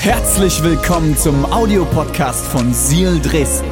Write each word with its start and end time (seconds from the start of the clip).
Herzlich 0.00 0.62
willkommen 0.62 1.14
zum 1.14 1.44
Audiopodcast 1.44 2.46
von 2.46 2.72
Seal 2.72 3.20
Dresden. 3.20 3.68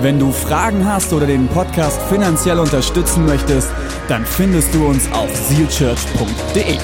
Wenn 0.00 0.18
du 0.18 0.32
Fragen 0.32 0.86
hast 0.86 1.12
oder 1.12 1.26
den 1.26 1.48
Podcast 1.48 2.00
finanziell 2.08 2.58
unterstützen 2.58 3.26
möchtest, 3.26 3.70
dann 4.08 4.24
findest 4.24 4.72
du 4.74 4.86
uns 4.86 5.12
auf 5.12 5.28
sealchurch.de. 5.36 6.78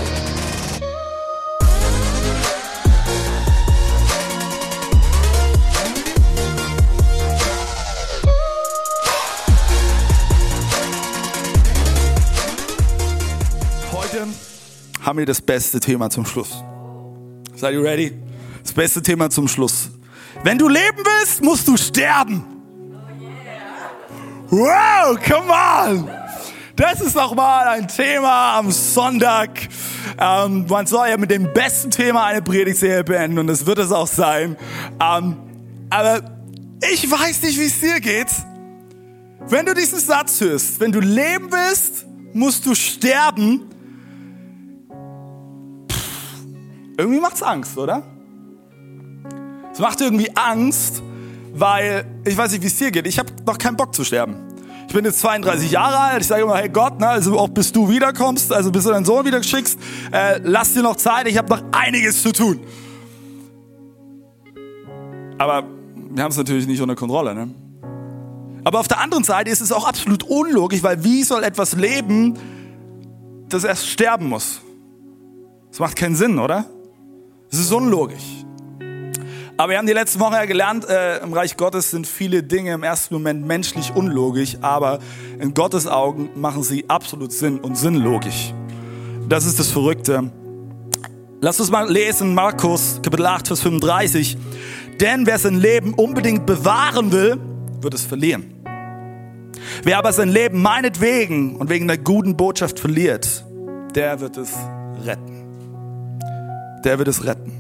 Heute 13.91 14.27
haben 15.01 15.19
wir 15.19 15.25
das 15.25 15.41
beste 15.41 15.81
Thema 15.81 16.11
zum 16.11 16.27
Schluss. 16.27 16.63
Seid 17.59 17.75
ihr 17.75 17.83
ready? 17.83 18.13
Das 18.63 18.73
beste 18.73 19.03
Thema 19.03 19.31
zum 19.31 19.49
Schluss. 19.49 19.91
Wenn 20.45 20.59
du 20.59 20.69
leben 20.69 20.99
willst, 20.99 21.43
musst 21.43 21.67
du 21.67 21.77
sterben. 21.77 22.45
Wow, 24.49 25.19
come 25.27 25.51
on! 25.51 26.09
Das 26.77 27.01
ist 27.01 27.17
doch 27.17 27.35
mal 27.35 27.67
ein 27.67 27.89
Thema 27.89 28.59
am 28.59 28.71
Sonntag. 28.71 29.51
Ähm, 30.21 30.67
man 30.69 30.87
soll 30.87 31.09
ja 31.09 31.17
mit 31.17 31.33
dem 31.33 31.53
besten 31.53 31.91
Thema 31.91 32.27
eine 32.27 32.43
Predigtserie 32.43 33.03
beenden 33.03 33.41
und 33.41 33.49
das 33.49 33.67
wird 33.67 33.81
es 33.81 33.91
auch 33.91 34.07
sein. 34.07 34.57
Ähm, 35.03 35.37
aber 35.91 36.21
ich 36.93 37.11
weiß 37.11 37.43
nicht, 37.43 37.59
wie 37.59 37.67
es 37.67 37.81
dir 37.81 38.01
geht. 38.01 38.29
Wenn 39.49 39.67
du 39.67 39.75
diesen 39.75 39.99
Satz 39.99 40.41
hörst, 40.41 40.79
wenn 40.79 40.93
du 40.93 41.01
leben 41.01 41.51
willst, 41.51 42.07
musst 42.35 42.65
du 42.67 42.77
sterben. 42.77 43.63
Irgendwie 46.99 47.21
macht's 47.21 47.43
Angst, 47.43 47.79
oder? 47.79 48.03
Es 49.73 49.79
macht 49.79 50.01
irgendwie 50.01 50.31
Angst, 50.35 51.01
weil 51.55 52.05
ich 52.25 52.37
weiß 52.37 52.53
nicht, 52.53 52.63
wie 52.63 52.67
es 52.67 52.77
dir 52.77 52.91
geht. 52.91 53.07
Ich 53.07 53.19
habe 53.19 53.33
noch 53.47 53.57
keinen 53.57 53.77
Bock 53.77 53.95
zu 53.95 54.05
sterben. 54.05 54.37
Ich 54.89 54.93
bin 54.93 55.05
jetzt 55.05 55.21
32 55.21 55.71
Jahre 55.71 55.99
alt. 55.99 56.23
Ich 56.23 56.27
sage 56.27 56.43
immer, 56.43 56.57
hey 56.57 56.69
Gott, 56.69 56.99
ne, 56.99 57.09
also 57.09 57.39
auch 57.39 57.49
bis 57.49 57.71
du 57.71 57.89
wiederkommst, 57.89 58.53
also 58.53 58.73
bis 58.73 58.85
du 58.85 58.91
deinen 58.91 59.05
Sohn 59.05 59.25
wieder 59.25 59.43
schickst, 59.43 59.79
äh, 60.11 60.41
lass 60.43 60.75
dir 60.75 60.83
noch 60.83 60.97
Zeit. 60.97 61.29
Ich 61.29 61.39
habe 61.39 61.49
noch 61.49 61.63
einiges 61.71 62.23
zu 62.23 62.33
tun. 62.33 62.61
Aber 65.39 65.63
wir 66.11 66.25
haben 66.25 66.33
es 66.33 66.37
natürlich 66.37 66.67
nicht 66.67 66.81
unter 66.81 66.97
Kontrolle. 66.97 67.35
Ne? 67.35 67.55
Aber 68.65 68.81
auf 68.81 68.89
der 68.89 69.01
anderen 69.01 69.23
Seite 69.23 69.51
ist 69.51 69.61
es 69.61 69.71
auch 69.71 69.87
absolut 69.87 70.25
unlogisch, 70.25 70.83
weil 70.83 71.05
wie 71.05 71.23
soll 71.23 71.45
etwas 71.45 71.77
leben, 71.77 72.37
das 73.49 73.63
erst 73.63 73.87
sterben 73.87 74.29
muss? 74.29 74.63
Das 75.71 75.79
macht 75.79 75.95
keinen 75.95 76.17
Sinn, 76.17 76.41
oder? 76.41 76.65
Es 77.51 77.59
ist 77.59 77.73
unlogisch. 77.73 78.45
Aber 79.57 79.71
wir 79.71 79.79
haben 79.79 79.87
die 79.87 79.93
letzten 79.93 80.21
Wochen 80.21 80.35
ja 80.35 80.45
gelernt, 80.45 80.89
äh, 80.89 81.19
im 81.19 81.33
Reich 81.33 81.57
Gottes 81.57 81.91
sind 81.91 82.07
viele 82.07 82.43
Dinge 82.45 82.75
im 82.75 82.85
ersten 82.85 83.15
Moment 83.15 83.45
menschlich 83.45 83.93
unlogisch, 83.95 84.57
aber 84.61 85.01
in 85.41 85.53
Gottes 85.53 85.89
Augen 85.89 86.31
machen 86.37 86.63
sie 86.63 86.89
absolut 86.89 87.33
Sinn 87.33 87.59
und 87.59 87.77
sinnlogisch. 87.77 88.55
Das 89.29 89.47
ist 89.47 89.59
das 89.59 89.69
Verrückte. 89.69 90.31
Lass 91.41 91.59
uns 91.59 91.71
mal 91.71 91.91
lesen, 91.91 92.35
Markus, 92.35 93.01
Kapitel 93.03 93.27
8, 93.27 93.49
Vers 93.49 93.61
35. 93.63 94.37
Denn 95.01 95.27
wer 95.27 95.39
sein 95.39 95.57
Leben 95.57 95.95
unbedingt 95.95 96.47
bewahren 96.47 97.11
will, 97.11 97.41
wird 97.81 97.95
es 97.95 98.05
verlieren. 98.05 98.55
Wer 99.83 99.99
aber 99.99 100.13
sein 100.13 100.29
Leben 100.29 100.63
meinetwegen 100.63 101.57
und 101.57 101.69
wegen 101.69 101.89
der 101.89 101.99
guten 101.99 102.37
Botschaft 102.37 102.79
verliert, 102.79 103.45
der 103.95 104.21
wird 104.21 104.37
es 104.37 104.53
retten. 105.05 105.48
Der 106.85 106.99
wird 106.99 107.09
es 107.09 107.25
retten. 107.25 107.53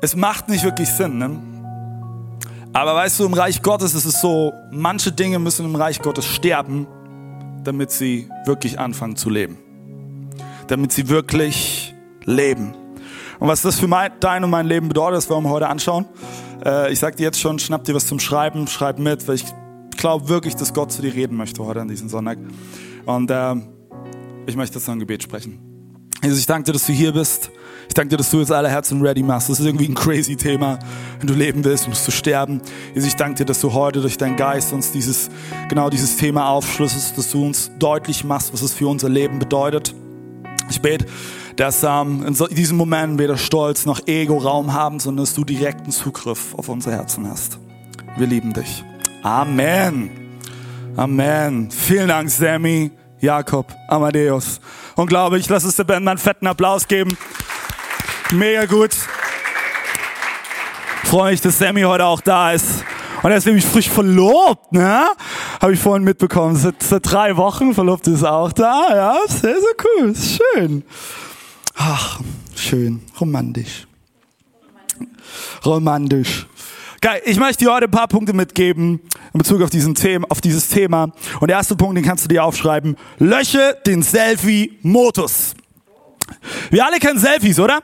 Es 0.00 0.16
macht 0.16 0.48
nicht 0.48 0.64
wirklich 0.64 0.88
Sinn, 0.88 1.18
ne? 1.18 1.40
Aber 2.74 2.94
weißt 2.94 3.20
du, 3.20 3.26
im 3.26 3.34
Reich 3.34 3.62
Gottes 3.62 3.94
ist 3.94 4.04
es 4.04 4.20
so, 4.20 4.52
manche 4.72 5.12
Dinge 5.12 5.38
müssen 5.38 5.64
im 5.64 5.76
Reich 5.76 6.02
Gottes 6.02 6.26
sterben, 6.26 6.88
damit 7.62 7.92
sie 7.92 8.28
wirklich 8.46 8.80
anfangen 8.80 9.14
zu 9.14 9.30
leben. 9.30 9.58
Damit 10.66 10.92
sie 10.92 11.08
wirklich 11.08 11.94
leben. 12.24 12.74
Und 13.38 13.48
was 13.48 13.62
das 13.62 13.78
für 13.78 13.86
mein, 13.86 14.10
dein 14.20 14.42
und 14.42 14.50
mein 14.50 14.66
Leben 14.66 14.88
bedeutet, 14.88 15.18
das 15.18 15.30
wollen 15.30 15.44
wir 15.44 15.50
heute 15.50 15.68
anschauen. 15.68 16.06
Äh, 16.64 16.92
ich 16.92 16.98
sag 16.98 17.16
dir 17.16 17.24
jetzt 17.24 17.40
schon, 17.40 17.58
schnapp 17.58 17.84
dir 17.84 17.94
was 17.94 18.06
zum 18.06 18.18
Schreiben, 18.18 18.66
schreib 18.66 18.98
mit, 18.98 19.26
weil 19.28 19.36
ich 19.36 19.44
glaube 19.96 20.28
wirklich, 20.28 20.56
dass 20.56 20.74
Gott 20.74 20.90
zu 20.92 21.00
dir 21.00 21.14
reden 21.14 21.36
möchte 21.36 21.64
heute 21.64 21.80
an 21.80 21.88
diesem 21.88 22.08
Sonntag. 22.08 22.38
Und 23.06 23.30
äh, 23.30 23.54
ich 24.46 24.56
möchte 24.56 24.78
jetzt 24.78 24.88
noch 24.88 24.94
ein 24.94 25.00
Gebet 25.00 25.22
sprechen. 25.22 25.73
Jesus, 26.24 26.40
ich 26.40 26.46
danke 26.46 26.64
dir, 26.64 26.72
dass 26.72 26.86
du 26.86 26.92
hier 26.94 27.12
bist. 27.12 27.50
Ich 27.86 27.92
danke 27.92 28.08
dir, 28.08 28.16
dass 28.16 28.30
du 28.30 28.40
jetzt 28.40 28.50
alle 28.50 28.70
Herzen 28.70 29.02
ready 29.02 29.22
machst. 29.22 29.50
Das 29.50 29.60
ist 29.60 29.66
irgendwie 29.66 29.86
ein 29.86 29.94
crazy 29.94 30.36
Thema. 30.36 30.78
Wenn 31.18 31.26
du 31.26 31.34
leben 31.34 31.62
willst, 31.62 31.86
musst 31.86 32.08
du 32.08 32.12
sterben. 32.12 32.62
Jesus, 32.94 33.10
ich 33.10 33.16
danke 33.16 33.36
dir, 33.36 33.44
dass 33.44 33.60
du 33.60 33.74
heute 33.74 34.00
durch 34.00 34.16
deinen 34.16 34.36
Geist 34.36 34.72
uns 34.72 34.90
dieses, 34.90 35.28
genau 35.68 35.90
dieses 35.90 36.16
Thema 36.16 36.48
aufschlüsselst, 36.48 37.18
dass 37.18 37.30
du 37.30 37.44
uns 37.44 37.70
deutlich 37.78 38.24
machst, 38.24 38.54
was 38.54 38.62
es 38.62 38.72
für 38.72 38.88
unser 38.88 39.10
Leben 39.10 39.38
bedeutet. 39.38 39.94
Ich 40.70 40.80
bete, 40.80 41.04
dass 41.56 41.84
ähm, 41.84 42.24
in 42.26 42.34
so, 42.34 42.46
in 42.46 42.56
diesem 42.56 42.78
Moment 42.78 43.18
weder 43.18 43.36
Stolz 43.36 43.84
noch 43.84 44.00
Ego 44.06 44.38
Raum 44.38 44.72
haben, 44.72 45.00
sondern 45.00 45.26
dass 45.26 45.34
du 45.34 45.44
direkten 45.44 45.90
Zugriff 45.90 46.54
auf 46.54 46.70
unser 46.70 46.92
Herzen 46.92 47.28
hast. 47.28 47.58
Wir 48.16 48.26
lieben 48.26 48.54
dich. 48.54 48.82
Amen. 49.22 50.08
Amen. 50.96 51.70
Vielen 51.70 52.08
Dank, 52.08 52.30
Sammy, 52.30 52.92
Jakob, 53.24 53.74
Amadeus. 53.88 54.60
Und 54.96 55.06
glaube 55.06 55.38
ich, 55.38 55.48
lass 55.48 55.64
es 55.64 55.76
der 55.76 55.84
Band 55.84 56.04
mal 56.04 56.12
einen 56.12 56.18
fetten 56.18 56.46
Applaus 56.46 56.86
geben. 56.86 57.16
Mega 58.30 58.66
gut. 58.66 58.90
Freue 61.04 61.32
mich, 61.32 61.40
dass 61.40 61.58
Sammy 61.58 61.82
heute 61.82 62.04
auch 62.04 62.20
da 62.20 62.52
ist. 62.52 62.84
Und 63.22 63.30
er 63.30 63.38
ist 63.38 63.46
nämlich 63.46 63.64
frisch 63.64 63.88
verlobt, 63.88 64.72
ne? 64.72 65.06
Habe 65.60 65.72
ich 65.72 65.80
vorhin 65.80 66.04
mitbekommen. 66.04 66.56
Seit, 66.56 66.82
seit 66.82 67.10
drei 67.10 67.36
Wochen 67.38 67.72
verlobt 67.72 68.06
ist 68.06 68.24
auch 68.24 68.52
da. 68.52 68.86
Ja, 68.90 69.16
sehr, 69.26 69.56
sehr 69.58 69.74
cool. 69.84 70.14
Schön. 70.14 70.84
Ach, 71.76 72.20
schön. 72.54 73.02
Romantisch. 73.18 73.86
Romantisch. 75.64 76.46
Geil, 77.04 77.20
ich 77.26 77.38
möchte 77.38 77.62
dir 77.62 77.70
heute 77.70 77.84
ein 77.84 77.90
paar 77.90 78.08
Punkte 78.08 78.32
mitgeben 78.32 78.98
in 79.34 79.38
Bezug 79.38 79.60
auf, 79.60 79.68
diesen 79.68 79.94
Thema, 79.94 80.26
auf 80.30 80.40
dieses 80.40 80.68
Thema. 80.68 81.12
Und 81.38 81.48
der 81.48 81.58
erste 81.58 81.76
Punkt, 81.76 81.98
den 81.98 82.02
kannst 82.02 82.24
du 82.24 82.28
dir 82.28 82.42
aufschreiben. 82.42 82.96
Lösche 83.18 83.76
den 83.84 84.02
Selfie-Modus. 84.02 85.52
Wir 86.70 86.86
alle 86.86 86.98
kennen 87.00 87.18
Selfies, 87.18 87.60
oder? 87.60 87.80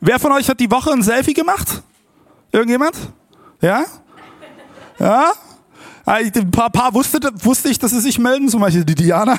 Wer 0.00 0.18
von 0.18 0.32
euch 0.32 0.48
hat 0.48 0.58
die 0.58 0.68
Woche 0.72 0.90
ein 0.90 1.04
Selfie 1.04 1.34
gemacht? 1.34 1.84
Irgendjemand? 2.50 2.96
Ja? 3.60 3.84
Ja? 4.98 5.30
Ein 6.04 6.50
paar, 6.50 6.70
paar 6.70 6.92
wusste, 6.94 7.20
wusste 7.34 7.68
ich, 7.68 7.78
dass 7.78 7.92
sie 7.92 8.00
sich 8.00 8.18
melden, 8.18 8.48
zum 8.48 8.60
Beispiel 8.60 8.84
die 8.84 8.96
Diana. 8.96 9.34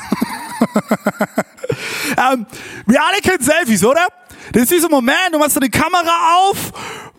ähm, 2.17 2.45
wir 2.85 3.03
alle 3.03 3.17
kennen 3.21 3.43
Selfies, 3.43 3.83
oder? 3.83 4.07
Das 4.53 4.63
ist 4.63 4.71
dieser 4.71 4.87
Moment, 4.87 5.33
du 5.33 5.39
machst 5.39 5.61
die 5.61 5.69
Kamera 5.69 6.37
auf, 6.37 6.71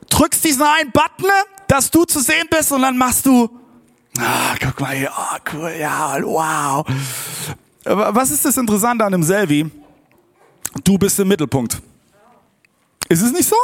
drückst 0.09 0.43
diesen 0.43 0.63
einen 0.63 0.91
Button, 0.93 1.31
dass 1.71 1.89
du 1.89 2.05
zu 2.05 2.19
sehen 2.19 2.49
bist 2.51 2.73
und 2.73 2.83
dann 2.83 2.99
machst 2.99 3.25
du, 3.25 3.49
ah, 4.19 4.55
guck 4.61 4.81
mal 4.81 4.97
hier, 4.97 5.13
oh, 5.17 5.37
cool, 5.53 5.73
ja, 5.79 6.21
wow. 6.21 6.85
Was 7.85 8.33
ist 8.33 8.45
das 8.45 8.57
Interessante 8.57 9.05
an 9.05 9.13
dem 9.13 9.23
Selfie? 9.23 9.71
Du 10.83 10.99
bist 10.99 11.19
im 11.21 11.29
Mittelpunkt. 11.29 11.81
Ist 13.09 13.23
es 13.23 13.31
nicht 13.33 13.49
so? 13.49 13.57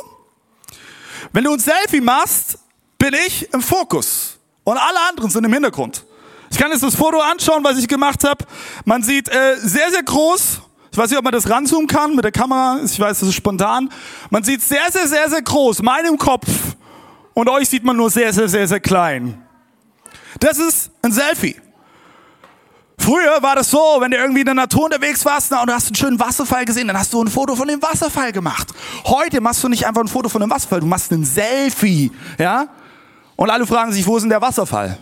Wenn 1.33 1.45
du 1.45 1.53
ein 1.53 1.59
Selfie 1.59 2.01
machst, 2.01 2.59
bin 2.97 3.13
ich 3.27 3.53
im 3.53 3.61
Fokus 3.61 4.39
und 4.63 4.77
alle 4.77 5.01
anderen 5.09 5.29
sind 5.29 5.45
im 5.45 5.53
Hintergrund. 5.53 6.05
Ich 6.51 6.59
kann 6.59 6.71
jetzt 6.71 6.85
das 6.85 6.95
Foto 6.95 7.21
anschauen, 7.21 7.65
was 7.65 7.77
ich 7.77 7.89
gemacht 7.89 8.23
habe. 8.23 8.45
Man 8.85 9.03
sieht 9.03 9.29
äh, 9.29 9.57
sehr, 9.57 9.91
sehr 9.91 10.05
groß. 10.05 10.61
Ich 10.93 10.99
weiß 10.99 11.11
nicht, 11.11 11.19
ob 11.19 11.25
man 11.25 11.33
das 11.33 11.51
ranzoomen 11.51 11.89
kann 11.89 12.15
mit 12.15 12.25
der 12.25 12.33
Kamera. 12.33 12.79
Ich 12.85 12.99
weiß, 13.01 13.19
das 13.19 13.29
ist 13.31 13.35
spontan. 13.35 13.91
Man 14.31 14.45
sieht 14.45 14.63
sehr, 14.63 14.91
sehr, 14.93 15.09
sehr, 15.09 15.29
sehr 15.29 15.43
groß. 15.43 15.83
Meinem 15.83 16.17
Kopf. 16.17 16.47
Und 17.37 17.51
euch 17.51 17.69
sieht 17.69 17.85
man 17.85 17.99
nur 17.99 18.09
sehr, 18.09 18.33
sehr, 18.33 18.49
sehr, 18.49 18.67
sehr 18.67 18.81
klein. 18.81 19.47
Das 20.41 20.57
ist 20.57 20.91
ein 21.03 21.13
Selfie. 21.13 21.55
Früher 22.99 23.43
war 23.43 23.57
das 23.57 23.71
so, 23.71 23.99
wenn 24.01 24.11
du 24.11 24.17
irgendwie 24.17 24.41
in 24.41 24.47
der 24.47 24.55
Natur 24.55 24.85
unterwegs 24.85 25.23
warst 25.27 25.53
und 25.53 25.67
du 25.67 25.75
hast 25.75 25.89
einen 25.89 25.97
schönen 25.97 26.19
Wasserfall 26.19 26.65
gesehen, 26.65 26.89
dann 26.89 26.99
hast 26.99 27.13
du 27.13 27.23
ein 27.23 27.29
Foto 27.29 27.55
von 27.55 27.69
dem 27.69 27.83
Wasserfall 27.83 28.33
gemacht. 28.33 28.69
Heute 29.05 29.43
machst 29.43 29.63
du 29.63 29.69
nicht 29.69 29.87
einfach 29.87 30.01
ein 30.01 30.09
Foto 30.09 30.31
von 30.31 30.41
dem 30.41 30.49
Wasserfall, 30.49 30.81
du 30.81 30.87
machst 30.87 31.13
ein 31.13 31.27
Selfie, 31.27 32.11
ja? 32.39 32.69
Und 33.37 33.51
alle 33.51 33.67
fragen 33.67 33.93
sich, 33.93 34.07
wo 34.07 34.17
ist 34.17 34.23
denn 34.23 34.31
der 34.31 34.41
Wasserfall? 34.41 34.97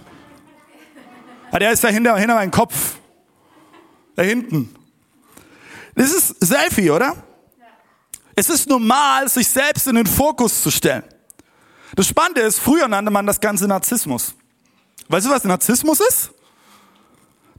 Ja, 1.52 1.58
der 1.60 1.70
ist 1.70 1.84
da 1.84 1.88
hinter, 1.88 2.16
hinter 2.16 2.34
meinem 2.34 2.50
Kopf. 2.50 2.96
Da 4.16 4.24
hinten. 4.24 4.74
Das 5.94 6.10
ist 6.10 6.34
Selfie, 6.44 6.90
oder? 6.90 7.14
Es 8.34 8.50
ist 8.50 8.68
normal, 8.68 9.28
sich 9.28 9.46
selbst 9.46 9.86
in 9.86 9.94
den 9.94 10.06
Fokus 10.06 10.64
zu 10.64 10.72
stellen. 10.72 11.04
Das 11.94 12.06
Spannende 12.06 12.40
ist, 12.40 12.58
früher 12.58 12.88
nannte 12.88 13.10
man 13.10 13.26
das 13.26 13.40
Ganze 13.40 13.66
Narzissmus. 13.68 14.34
Weißt 15.08 15.26
du, 15.26 15.30
was 15.30 15.44
Narzissmus 15.44 16.00
ist? 16.00 16.30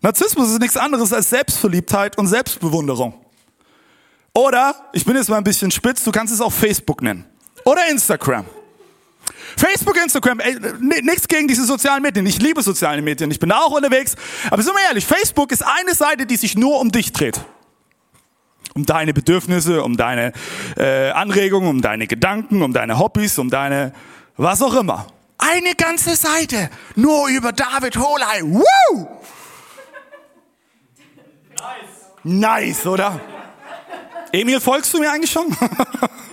Narzissmus 0.01 0.51
ist 0.51 0.59
nichts 0.59 0.77
anderes 0.77 1.13
als 1.13 1.29
Selbstverliebtheit 1.29 2.17
und 2.17 2.27
Selbstbewunderung. 2.27 3.13
Oder, 4.33 4.75
ich 4.91 5.05
bin 5.05 5.15
jetzt 5.15 5.29
mal 5.29 5.37
ein 5.37 5.43
bisschen 5.43 5.71
spitz, 5.71 6.03
du 6.03 6.11
kannst 6.11 6.33
es 6.33 6.41
auch 6.41 6.51
Facebook 6.51 7.01
nennen. 7.01 7.25
Oder 7.63 7.87
Instagram. 7.89 8.45
Facebook, 9.57 9.97
Instagram, 9.97 10.41
nichts 10.81 11.27
gegen 11.27 11.47
diese 11.47 11.65
sozialen 11.65 12.03
Medien. 12.03 12.25
Ich 12.25 12.41
liebe 12.41 12.61
soziale 12.61 13.01
Medien. 13.01 13.31
Ich 13.31 13.39
bin 13.39 13.49
da 13.49 13.59
auch 13.59 13.71
unterwegs. 13.71 14.15
Aber 14.51 14.61
sind 14.61 14.73
wir 14.73 14.83
ehrlich, 14.87 15.05
Facebook 15.05 15.51
ist 15.51 15.63
eine 15.65 15.95
Seite, 15.95 16.25
die 16.25 16.35
sich 16.35 16.55
nur 16.57 16.79
um 16.79 16.91
dich 16.91 17.13
dreht. 17.13 17.39
Um 18.73 18.85
deine 18.85 19.13
Bedürfnisse, 19.13 19.81
um 19.83 19.95
deine 19.95 20.33
äh, 20.75 21.09
Anregungen, 21.11 21.69
um 21.69 21.81
deine 21.81 22.07
Gedanken, 22.07 22.61
um 22.61 22.73
deine 22.73 22.99
Hobbys, 22.99 23.39
um 23.39 23.49
deine 23.49 23.93
was 24.37 24.61
auch 24.61 24.73
immer. 24.75 25.07
Eine 25.37 25.75
ganze 25.75 26.15
Seite 26.15 26.69
nur 26.95 27.27
über 27.27 27.51
David 27.51 27.97
Holei. 27.97 28.41
Woo! 28.43 29.07
Nice. 31.49 31.95
Nice, 32.23 32.85
oder? 32.87 33.19
Emil, 34.31 34.59
folgst 34.59 34.93
du 34.93 34.99
mir 34.99 35.11
eigentlich 35.11 35.31
schon? 35.31 35.55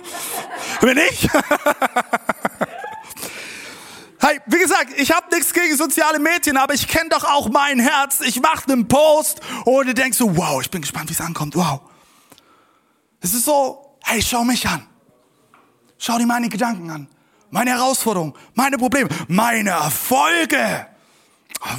Wenn 0.81 0.95
nicht? 0.95 1.29
Hey, 4.25 4.39
wie 4.45 4.57
gesagt, 4.57 4.93
ich 4.95 5.11
habe 5.11 5.35
nichts 5.35 5.51
gegen 5.51 5.75
soziale 5.75 6.17
Medien, 6.17 6.55
aber 6.55 6.73
ich 6.73 6.87
kenne 6.87 7.09
doch 7.09 7.25
auch 7.25 7.49
mein 7.49 7.77
Herz. 7.77 8.21
Ich 8.21 8.39
mache 8.39 8.71
einen 8.71 8.87
Post 8.87 9.41
und 9.65 9.85
du 9.85 9.93
denkst 9.93 10.17
so, 10.17 10.37
wow, 10.37 10.61
ich 10.61 10.71
bin 10.71 10.79
gespannt, 10.79 11.09
wie 11.09 11.13
es 11.13 11.19
ankommt. 11.19 11.57
Wow. 11.57 11.81
Es 13.19 13.33
ist 13.33 13.43
so, 13.43 13.97
hey, 14.01 14.21
schau 14.21 14.45
mich 14.45 14.65
an. 14.65 14.87
Schau 15.97 16.17
dir 16.17 16.25
meine 16.25 16.47
Gedanken 16.47 16.89
an. 16.89 17.09
Meine 17.53 17.69
Herausforderungen, 17.69 18.33
meine 18.55 18.79
Probleme, 18.79 19.09
meine 19.27 19.69
Erfolge. 19.69 20.87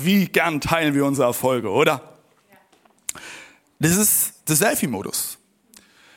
Wie 0.02 0.26
gern 0.26 0.60
teilen 0.60 0.94
wir 0.94 1.04
unsere 1.04 1.26
Erfolge, 1.26 1.68
oder? 1.68 2.00
Das 3.80 3.96
ist 3.96 4.48
der 4.48 4.54
Selfie-Modus. 4.54 5.36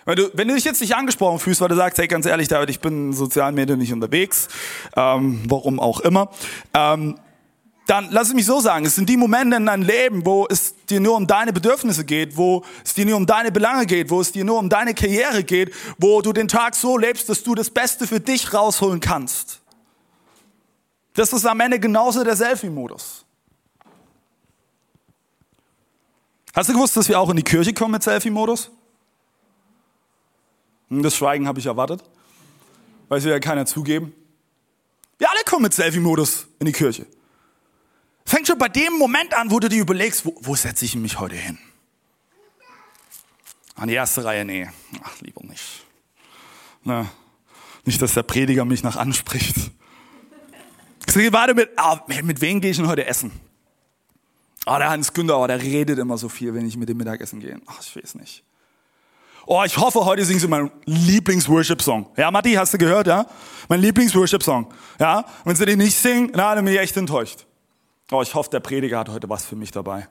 Wenn 0.06 0.16
du, 0.16 0.30
wenn 0.36 0.48
du 0.48 0.54
dich 0.54 0.64
jetzt 0.64 0.80
nicht 0.80 0.96
angesprochen 0.96 1.40
fühlst, 1.40 1.60
weil 1.60 1.70
du 1.70 1.76
sagst, 1.76 1.98
hey, 1.98 2.08
ganz 2.08 2.28
ehrlich, 2.28 2.48
David, 2.50 2.70
ich 2.70 2.82
bin 2.82 3.08
in 3.08 3.14
sozialen 3.14 3.56
Medien 3.56 3.80
nicht 3.80 3.92
unterwegs, 3.92 4.48
ähm, 4.96 5.42
warum 5.48 5.80
auch 5.80 6.02
immer, 6.02 6.30
ähm, 6.76 7.20
dann 7.88 8.10
lass 8.12 8.28
es 8.28 8.36
mich 8.36 8.46
so 8.46 8.60
sagen, 8.60 8.86
es 8.86 8.94
sind 8.94 9.10
die 9.10 9.18
Momente 9.18 9.58
in 9.58 9.66
deinem 9.66 9.82
Leben, 9.82 10.24
wo 10.24 10.46
es 10.48 10.76
dir 10.90 11.00
nur 11.00 11.16
um 11.16 11.28
deine 11.28 11.54
Bedürfnisse 11.54 12.06
geht, 12.06 12.38
wo 12.38 12.64
es 12.84 12.94
dir 12.94 13.06
nur 13.06 13.18
um 13.18 13.26
deine 13.26 13.52
Belange 13.52 13.86
geht, 13.86 14.10
wo 14.10 14.22
es 14.22 14.32
dir 14.32 14.44
nur 14.44 14.60
um 14.60 14.70
deine 14.70 14.94
Karriere 14.94 15.44
geht, 15.44 15.74
wo 15.98 16.22
du 16.22 16.34
den 16.34 16.48
Tag 16.48 16.76
so 16.76 16.98
lebst, 16.98 17.30
dass 17.30 17.44
du 17.44 17.56
das 17.56 17.70
Beste 17.70 18.08
für 18.08 18.20
dich 18.20 18.54
rausholen 18.54 19.00
kannst. 19.00 19.62
Das 21.14 21.34
ist 21.34 21.46
am 21.46 21.60
Ende 21.60 21.80
genauso 21.80 22.24
der 22.24 22.36
Selfie-Modus. 22.36 23.26
Hast 26.54 26.70
du 26.70 26.74
gewusst, 26.74 26.96
dass 26.96 27.08
wir 27.08 27.20
auch 27.20 27.30
in 27.30 27.38
die 27.38 27.44
Kirche 27.44 27.74
kommen 27.74 27.94
mit 27.94 28.04
Selfie-Modus? 28.04 28.72
Hm, 30.90 31.04
das 31.04 31.16
Schweigen 31.16 31.48
habe 31.48 31.60
ich 31.60 31.66
erwartet, 31.66 32.04
weil 33.08 33.20
es 33.20 33.26
ja 33.26 33.40
keiner 33.40 33.66
zugeben. 33.66 34.14
Wir 35.18 35.30
alle 35.30 35.42
kommen 35.46 35.64
mit 35.64 35.74
Selfie-Modus 35.74 36.48
in 36.60 36.68
die 36.68 36.72
Kirche. 36.72 37.08
Fängt 38.28 38.46
schon 38.46 38.58
bei 38.58 38.68
dem 38.68 38.92
Moment 38.98 39.34
an, 39.34 39.52
wo 39.52 39.60
du 39.62 39.70
dir 39.70 39.80
überlegst, 39.80 40.26
wo, 40.26 40.36
wo 40.42 40.54
setze 40.54 40.84
ich 40.84 40.98
mich 40.98 41.18
heute 41.18 41.38
hin? 41.38 41.58
An 43.76 43.88
die 43.88 43.94
erste 43.94 44.26
Reihe, 44.26 44.44
nee, 44.44 44.70
ach, 45.02 45.22
lieber 45.22 45.46
nicht. 45.46 45.64
Na, 46.84 47.10
nicht, 47.86 48.02
dass 48.02 48.16
der 48.16 48.24
Prediger 48.24 48.66
mich 48.66 48.84
nach 48.84 48.98
anspricht. 48.98 49.56
Ich 51.06 51.14
sage, 51.14 51.32
warte, 51.32 51.54
mit, 51.54 51.70
ah, 51.78 52.02
mit 52.06 52.42
wem 52.42 52.60
gehe 52.60 52.72
ich 52.72 52.76
denn 52.76 52.88
heute 52.88 53.06
essen? 53.06 53.32
Ah, 54.66 54.78
der 54.78 54.90
Hans 54.90 55.14
Günther, 55.14 55.40
oh, 55.40 55.48
der 55.48 55.62
redet 55.62 55.98
immer 55.98 56.18
so 56.18 56.28
viel, 56.28 56.54
wenn 56.54 56.68
ich 56.68 56.76
mit 56.76 56.90
dem 56.90 56.98
Mittagessen 56.98 57.40
gehe. 57.40 57.62
Ach, 57.66 57.80
ich 57.80 57.96
weiß 57.96 58.16
nicht. 58.16 58.44
Oh, 59.46 59.64
ich 59.66 59.78
hoffe, 59.78 60.04
heute 60.04 60.26
singen 60.26 60.42
sie 60.42 60.50
meinen 60.50 60.70
Lieblings-Worship-Song. 60.84 62.12
Ja, 62.18 62.30
Matti, 62.30 62.52
hast 62.56 62.74
du 62.74 62.78
gehört, 62.78 63.08
ja? 63.08 63.26
Mein 63.70 63.80
Lieblings-Worship-Song. 63.80 64.74
Ja? 65.00 65.24
Wenn 65.46 65.56
sie 65.56 65.66
den 65.66 65.78
nicht 65.78 65.96
singen, 65.96 66.34
dann 66.34 66.46
hat 66.46 66.58
er 66.58 66.62
mich 66.62 66.78
echt 66.78 66.98
enttäuscht. 66.98 67.47
Oh, 68.12 68.22
ich 68.22 68.34
hoffe, 68.34 68.50
der 68.50 68.62
Prediger 68.62 69.00
hat 69.00 69.10
heute 69.10 69.30
was 69.30 69.46
für 69.46 69.56
mich 69.56 69.72
dabei. 69.72 70.08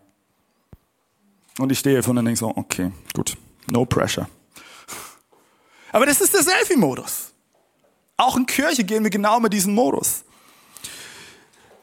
Und 1.59 1.73
ich 1.73 1.79
stehe 1.79 2.03
von 2.03 2.19
und 2.19 2.27
denke 2.27 2.39
so, 2.39 2.53
okay, 2.55 2.93
gut, 3.15 3.37
no 3.71 3.87
pressure. 3.87 4.29
Aber 5.93 6.05
das 6.05 6.21
ist 6.21 6.35
der 6.35 6.43
Selfie-Modus. 6.43 7.33
Auch 8.19 8.37
in 8.37 8.45
Kirche 8.45 8.85
gehen 8.85 9.03
wir 9.03 9.11
genau 9.11 9.41
mit 9.41 9.53
diesem 9.53 9.75
Modus. 9.75 10.25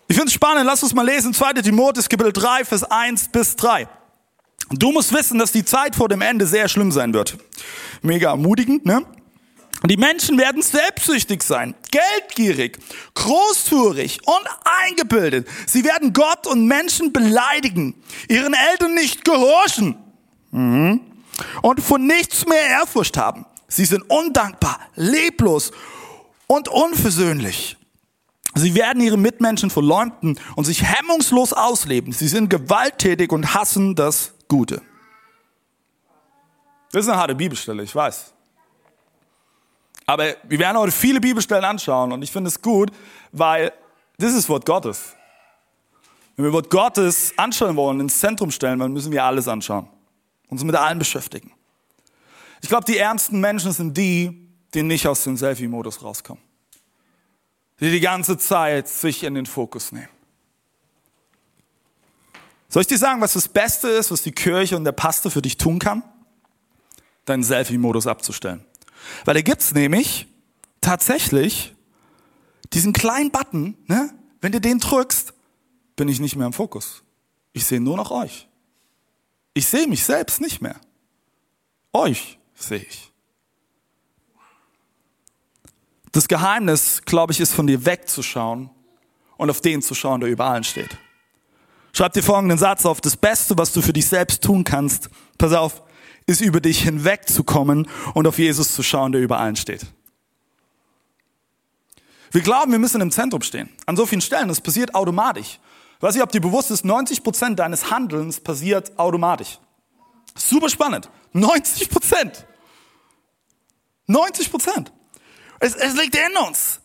Ich 0.08 0.16
finde 0.16 0.28
es 0.28 0.34
spannend, 0.34 0.66
lass 0.66 0.84
uns 0.84 0.94
mal 0.94 1.06
lesen, 1.06 1.34
2. 1.34 1.54
Timotheus, 1.54 2.08
Kapitel 2.08 2.34
3, 2.34 2.66
Vers 2.66 2.84
1 2.84 3.30
bis 3.30 3.56
3. 3.56 3.88
Du 4.70 4.92
musst 4.92 5.14
wissen, 5.14 5.40
dass 5.40 5.52
die 5.52 5.66
Zeit 5.66 5.96
vor 5.96 6.10
dem 6.10 6.22
Ende 6.22 6.46
sehr 6.46 6.68
schlimm 6.68 6.92
sein 6.92 7.14
wird. 7.14 7.38
Mega 8.04 8.30
ermutigend, 8.30 8.86
ne? 8.86 9.06
Die 9.86 9.98
Menschen 9.98 10.38
werden 10.38 10.62
selbstsüchtig 10.62 11.44
sein, 11.44 11.76
geldgierig, 11.92 12.80
großtourig 13.16 14.20
und 14.26 14.48
eingebildet. 14.86 15.48
Sie 15.68 15.84
werden 15.84 16.14
Gott 16.14 16.48
und 16.48 16.68
Menschen 16.68 17.12
beleidigen, 17.12 18.02
ihren 18.30 18.54
Eltern 18.54 18.94
nicht 18.94 19.26
gehorchen 19.26 19.98
mhm. 20.52 21.02
und 21.62 21.82
von 21.82 22.08
nichts 22.08 22.46
mehr 22.46 22.66
Ehrfurcht 22.66 23.18
haben. 23.18 23.46
Sie 23.68 23.86
sind 23.86 24.04
undankbar, 24.10 24.80
leblos 24.96 25.72
und 26.48 26.70
unversöhnlich. 26.70 27.76
Sie 28.56 28.76
werden 28.76 29.02
ihre 29.02 29.18
Mitmenschen 29.18 29.70
verleumden 29.70 30.40
und 30.56 30.66
sich 30.66 30.84
hemmungslos 30.84 31.54
ausleben. 31.54 32.14
Sie 32.14 32.28
sind 32.28 32.50
gewalttätig 32.50 33.32
und 33.32 33.54
hassen 33.54 33.96
das 33.96 34.34
Gute. 34.48 34.82
Das 36.92 37.06
ist 37.06 37.10
eine 37.10 37.18
harte 37.18 37.36
Bibelstelle, 37.36 37.84
ich 37.84 37.94
weiß. 37.94 38.33
Aber 40.06 40.36
wir 40.44 40.60
werden 40.60 40.78
heute 40.78 40.92
viele 40.92 41.20
Bibelstellen 41.20 41.64
anschauen 41.64 42.12
und 42.12 42.22
ich 42.22 42.32
finde 42.32 42.50
es 42.50 42.62
gut, 42.62 42.92
weil 43.32 43.72
das 44.18 44.34
ist 44.34 44.50
Wort 44.50 44.66
Gottes. 44.66 45.14
Wenn 46.36 46.46
wir 46.46 46.54
Wort 46.54 46.70
Gottes 46.70 47.34
anschauen 47.38 47.76
wollen, 47.76 48.00
ins 48.00 48.20
Zentrum 48.20 48.52
stellen, 48.52 48.80
dann 48.80 48.92
müssen 48.92 49.12
wir 49.12 49.24
alles 49.24 49.48
anschauen. 49.48 49.88
Uns 50.50 50.64
mit 50.64 50.76
allem 50.76 51.00
beschäftigen. 51.00 51.52
Ich 52.62 52.70
glaube, 52.70 52.86
die 52.86 52.98
ärmsten 52.98 53.40
Menschen 53.40 53.72
sind 53.72 53.96
die, 53.98 54.50
die 54.74 54.84
nicht 54.84 55.08
aus 55.08 55.24
dem 55.24 55.38
Selfie-Modus 55.38 56.02
rauskommen. 56.02 56.42
Die 57.80 57.92
die 57.92 58.00
ganze 58.00 58.38
Zeit 58.38 58.88
sich 58.88 59.24
in 59.24 59.36
den 59.36 59.46
Fokus 59.46 59.92
nehmen. 59.92 60.10
Soll 62.70 62.82
ich 62.82 62.88
dir 62.88 62.98
sagen, 62.98 63.22
was 63.22 63.34
das 63.34 63.48
Beste 63.48 63.88
ist, 63.90 64.10
was 64.10 64.24
die 64.24 64.32
Kirche 64.32 64.76
und 64.76 64.84
der 64.84 64.94
Pastor 64.94 65.32
für 65.32 65.42
dich 65.42 65.58
tun 65.58 65.78
kann? 65.78 66.02
Deinen 67.26 67.44
Selfie-Modus 67.44 68.08
abzustellen. 68.08 68.66
Weil 69.26 69.36
da 69.36 69.42
gibt's 69.42 69.74
nämlich 69.74 70.28
tatsächlich 70.82 71.74
diesen 72.74 72.94
kleinen 72.94 73.32
Button, 73.32 73.78
ne? 73.88 74.14
wenn 74.42 74.52
du 74.52 74.60
den 74.60 74.80
drückst, 74.80 75.34
bin 75.96 76.08
ich 76.08 76.20
nicht 76.20 76.36
mehr 76.36 76.48
im 76.48 76.54
Fokus. 76.54 77.04
Ich 77.54 77.66
sehe 77.66 77.80
nur 77.80 77.98
noch 77.98 78.12
euch. 78.12 78.48
Ich 79.54 79.68
sehe 79.68 79.88
mich 79.88 80.04
selbst 80.04 80.42
nicht 80.42 80.62
mehr. 80.62 80.76
Euch 81.94 82.40
sehe 82.56 82.80
ich. 82.80 83.12
Das 86.12 86.28
Geheimnis, 86.28 87.02
glaube 87.06 87.34
ich, 87.34 87.40
ist 87.40 87.54
von 87.54 87.68
dir 87.68 87.86
wegzuschauen 87.86 88.70
und 89.38 89.50
auf 89.50 89.62
den 89.62 89.82
zu 89.82 89.96
schauen, 89.96 90.22
der 90.22 90.30
über 90.30 90.46
allen 90.46 90.64
steht. 90.64 90.98
Schreib 91.92 92.14
dir 92.14 92.24
folgenden 92.24 92.58
Satz 92.58 92.86
auf. 92.86 93.02
Das 93.02 93.16
Beste, 93.16 93.58
was 93.58 93.72
du 93.72 93.82
für 93.82 93.94
dich 93.94 94.08
selbst 94.08 94.44
tun 94.44 94.64
kannst, 94.64 95.10
pass 95.38 95.54
auf, 95.54 95.84
ist 96.26 96.42
über 96.42 96.62
dich 96.62 96.82
hinwegzukommen 96.82 97.88
und 98.14 98.28
auf 98.28 98.38
Jesus 98.38 98.74
zu 98.74 98.84
schauen, 98.84 99.12
der 99.12 99.22
über 99.22 99.40
allen 99.40 99.56
steht. 99.56 99.86
Wir 102.32 102.42
glauben, 102.42 102.72
wir 102.72 102.80
müssen 102.80 103.00
im 103.02 103.12
Zentrum 103.12 103.42
stehen. 103.42 103.70
An 103.86 103.96
so 103.96 104.06
vielen 104.06 104.22
Stellen. 104.22 104.48
Das 104.48 104.60
passiert 104.60 104.96
automatisch. 104.96 105.60
Ich 105.98 106.02
weiß 106.02 106.16
nicht, 106.16 106.24
ob 106.24 106.32
dir 106.32 106.42
bewusst 106.42 106.72
ist, 106.72 106.84
90 106.84 107.24
Prozent 107.24 107.60
deines 107.60 107.92
Handelns 107.92 108.40
passiert 108.40 108.98
automatisch. 108.98 109.60
Super 110.36 110.70
spannend. 110.70 111.10
90 111.34 111.90
Prozent. 111.90 112.46
90 114.08 114.50
Prozent. 114.50 114.92
Es, 115.60 115.76
es 115.76 115.96
liegt 115.96 116.16
in 116.16 116.36
uns. 116.48 116.82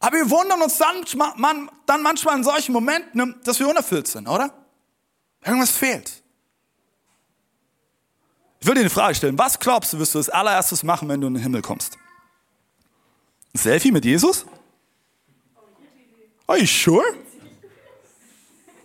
Aber 0.00 0.16
wir 0.16 0.30
wundern 0.30 0.60
uns 0.60 0.78
dann, 0.78 1.04
man, 1.36 1.70
dann 1.86 2.02
manchmal 2.02 2.36
in 2.36 2.44
solchen 2.44 2.72
Momenten, 2.72 3.36
dass 3.44 3.58
wir 3.58 3.68
unerfüllt 3.68 4.06
sind, 4.06 4.28
oder? 4.28 4.52
Irgendwas 5.44 5.70
fehlt. 5.70 6.21
Ich 8.62 8.68
würde 8.68 8.78
dir 8.78 8.84
eine 8.84 8.90
Frage 8.90 9.16
stellen. 9.16 9.36
Was 9.38 9.58
glaubst 9.58 9.92
du, 9.92 9.98
wirst 9.98 10.14
du 10.14 10.18
als 10.18 10.28
allererstes 10.28 10.84
machen, 10.84 11.08
wenn 11.08 11.20
du 11.20 11.26
in 11.26 11.34
den 11.34 11.42
Himmel 11.42 11.62
kommst? 11.62 11.98
Ein 13.52 13.58
Selfie 13.58 13.90
mit 13.90 14.04
Jesus? 14.04 14.46
Are 16.46 16.60
you 16.60 16.66
sure? 16.66 17.02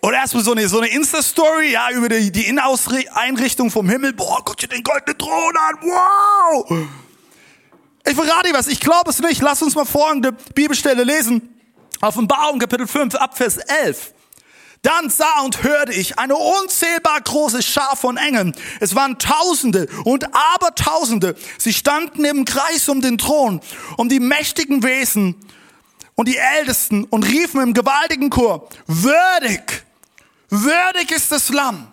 Oder 0.01 0.17
erstmal 0.17 0.43
so 0.43 0.53
eine, 0.53 0.67
so 0.67 0.79
eine 0.79 0.87
Insta-Story, 0.87 1.73
ja, 1.73 1.91
über 1.91 2.09
die, 2.09 2.31
die 2.31 2.47
Inneneinrichtung 2.47 3.69
vom 3.69 3.87
Himmel. 3.87 4.13
Boah, 4.13 4.41
guck 4.43 4.57
dir 4.57 4.67
den 4.67 4.81
goldenen 4.81 5.15
Thron 5.15 5.55
an. 5.55 5.75
Wow! 5.81 6.87
Ich 8.03 8.15
verrate 8.15 8.47
dir 8.47 8.57
was, 8.57 8.65
ich 8.65 8.79
glaube 8.79 9.11
es 9.11 9.19
nicht. 9.19 9.43
Lass 9.43 9.61
uns 9.61 9.75
mal 9.75 9.85
folgende 9.85 10.31
Bibelstelle 10.55 11.03
lesen. 11.03 11.53
Offenbarung 12.01 12.57
Kapitel 12.57 12.87
5 12.87 13.13
Abvers 13.13 13.57
11. 13.57 14.15
Dann 14.81 15.09
sah 15.09 15.41
und 15.43 15.63
hörte 15.63 15.93
ich 15.93 16.19
eine 16.19 16.35
unzählbar 16.35 17.19
große 17.21 17.61
Schar 17.61 17.95
von 17.95 18.17
Engeln. 18.17 18.55
Es 18.79 18.95
waren 18.95 19.17
Tausende 19.19 19.87
und 20.05 20.27
Abertausende. 20.33 21.35
Sie 21.57 21.73
standen 21.73 22.25
im 22.25 22.45
Kreis 22.45 22.87
um 22.87 23.01
den 23.01 23.17
Thron, 23.17 23.61
um 23.97 24.09
die 24.09 24.19
mächtigen 24.19 24.83
Wesen 24.83 25.35
und 26.17 26.27
die 26.27 26.37
Ältesten 26.37 27.03
und 27.05 27.23
riefen 27.23 27.61
im 27.61 27.73
gewaltigen 27.73 28.29
Chor, 28.29 28.67
würdig, 28.87 29.85
würdig 30.49 31.11
ist 31.11 31.31
das 31.31 31.49
Lamm, 31.49 31.87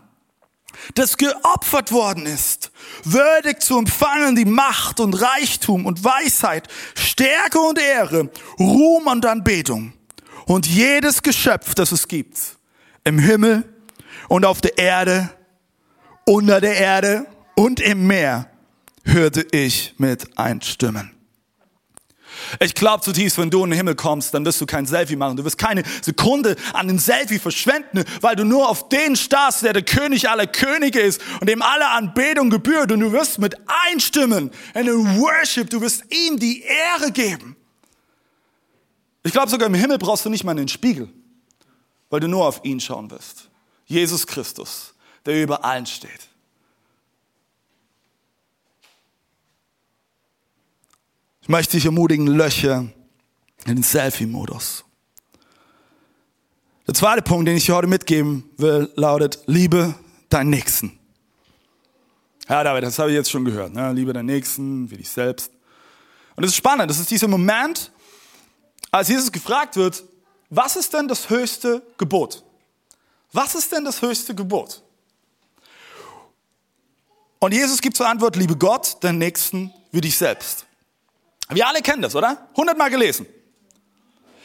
das 0.94 1.18
geopfert 1.18 1.92
worden 1.92 2.24
ist, 2.24 2.70
würdig 3.04 3.60
zu 3.60 3.78
empfangen 3.78 4.34
die 4.34 4.46
Macht 4.46 4.98
und 4.98 5.12
Reichtum 5.12 5.84
und 5.84 6.04
Weisheit, 6.04 6.68
Stärke 6.94 7.60
und 7.60 7.78
Ehre, 7.78 8.30
Ruhm 8.58 9.06
und 9.06 9.26
Anbetung 9.26 9.92
und 10.46 10.66
jedes 10.66 11.22
Geschöpf, 11.22 11.74
das 11.74 11.92
es 11.92 12.08
gibt, 12.08 12.38
im 13.04 13.18
Himmel 13.18 13.64
und 14.28 14.44
auf 14.44 14.60
der 14.60 14.78
Erde, 14.78 15.30
unter 16.24 16.60
der 16.60 16.76
Erde 16.76 17.26
und 17.54 17.80
im 17.80 18.06
Meer, 18.06 18.48
hörte 19.04 19.46
ich 19.52 19.94
mit 19.98 20.38
einstimmen. 20.38 21.14
Ich 22.60 22.74
glaube 22.74 23.02
zutiefst, 23.02 23.38
wenn 23.38 23.50
du 23.50 23.64
in 23.64 23.70
den 23.70 23.76
Himmel 23.76 23.94
kommst, 23.94 24.34
dann 24.34 24.44
wirst 24.44 24.60
du 24.60 24.66
kein 24.66 24.86
Selfie 24.86 25.16
machen. 25.16 25.36
Du 25.36 25.44
wirst 25.44 25.58
keine 25.58 25.82
Sekunde 26.02 26.56
an 26.72 26.88
den 26.88 26.98
Selfie 26.98 27.38
verschwenden, 27.38 28.04
weil 28.20 28.36
du 28.36 28.44
nur 28.44 28.68
auf 28.68 28.88
den 28.88 29.16
starrst, 29.16 29.62
der 29.62 29.72
der 29.72 29.82
König 29.82 30.28
aller 30.28 30.46
Könige 30.46 31.00
ist 31.00 31.20
und 31.40 31.48
dem 31.48 31.62
alle 31.62 31.88
Anbetung 31.90 32.50
gebührt. 32.50 32.92
Und 32.92 33.00
du 33.00 33.12
wirst 33.12 33.38
mit 33.38 33.56
einstimmen 33.90 34.50
in 34.74 34.86
den 34.86 35.20
Worship. 35.20 35.70
Du 35.70 35.80
wirst 35.80 36.04
ihm 36.12 36.38
die 36.38 36.62
Ehre 36.62 37.12
geben. 37.12 37.56
Ich 39.22 39.32
glaube 39.32 39.50
sogar 39.50 39.68
im 39.68 39.74
Himmel 39.74 39.98
brauchst 39.98 40.24
du 40.24 40.30
nicht 40.30 40.44
mal 40.44 40.52
einen 40.52 40.68
Spiegel, 40.68 41.08
weil 42.14 42.20
du 42.20 42.28
nur 42.28 42.46
auf 42.46 42.64
ihn 42.64 42.78
schauen 42.78 43.10
wirst. 43.10 43.50
Jesus 43.86 44.24
Christus, 44.24 44.94
der 45.26 45.42
über 45.42 45.64
allen 45.64 45.84
steht. 45.84 46.28
Ich 51.42 51.48
möchte 51.48 51.72
dich 51.72 51.84
ermutigen, 51.84 52.28
löche 52.28 52.88
in 53.64 53.74
den 53.74 53.82
Selfie-Modus. 53.82 54.84
Der 56.86 56.94
zweite 56.94 57.20
Punkt, 57.20 57.48
den 57.48 57.56
ich 57.56 57.66
dir 57.66 57.74
heute 57.74 57.88
mitgeben 57.88 58.48
will, 58.58 58.92
lautet, 58.94 59.40
liebe 59.46 59.96
deinen 60.28 60.50
Nächsten. 60.50 60.96
Ja, 62.48 62.62
David, 62.62 62.84
das 62.84 62.96
habe 63.00 63.10
ich 63.10 63.16
jetzt 63.16 63.32
schon 63.32 63.44
gehört. 63.44 63.74
Ne? 63.74 63.92
Liebe 63.92 64.12
deinen 64.12 64.26
Nächsten, 64.26 64.88
wie 64.88 64.98
dich 64.98 65.10
selbst. 65.10 65.50
Und 66.36 66.44
es 66.44 66.50
ist 66.50 66.56
spannend, 66.58 66.88
das 66.88 67.00
ist 67.00 67.10
dieser 67.10 67.26
Moment, 67.26 67.90
als 68.92 69.08
Jesus 69.08 69.32
gefragt 69.32 69.74
wird, 69.74 70.04
was 70.54 70.76
ist 70.76 70.92
denn 70.92 71.08
das 71.08 71.28
höchste 71.28 71.82
Gebot? 71.98 72.42
Was 73.32 73.54
ist 73.54 73.72
denn 73.72 73.84
das 73.84 74.00
höchste 74.00 74.34
Gebot? 74.34 74.82
Und 77.40 77.52
Jesus 77.52 77.80
gibt 77.80 77.96
zur 77.96 78.08
Antwort, 78.08 78.36
liebe 78.36 78.56
Gott, 78.56 78.96
deinen 79.00 79.18
Nächsten 79.18 79.72
wie 79.90 80.00
dich 80.00 80.16
selbst. 80.16 80.64
Wir 81.48 81.66
alle 81.66 81.82
kennen 81.82 82.00
das, 82.00 82.14
oder? 82.14 82.48
Hundertmal 82.56 82.90
gelesen. 82.90 83.26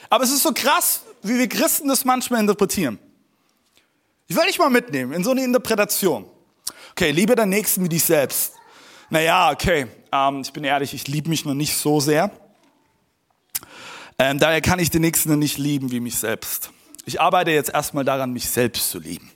Aber 0.10 0.24
es 0.24 0.32
ist 0.32 0.44
so 0.44 0.52
krass, 0.52 1.02
wie 1.22 1.38
wir 1.38 1.48
Christen 1.48 1.88
das 1.88 2.04
manchmal 2.04 2.42
interpretieren. 2.42 3.00
Ich 4.28 4.36
will 4.36 4.46
dich 4.46 4.60
mal 4.60 4.70
mitnehmen 4.70 5.14
in 5.14 5.24
so 5.24 5.32
eine 5.32 5.44
Interpretation. 5.44 6.26
Okay, 6.92 7.12
liebe 7.12 7.36
deinen 7.36 7.50
Nächsten 7.50 7.84
wie 7.84 7.90
dich 7.90 8.04
selbst. 8.04 8.54
Naja, 9.10 9.52
okay, 9.52 9.88
ähm, 10.12 10.42
ich 10.42 10.52
bin 10.52 10.64
ehrlich, 10.64 10.94
ich 10.94 11.08
liebe 11.08 11.30
mich 11.30 11.46
noch 11.46 11.54
nicht 11.54 11.76
so 11.78 12.00
sehr. 12.00 12.32
Ähm, 14.22 14.38
daher 14.38 14.60
kann 14.60 14.80
ich 14.80 14.90
den 14.90 15.02
Nächsten 15.02 15.40
nicht 15.40 15.58
lieben 15.58 15.92
wie 15.92 16.02
mich 16.02 16.18
selbst. 16.18 16.72
Ich 17.06 17.22
arbeite 17.22 17.52
jetzt 17.52 17.70
erstmal 17.70 18.04
daran, 18.04 18.34
mich 18.34 18.50
selbst 18.50 18.92
zu 18.92 19.00
lieben. 19.00 19.32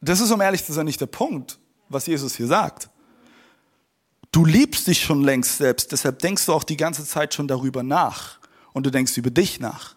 Das 0.00 0.20
ist, 0.20 0.30
um 0.30 0.40
ehrlich 0.40 0.64
zu 0.64 0.72
sein, 0.72 0.86
nicht 0.86 1.00
der 1.00 1.06
Punkt, 1.06 1.58
was 1.90 2.06
Jesus 2.06 2.36
hier 2.36 2.46
sagt. 2.46 2.88
Du 4.32 4.46
liebst 4.46 4.86
dich 4.86 5.02
schon 5.02 5.22
längst 5.22 5.58
selbst, 5.58 5.92
deshalb 5.92 6.20
denkst 6.20 6.46
du 6.46 6.54
auch 6.54 6.64
die 6.64 6.78
ganze 6.78 7.04
Zeit 7.04 7.34
schon 7.34 7.46
darüber 7.46 7.82
nach. 7.82 8.38
Und 8.72 8.86
du 8.86 8.90
denkst 8.90 9.16
über 9.18 9.30
dich 9.30 9.60
nach. 9.60 9.94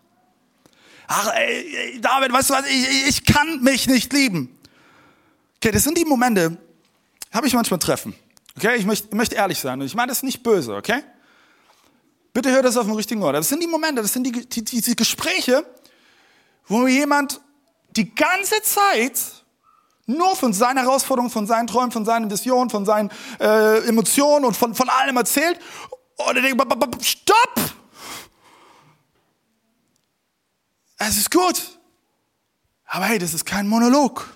Ach, 1.08 1.32
ey, 1.36 2.02
David, 2.02 2.34
weißt 2.34 2.50
du 2.50 2.54
was, 2.54 2.66
ich, 2.68 3.08
ich 3.08 3.26
kann 3.26 3.62
mich 3.62 3.88
nicht 3.88 4.12
lieben. 4.12 4.58
Okay, 5.58 5.72
das 5.72 5.84
sind 5.84 5.98
die 5.98 6.06
Momente, 6.06 6.58
habe 7.32 7.48
ich 7.48 7.54
manchmal 7.54 7.80
Treffen. 7.80 8.14
Okay, 8.58 8.76
ich 8.76 8.86
möchte, 8.86 9.16
möchte 9.16 9.36
ehrlich 9.36 9.60
sein. 9.60 9.80
Und 9.80 9.86
ich 9.86 9.96
meine 9.96 10.10
das 10.10 10.18
ist 10.18 10.24
nicht 10.24 10.44
böse, 10.44 10.76
okay? 10.76 11.02
Bitte 12.34 12.52
hör 12.52 12.64
das 12.64 12.78
auf 12.78 12.86
dem 12.86 12.96
richtigen 12.96 13.22
Ort. 13.24 13.36
Das 13.36 13.48
sind 13.48 13.62
die 13.62 13.68
Momente, 13.68 14.02
das 14.02 14.12
sind 14.12 14.24
die, 14.24 14.32
die, 14.32 14.64
diese 14.64 14.96
Gespräche, 14.96 15.66
wo 16.68 16.88
jemand 16.88 17.40
die 17.92 18.14
ganze 18.14 18.62
Zeit 18.64 19.22
nur 20.08 20.36
von 20.36 20.52
seinen 20.52 20.80
Herausforderungen, 20.80 21.32
von 21.32 21.46
seinen 21.46 21.68
Träumen, 21.68 21.92
von 21.92 22.06
seinen 22.06 22.30
Visionen, 22.30 22.70
von 22.70 22.86
seinen 22.86 23.12
äh, 23.40 23.88
Emotionen 23.88 24.46
und 24.46 24.58
von, 24.58 24.74
von 24.74 24.90
allem 24.90 25.16
erzählt. 25.18 25.60
Und 26.18 26.36
er 26.36 26.42
denkt, 26.42 27.06
stopp! 27.06 27.56
Es 30.98 31.18
ist 31.18 31.32
gut. 31.32 31.80
Aber 32.86 33.06
hey, 33.06 33.20
das 33.20 33.34
ist 33.34 33.46
kein 33.46 33.68
Monolog. 33.68 34.28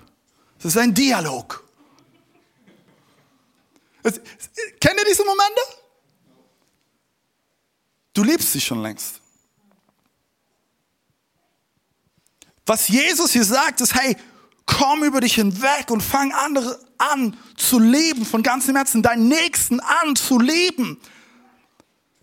Das 0.57 0.75
ist 0.75 0.77
ein 0.77 0.93
Dialog. 0.93 1.63
Das, 4.03 4.19
kennt 4.79 4.97
ihr 4.97 5.05
diese 5.05 5.23
Momente? 5.25 5.61
Du 8.17 8.23
liebst 8.23 8.51
sie 8.51 8.59
schon 8.59 8.81
längst. 8.81 9.21
Was 12.65 12.87
Jesus 12.87 13.31
hier 13.31 13.45
sagt, 13.45 13.79
ist, 13.79 13.93
hey, 13.93 14.17
komm 14.65 15.03
über 15.03 15.21
dich 15.21 15.35
hinweg 15.35 15.91
und 15.91 16.01
fang 16.01 16.31
andere 16.33 16.79
an 16.97 17.37
zu 17.57 17.77
leben, 17.77 18.25
von 18.25 18.41
ganzem 18.41 18.75
Herzen, 18.75 19.03
deinen 19.03 19.27
Nächsten 19.27 19.79
an 19.79 20.15
zu 20.15 20.39
leben, 20.39 20.99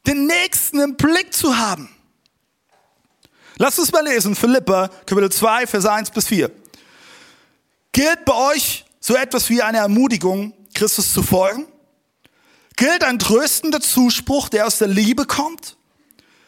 den 0.05 0.27
Nächsten 0.27 0.81
im 0.81 0.97
Blick 0.97 1.33
zu 1.33 1.57
haben. 1.57 1.89
Lass 3.59 3.79
uns 3.79 3.93
mal 3.93 4.03
lesen, 4.03 4.35
Philippa, 4.35 4.89
Kapitel 5.07 5.31
2, 5.31 5.69
Vers 5.69 5.87
1 5.87 6.11
bis 6.11 6.27
4. 6.27 6.51
Gilt 7.93 8.25
bei 8.25 8.35
euch 8.35 8.85
so 8.99 9.15
etwas 9.15 9.49
wie 9.49 9.63
eine 9.63 9.79
Ermutigung, 9.79 10.55
Christus 10.75 11.13
zu 11.13 11.23
folgen? 11.23 11.69
Gilt 12.75 13.05
ein 13.05 13.21
tröstender 13.21 13.81
Zuspruch, 13.81 14.49
der 14.49 14.67
aus 14.67 14.79
der 14.79 14.89
Liebe 14.89 15.25
kommt? 15.25 15.77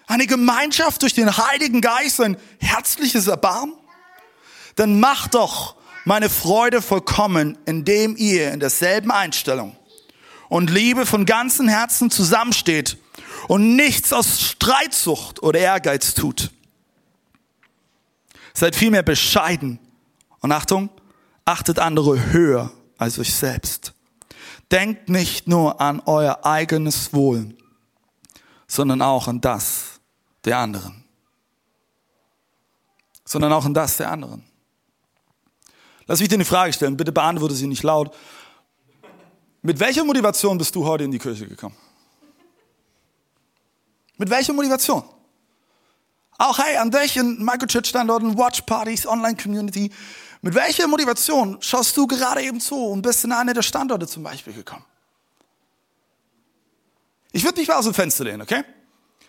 Eine 0.07 0.27
Gemeinschaft 0.27 1.03
durch 1.03 1.15
den 1.15 1.37
Heiligen 1.37 1.81
Geist, 1.81 2.21
ein 2.21 2.37
herzliches 2.59 3.27
Erbarmen, 3.27 3.75
dann 4.77 5.01
macht 5.01 5.35
doch 5.35 5.77
meine 6.05 6.31
Freude 6.31 6.81
vollkommen, 6.81 7.59
indem 7.67 8.17
ihr 8.17 8.53
in 8.53 8.61
derselben 8.61 9.11
Einstellung 9.11 9.77
und 10.49 10.71
Liebe 10.71 11.07
von 11.07 11.27
ganzem 11.27 11.67
Herzen 11.67 12.11
zusammensteht 12.11 12.97
und 13.49 13.75
nichts 13.75 14.13
aus 14.13 14.41
Streitsucht 14.41 15.43
oder 15.43 15.59
Ehrgeiz 15.59 16.15
tut. 16.15 16.51
Seid 18.55 18.77
vielmehr 18.77 19.03
bescheiden 19.03 19.79
und 20.41 20.53
Achtung, 20.53 20.91
achtet 21.45 21.79
andere 21.79 22.33
höher 22.33 22.71
als 22.99 23.19
euch 23.19 23.35
selbst. 23.35 23.93
Denkt 24.71 25.09
nicht 25.09 25.47
nur 25.49 25.81
an 25.81 26.01
euer 26.07 26.45
eigenes 26.45 27.13
Wohl, 27.13 27.55
sondern 28.67 29.03
auch 29.03 29.29
an 29.29 29.41
das 29.41 29.86
der 30.47 30.59
anderen, 30.59 31.05
sondern 33.25 33.53
auch 33.53 33.67
in 33.67 33.75
das 33.75 33.97
der 33.97 34.11
anderen. 34.11 34.45
Lass 36.07 36.21
mich 36.21 36.29
dir 36.29 36.37
eine 36.37 36.45
Frage 36.45 36.73
stellen, 36.73 36.97
bitte 36.97 37.13
beantworte 37.13 37.55
sie 37.55 37.67
nicht 37.67 37.83
laut. 37.83 38.15
Mit 39.63 39.81
welcher 39.81 40.05
Motivation 40.05 40.57
bist 40.57 40.75
du 40.77 40.87
heute 40.87 41.05
in 41.05 41.11
die 41.11 41.19
Kirche 41.19 41.49
gekommen? 41.49 41.77
Mit 44.17 44.31
welcher 44.31 44.53
Motivation? 44.53 45.03
Auch 46.39 46.59
hey, 46.59 46.77
an 46.77 46.93
welchen 46.93 47.45
Microchurch-Standorten, 47.45 48.39
Watchpartys, 48.39 49.07
Online-Community, 49.07 49.91
mit 50.43 50.55
welcher 50.55 50.87
Motivation 50.87 51.57
schaust 51.61 51.97
du 51.97 52.07
gerade 52.07 52.43
eben 52.43 52.61
zu 52.61 52.77
und 52.77 53.03
bist 53.03 53.25
in 53.25 53.33
eine 53.33 53.53
der 53.53 53.63
Standorte 53.63 54.07
zum 54.07 54.23
Beispiel 54.23 54.53
gekommen? 54.53 54.85
Ich 57.33 57.43
würde 57.43 57.59
nicht 57.59 57.69
mal 57.69 57.77
aus 57.77 57.85
dem 57.85 57.95
Fenster 57.95 58.25
lehnen, 58.25 58.43
okay? 58.43 58.63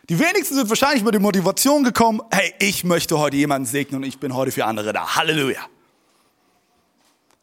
Die 0.10 0.20
wenigsten 0.20 0.56
sind 0.56 0.70
wahrscheinlich 0.70 1.04
mit 1.04 1.14
der 1.14 1.22
Motivation 1.22 1.84
gekommen, 1.84 2.22
hey, 2.32 2.54
ich 2.60 2.84
möchte 2.86 3.20
heute 3.20 3.36
jemanden 3.36 3.66
segnen 3.66 4.02
und 4.02 4.08
ich 4.08 4.20
bin 4.20 4.34
heute 4.34 4.52
für 4.52 4.66
andere 4.66 4.94
da. 4.94 5.16
Halleluja. 5.16 5.66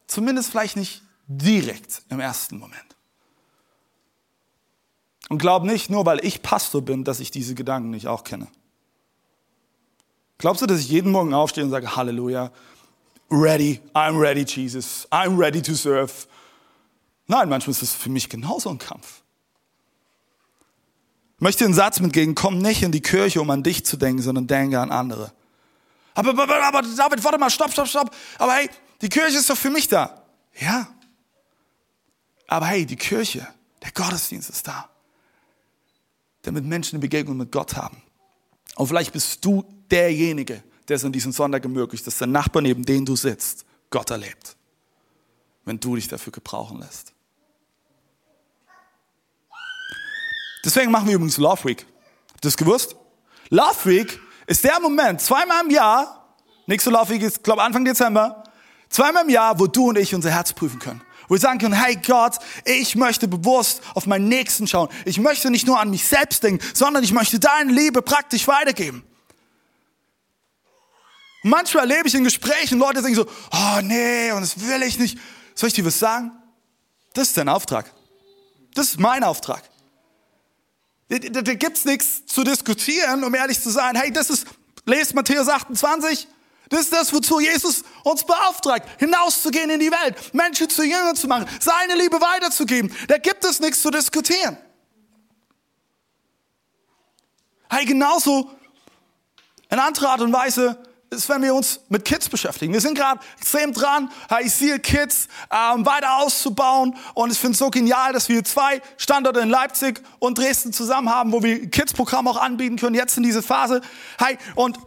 Zumindest 0.07 0.49
vielleicht 0.49 0.75
nicht 0.75 1.03
direkt 1.27 2.01
im 2.09 2.19
ersten 2.19 2.57
Moment. 2.57 2.81
Und 5.29 5.37
glaub 5.37 5.63
nicht, 5.63 5.89
nur 5.89 6.05
weil 6.05 6.23
ich 6.25 6.41
Pastor 6.41 6.81
bin, 6.81 7.03
dass 7.03 7.19
ich 7.19 7.31
diese 7.31 7.55
Gedanken 7.55 7.91
nicht 7.91 8.07
auch 8.07 8.23
kenne. 8.23 8.47
Glaubst 10.37 10.61
du, 10.61 10.65
dass 10.65 10.79
ich 10.79 10.89
jeden 10.89 11.11
Morgen 11.11 11.33
aufstehe 11.33 11.63
und 11.63 11.69
sage, 11.69 11.95
Halleluja, 11.95 12.51
ready, 13.29 13.79
I'm 13.93 14.19
ready, 14.19 14.43
Jesus, 14.43 15.07
I'm 15.11 15.37
ready 15.37 15.61
to 15.61 15.73
serve? 15.73 16.11
Nein, 17.27 17.49
manchmal 17.49 17.71
ist 17.71 17.81
es 17.81 17.93
für 17.93 18.09
mich 18.09 18.29
genauso 18.29 18.69
ein 18.69 18.77
Kampf. 18.77 19.23
Ich 21.45 21.47
möchte 21.47 21.65
den 21.65 21.75
Satz 21.75 21.99
mitgeben, 21.99 22.33
komm 22.33 22.57
nicht 22.57 22.81
in 22.81 22.91
die 22.91 23.01
Kirche, 23.01 23.39
um 23.39 23.51
an 23.51 23.61
dich 23.61 23.85
zu 23.85 23.97
denken, 23.97 24.19
sondern 24.19 24.47
denke 24.47 24.79
an 24.79 24.89
andere. 24.89 25.31
Aber, 26.15 26.31
aber, 26.31 26.63
aber 26.63 26.81
David, 26.81 27.23
warte 27.23 27.37
mal, 27.37 27.51
stopp, 27.51 27.71
stopp, 27.71 27.87
stopp. 27.87 28.15
Aber 28.39 28.53
hey, 28.53 28.67
die 28.99 29.09
Kirche 29.09 29.37
ist 29.37 29.47
doch 29.47 29.55
für 29.55 29.69
mich 29.69 29.87
da. 29.87 30.23
Ja. 30.59 30.87
Aber 32.47 32.65
hey, 32.65 32.87
die 32.87 32.95
Kirche, 32.95 33.47
der 33.83 33.91
Gottesdienst 33.91 34.49
ist 34.49 34.67
da. 34.67 34.89
Damit 36.41 36.65
Menschen 36.65 36.95
eine 36.95 37.01
Begegnung 37.01 37.37
mit 37.37 37.51
Gott 37.51 37.75
haben. 37.75 38.01
Und 38.75 38.87
vielleicht 38.87 39.13
bist 39.13 39.45
du 39.45 39.63
derjenige, 39.91 40.63
der 40.87 40.95
es 40.95 41.05
an 41.05 41.11
diesem 41.11 41.31
Sonntag 41.31 41.63
ermöglicht, 41.63 42.07
dass 42.07 42.17
der 42.17 42.25
Nachbar, 42.25 42.63
neben 42.63 42.83
dem 42.83 43.05
du 43.05 43.15
sitzt, 43.15 43.65
Gott 43.91 44.09
erlebt. 44.09 44.55
Wenn 45.63 45.79
du 45.79 45.95
dich 45.95 46.07
dafür 46.07 46.33
gebrauchen 46.33 46.79
lässt. 46.79 47.14
Deswegen 50.65 50.91
machen 50.91 51.07
wir 51.07 51.15
übrigens 51.15 51.37
Love 51.37 51.63
Week. 51.63 51.85
Habt 52.33 52.43
ihr 52.43 52.49
das 52.49 52.57
gewusst? 52.57 52.95
Love 53.49 53.85
Week 53.85 54.19
ist 54.47 54.63
der 54.63 54.79
Moment, 54.79 55.21
zweimal 55.21 55.63
im 55.63 55.69
Jahr, 55.69 56.35
nächste 56.65 56.89
Love 56.89 57.13
Week 57.13 57.21
ist, 57.21 57.43
glaube 57.43 57.61
Anfang 57.61 57.85
Dezember, 57.85 58.43
zweimal 58.89 59.23
im 59.23 59.29
Jahr, 59.29 59.59
wo 59.59 59.67
du 59.67 59.89
und 59.89 59.97
ich 59.97 60.15
unser 60.15 60.31
Herz 60.31 60.53
prüfen 60.53 60.79
können. 60.79 61.01
Wo 61.27 61.35
wir 61.35 61.39
sagen 61.39 61.59
können, 61.59 61.73
hey 61.73 61.95
Gott, 61.95 62.37
ich 62.65 62.95
möchte 62.95 63.27
bewusst 63.27 63.81
auf 63.93 64.07
meinen 64.07 64.27
Nächsten 64.27 64.67
schauen. 64.67 64.89
Ich 65.05 65.19
möchte 65.19 65.49
nicht 65.51 65.67
nur 65.67 65.79
an 65.79 65.91
mich 65.91 66.05
selbst 66.05 66.43
denken, 66.43 66.63
sondern 66.73 67.03
ich 67.03 67.13
möchte 67.13 67.39
deine 67.39 67.71
Liebe 67.71 68.01
praktisch 68.01 68.47
weitergeben. 68.47 69.03
Und 71.43 71.49
manchmal 71.51 71.89
erlebe 71.89 72.07
ich 72.07 72.15
in 72.15 72.23
Gesprächen 72.23 72.79
Leute 72.79 73.01
sagen 73.01 73.13
so, 73.13 73.25
oh 73.51 73.81
nee, 73.83 74.31
und 74.31 74.41
das 74.41 74.59
will 74.59 74.81
ich 74.81 74.97
nicht. 74.97 75.19
Soll 75.53 75.67
ich 75.67 75.73
dir 75.73 75.85
was 75.85 75.99
sagen? 75.99 76.31
Das 77.13 77.27
ist 77.27 77.37
dein 77.37 77.49
Auftrag. 77.49 77.91
Das 78.73 78.87
ist 78.89 78.99
mein 78.99 79.23
Auftrag. 79.23 79.63
Da, 81.09 81.19
da, 81.19 81.41
da 81.41 81.53
gibt's 81.53 81.85
nichts 81.85 82.25
zu 82.25 82.43
diskutieren, 82.43 83.23
um 83.23 83.33
ehrlich 83.35 83.61
zu 83.61 83.69
sein. 83.69 83.95
Hey, 83.95 84.11
das 84.11 84.29
ist, 84.29 84.47
lest 84.85 85.13
Matthäus 85.13 85.47
28, 85.47 86.27
das 86.69 86.81
ist 86.81 86.93
das, 86.93 87.13
wozu 87.13 87.39
Jesus 87.39 87.83
uns 88.03 88.23
beauftragt, 88.23 88.87
hinauszugehen 88.99 89.69
in 89.69 89.79
die 89.79 89.91
Welt, 89.91 90.33
Menschen 90.33 90.69
zu 90.69 90.83
Jüngern 90.83 91.15
zu 91.15 91.27
machen, 91.27 91.47
seine 91.59 91.95
Liebe 91.95 92.19
weiterzugeben. 92.19 92.91
Da 93.07 93.17
gibt 93.17 93.43
es 93.45 93.59
nichts 93.59 93.81
zu 93.81 93.91
diskutieren. 93.91 94.57
Hey, 97.69 97.85
genauso 97.85 98.49
in 99.69 99.79
anderer 99.79 100.09
Art 100.09 100.21
und 100.21 100.33
Weise 100.33 100.77
ist, 101.15 101.29
wenn 101.29 101.41
wir 101.41 101.53
uns 101.55 101.79
mit 101.89 102.05
Kids 102.05 102.29
beschäftigen. 102.29 102.73
Wir 102.73 102.81
sind 102.81 102.95
gerade 102.95 103.19
extrem 103.37 103.73
dran, 103.73 104.11
High 104.29 104.51
Seal 104.51 104.79
Kids 104.79 105.27
ähm, 105.49 105.85
weiter 105.85 106.17
auszubauen. 106.17 106.95
Und 107.13 107.31
ich 107.31 107.39
finde 107.39 107.53
es 107.53 107.59
so 107.59 107.69
genial, 107.69 108.13
dass 108.13 108.29
wir 108.29 108.43
zwei 108.43 108.81
Standorte 108.97 109.39
in 109.39 109.49
Leipzig 109.49 110.01
und 110.19 110.37
Dresden 110.37 110.73
zusammen 110.73 111.09
haben, 111.09 111.31
wo 111.31 111.41
wir 111.41 111.69
Kids-Programm 111.69 112.27
auch 112.27 112.37
anbieten 112.37 112.77
können, 112.77 112.95
jetzt 112.95 113.17
in 113.17 113.23
dieser 113.23 113.41
Phase. 113.41 113.81
Hey, 114.17 114.37
und 114.55 114.77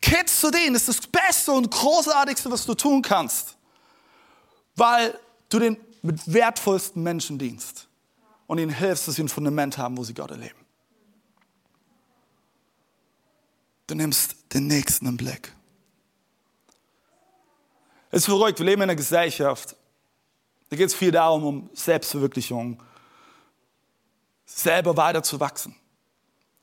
Kids 0.00 0.40
zu 0.40 0.50
denen 0.50 0.76
ist 0.76 0.88
das 0.88 1.00
Beste 1.00 1.52
und 1.52 1.70
Großartigste, 1.70 2.50
was 2.50 2.66
du 2.66 2.74
tun 2.74 3.02
kannst. 3.02 3.56
Weil 4.76 5.18
du 5.48 5.58
den 5.58 5.76
mit 6.02 6.32
wertvollsten 6.32 7.02
Menschen 7.02 7.38
dienst 7.38 7.88
und 8.46 8.58
ihnen 8.58 8.70
hilfst, 8.70 9.08
dass 9.08 9.14
sie 9.16 9.22
ein 9.22 9.28
Fundament 9.28 9.78
haben, 9.78 9.96
wo 9.96 10.04
sie 10.04 10.14
Gott 10.14 10.30
erleben. 10.30 10.58
Du 13.86 13.94
nimmst 13.94 14.36
den 14.52 14.66
Nächsten 14.66 15.06
im 15.06 15.16
Blick. 15.16 15.52
Es 18.10 18.20
ist 18.20 18.26
verrückt, 18.26 18.58
wir 18.58 18.66
leben 18.66 18.82
in 18.82 18.84
einer 18.84 18.96
Gesellschaft. 18.96 19.76
Da 20.70 20.76
geht 20.76 20.88
es 20.88 20.94
viel 20.94 21.10
darum, 21.10 21.44
um 21.44 21.70
Selbstverwirklichung, 21.74 22.82
selber 24.46 24.96
weiter 24.96 25.22
zu 25.22 25.40
wachsen. 25.40 25.74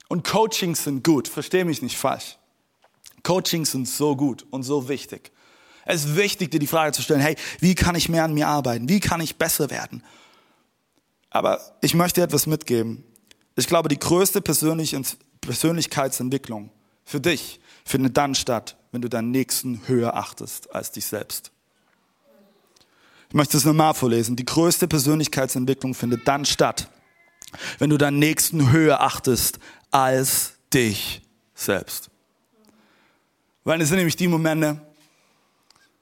Und 0.07 0.27
Coachings 0.27 0.83
sind 0.83 1.03
gut, 1.03 1.27
verstehe 1.27 1.65
mich 1.65 1.81
nicht 1.81 1.97
falsch. 1.97 2.37
Coachings 3.23 3.71
sind 3.71 3.87
so 3.87 4.15
gut 4.15 4.45
und 4.51 4.63
so 4.63 4.87
wichtig. 4.87 5.31
Es 5.85 6.05
ist 6.05 6.15
wichtig, 6.15 6.51
dir 6.51 6.59
die 6.59 6.67
Frage 6.67 6.93
zu 6.93 7.01
stellen, 7.01 7.21
hey, 7.21 7.35
wie 7.59 7.75
kann 7.75 7.95
ich 7.95 8.09
mehr 8.09 8.23
an 8.23 8.33
mir 8.33 8.47
arbeiten? 8.47 8.89
Wie 8.89 8.99
kann 8.99 9.21
ich 9.21 9.37
besser 9.37 9.69
werden? 9.69 10.03
Aber 11.29 11.61
ich 11.81 11.93
möchte 11.93 12.21
etwas 12.21 12.47
mitgeben. 12.47 13.03
Ich 13.55 13.67
glaube, 13.67 13.89
die 13.89 13.99
größte 13.99 14.41
Persönlichkeitsentwicklung 14.41 16.71
für 17.03 17.19
dich 17.19 17.59
findet 17.85 18.17
dann 18.17 18.35
statt, 18.35 18.75
wenn 18.91 19.01
du 19.01 19.09
deinen 19.09 19.31
Nächsten 19.31 19.87
höher 19.87 20.15
achtest 20.15 20.73
als 20.73 20.91
dich 20.91 21.05
selbst. 21.05 21.51
Ich 23.29 23.35
möchte 23.35 23.57
es 23.57 23.65
nochmal 23.65 23.93
vorlesen. 23.93 24.35
Die 24.35 24.45
größte 24.45 24.87
Persönlichkeitsentwicklung 24.87 25.93
findet 25.93 26.27
dann 26.27 26.45
statt, 26.45 26.89
wenn 27.79 27.89
du 27.89 27.97
deinen 27.97 28.19
Nächsten 28.19 28.71
höher 28.71 29.01
achtest 29.01 29.59
als 29.91 30.53
dich 30.73 31.21
selbst. 31.53 32.09
Weil 33.63 33.81
es 33.81 33.89
sind 33.89 33.97
nämlich 33.97 34.15
die 34.15 34.27
Momente, 34.27 34.81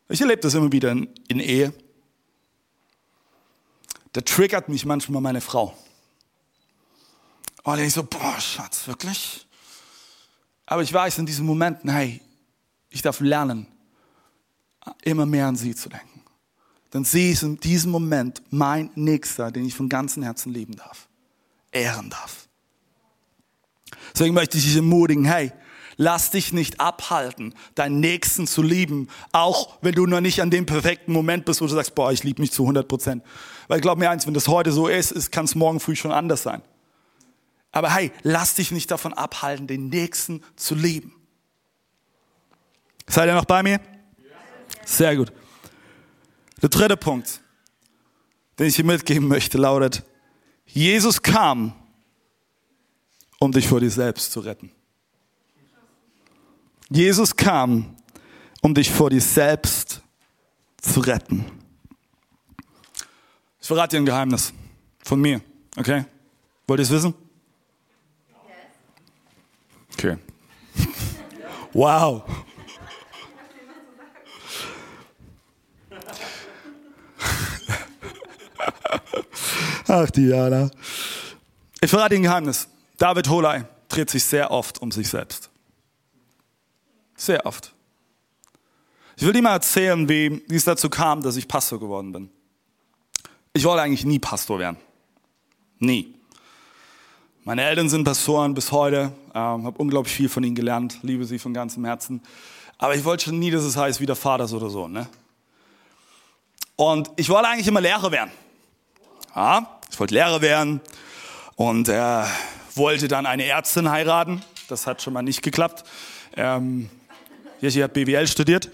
ich 0.10 0.22
erlebe 0.22 0.42
das 0.42 0.54
immer 0.54 0.72
wieder 0.72 0.92
in, 0.92 1.10
in 1.28 1.40
Ehe, 1.40 1.74
da 4.14 4.22
triggert 4.22 4.70
mich 4.70 4.86
manchmal 4.86 5.22
meine 5.22 5.42
Frau. 5.42 5.76
Und 7.64 7.80
ich 7.80 7.94
so, 7.94 8.04
boah, 8.04 8.40
Schatz, 8.40 8.88
wirklich? 8.88 9.48
Aber 10.74 10.82
ich 10.82 10.92
weiß 10.92 11.20
in 11.20 11.28
diesen 11.28 11.46
Momenten, 11.46 11.92
hey, 11.92 12.20
ich 12.90 13.04
darf 13.04 13.20
lernen, 13.20 13.68
immer 15.04 15.28
mehr 15.28 15.46
an 15.46 15.56
sie 15.56 15.76
zu 15.76 15.88
denken. 15.88 16.24
Denn 16.92 17.06
sie 17.06 17.30
ist 17.30 17.44
in 17.44 17.60
diesem 17.60 17.92
Moment 17.92 18.42
mein 18.50 18.90
Nächster, 18.96 19.52
den 19.52 19.66
ich 19.66 19.76
von 19.76 19.88
ganzem 19.88 20.24
Herzen 20.24 20.52
lieben 20.52 20.76
darf, 20.76 21.08
ehren 21.72 22.10
darf. 22.10 22.48
Deswegen 24.16 24.34
möchte 24.34 24.58
ich 24.58 24.64
dich 24.64 24.76
ermutigen, 24.76 25.26
hey, 25.26 25.52
lass 25.98 26.32
dich 26.32 26.54
nicht 26.54 26.80
abhalten, 26.80 27.54
deinen 27.76 28.00
Nächsten 28.00 28.48
zu 28.48 28.64
lieben, 28.64 29.10
auch 29.32 29.78
wenn 29.84 29.94
du 29.94 30.08
noch 30.08 30.22
nicht 30.22 30.42
an 30.42 30.50
dem 30.50 30.66
perfekten 30.66 31.14
Moment 31.14 31.46
bist, 31.46 31.62
wo 31.62 31.68
du 31.68 31.74
sagst, 31.76 31.94
boah, 31.94 32.12
ich 32.12 32.24
liebe 32.24 32.42
mich 32.42 32.52
zu 32.52 32.64
100 32.64 32.88
Prozent. 32.88 33.24
Weil 33.68 33.80
glaub 33.80 34.00
mir 34.00 34.10
eins, 34.10 34.26
wenn 34.26 34.34
das 34.34 34.48
heute 34.48 34.72
so 34.72 34.88
ist, 34.88 35.32
kann 35.32 35.46
es 35.46 35.54
morgen 35.54 35.80
früh 35.80 35.96
schon 35.96 36.12
anders 36.12 36.42
sein. 36.42 36.64
Aber 37.74 37.94
hey, 37.94 38.12
lass 38.22 38.54
dich 38.54 38.72
nicht 38.72 38.92
davon 38.92 39.14
abhalten, 39.14 39.68
den 39.68 39.90
Nächsten 39.90 40.44
zu 40.56 40.76
lieben. 40.76 41.14
Seid 43.08 43.28
ihr 43.28 43.34
noch 43.34 43.46
bei 43.46 43.64
mir? 43.64 43.82
Sehr 44.86 45.18
gut. 45.18 45.34
Der 46.62 46.70
dritte 46.70 46.96
Punkt, 46.96 47.42
den 48.58 48.68
ich 48.68 48.76
dir 48.76 48.86
mitgeben 48.86 49.28
möchte, 49.28 49.58
lautet, 49.58 50.04
Jesus 50.68 51.22
kam, 51.22 51.74
um 53.40 53.52
dich 53.52 53.68
vor 53.68 53.80
dir 53.80 53.92
selbst 53.92 54.32
zu 54.32 54.40
retten. 54.40 54.72
Jesus 56.90 57.36
kam, 57.36 57.98
um 58.62 58.76
dich 58.76 58.92
vor 58.92 59.10
dir 59.10 59.20
selbst 59.20 60.02
zu 60.80 61.00
retten. 61.00 61.44
Ich 63.60 63.68
verrate 63.68 63.96
dir 63.96 64.04
ein 64.04 64.06
Geheimnis 64.06 64.54
von 65.04 65.20
mir, 65.20 65.42
okay? 65.76 66.06
Wollt 66.68 66.80
ihr 66.80 66.84
es 66.84 66.92
wissen? 66.92 67.16
Okay. 69.98 70.18
Wow. 71.74 72.24
Ach, 79.88 80.10
Diana. 80.12 80.70
Ich 81.82 81.90
verrate 81.90 82.16
Ihnen 82.16 82.26
ein 82.26 82.30
Geheimnis. 82.30 82.68
David 82.98 83.30
Holei 83.30 83.66
dreht 83.90 84.10
sich 84.10 84.24
sehr 84.24 84.52
oft 84.52 84.82
um 84.82 84.92
sich 84.92 85.10
selbst. 85.10 85.50
Sehr 87.16 87.46
oft. 87.46 87.74
Ich 89.16 89.26
will 89.26 89.34
dir 89.34 89.42
mal 89.42 89.54
erzählen, 89.54 90.08
wie, 90.10 90.44
wie 90.48 90.56
es 90.56 90.66
dazu 90.66 90.90
kam, 90.90 91.22
dass 91.22 91.36
ich 91.36 91.48
Pastor 91.48 91.80
geworden 91.80 92.12
bin. 92.12 92.30
Ich 93.54 93.64
wollte 93.64 93.84
eigentlich 93.84 94.06
nie 94.06 94.20
Pastor 94.20 94.60
werden. 94.60 94.78
Nie. 95.80 96.16
Meine 97.46 97.66
Eltern 97.66 97.90
sind 97.90 98.06
Pastoren 98.06 98.54
bis 98.54 98.72
heute, 98.72 99.12
ähm, 99.36 99.66
habe 99.66 99.78
unglaublich 99.78 100.16
viel 100.16 100.30
von 100.30 100.46
ihnen 100.46 100.56
gelernt, 100.56 101.00
liebe 101.02 101.26
sie 101.26 101.40
von 101.40 101.54
ganzem 101.54 101.84
Herzen. 101.84 102.22
Aber 102.78 102.96
ich 102.96 103.04
wollte 103.04 103.26
schon 103.26 103.38
nie, 103.38 103.52
dass 103.52 103.64
es 103.64 103.76
heißt, 103.76 104.00
wie 104.00 104.06
der 104.06 104.16
Vater 104.16 104.50
oder 104.56 104.70
so. 104.70 104.88
Ne? 104.88 105.10
Und 106.78 107.12
ich 107.18 107.28
wollte 107.28 107.50
eigentlich 107.50 107.68
immer 107.68 107.82
Lehrer 107.82 108.14
werden. 108.14 108.32
Ja, 109.36 109.78
ich 109.92 110.00
wollte 110.00 110.14
Lehrer 110.14 110.42
werden 110.42 110.80
und 111.58 111.90
äh, 111.90 112.24
wollte 112.76 113.10
dann 113.10 113.26
eine 113.26 113.44
Ärztin 113.44 113.92
heiraten. 113.92 114.42
Das 114.70 114.88
hat 114.88 115.02
schon 115.02 115.12
mal 115.12 115.22
nicht 115.22 115.42
geklappt. 115.42 115.84
Ähm, 116.38 116.90
Jeschi 117.60 117.82
hat 117.82 117.92
BWL 117.92 118.26
studiert. 118.26 118.72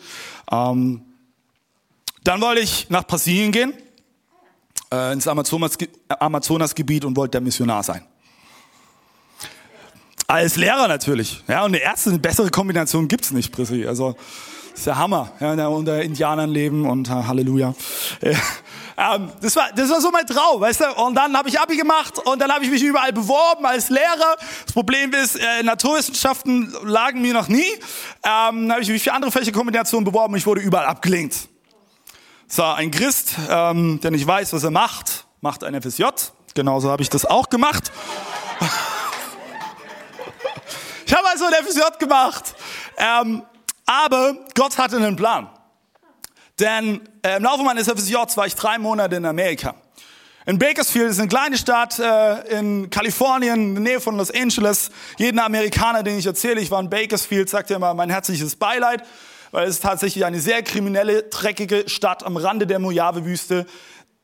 Ähm, 0.51 1.01
dann 2.23 2.39
wollte 2.39 2.62
ich 2.62 2.88
nach 2.91 3.08
Brasilien 3.08 3.51
gehen, 3.51 3.73
äh, 4.93 5.13
ins 5.13 5.27
Amazonasgebiet 5.27 7.03
und 7.03 7.17
wollte 7.17 7.32
der 7.32 7.41
Missionar 7.41 7.82
sein. 7.82 8.05
Als 10.30 10.58
Lehrer 10.58 10.88
natürlich. 10.88 11.44
Ja, 11.48 11.63
und 11.65 11.74
eine 11.74 11.82
Ärztin, 11.82 12.12
eine 12.12 12.20
bessere 12.20 12.52
Kombination 12.52 13.08
gibt's 13.08 13.32
nicht, 13.32 13.52
Prissi. 13.52 13.88
Also, 13.88 14.15
ist 14.76 14.86
der 14.86 14.96
Hammer. 14.96 15.32
Ja, 15.39 15.68
unter 15.68 16.04
Indianern 16.04 16.52
leben 16.52 16.88
und 16.88 17.10
uh, 17.10 17.26
Halleluja. 17.28 17.74
Ähm, 18.22 19.32
das, 19.42 19.56
war, 19.56 19.70
das 19.74 19.89
war 19.89 20.02
so 20.02 20.12
mein 20.12 20.28
Traum, 20.28 20.60
weißt 20.60 20.82
du? 20.82 21.04
Und 21.04 21.15
dann 21.15 21.36
habe 21.36 21.48
ich 21.48 21.58
Abi 21.58 21.78
gemacht 21.78 22.20
und 22.20 22.39
dann 22.39 22.52
habe 22.52 22.65
ich 22.65 22.70
mich 22.70 22.84
überall 22.84 23.13
beworben 23.13 23.65
als 23.65 23.89
Lehrer. 23.89 24.36
Das 24.65 24.74
Problem 24.74 25.13
ist, 25.13 25.38
äh, 25.38 25.63
Naturwissenschaften 25.63 26.76
lagen 26.84 27.22
mir 27.22 27.34
noch 27.34 27.48
nie. 27.48 27.63
Ähm, 28.24 28.70
habe 28.70 28.82
ich 28.82 28.89
mich 28.89 29.02
für 29.02 29.13
andere 29.13 29.32
Fächerkombinationen 29.32 30.04
beworben 30.04 30.34
und 30.34 30.38
ich 30.38 30.46
wurde 30.46 30.60
überall 30.60 30.86
abgelehnt. 30.86 31.48
So, 32.50 32.63
ein 32.63 32.92
Christ, 32.92 33.36
ähm, 33.50 34.02
der 34.04 34.12
nicht 34.12 34.28
weiß, 34.28 34.52
was 34.52 34.65
er 34.65 34.72
macht, 34.72 35.26
macht 35.39 35.63
ein 35.63 35.82
FSJ. 35.82 36.04
Genauso 36.54 36.92
habe 36.92 37.02
ich 37.02 37.10
das 37.10 37.26
auch 37.26 37.50
gemacht. 37.50 37.92
Ich 41.10 41.15
habe 41.15 41.28
also 41.28 41.45
ein 41.45 41.54
FSJ 41.65 41.98
gemacht. 41.98 42.54
Ähm, 42.95 43.41
aber 43.88 44.36
Gott 44.54 44.78
hatte 44.78 44.98
einen 44.98 45.15
Plan. 45.15 45.50
Denn 46.60 47.02
äh, 47.24 47.38
im 47.38 47.43
Laufe 47.43 47.63
meines 47.63 47.88
FSJs 47.88 48.38
war 48.38 48.45
ich 48.45 48.54
drei 48.54 48.78
Monate 48.78 49.15
in 49.15 49.26
Amerika. 49.26 49.74
In 50.45 50.60
Bakersfield 50.60 51.10
ist 51.10 51.17
eine 51.17 51.28
kleine 51.28 51.58
Stadt 51.58 51.98
äh, 51.98 52.60
in 52.60 52.91
Kalifornien, 52.91 53.69
in 53.69 53.74
der 53.74 53.93
Nähe 53.93 54.00
von 54.00 54.17
Los 54.17 54.30
Angeles. 54.30 54.91
Jeden 55.17 55.39
Amerikaner, 55.39 56.04
den 56.04 56.19
ich 56.19 56.28
erzähle, 56.28 56.62
ich 56.62 56.69
war 56.69 56.80
in 56.80 56.91
Bakersfield, 56.91 57.50
sagt 57.50 57.72
ja 57.72 57.78
immer 57.78 57.95
mein 57.95 58.12
herzliches 58.12 58.56
Beileid, 58.56 59.02
weil 59.50 59.67
es 59.67 59.78
ist 59.78 59.82
tatsächlich 59.82 60.26
eine 60.26 60.39
sehr 60.39 60.62
kriminelle, 60.62 61.24
dreckige 61.24 61.89
Stadt 61.89 62.24
am 62.24 62.38
Rande 62.38 62.67
der 62.67 62.78
Mojave-Wüste. 62.78 63.65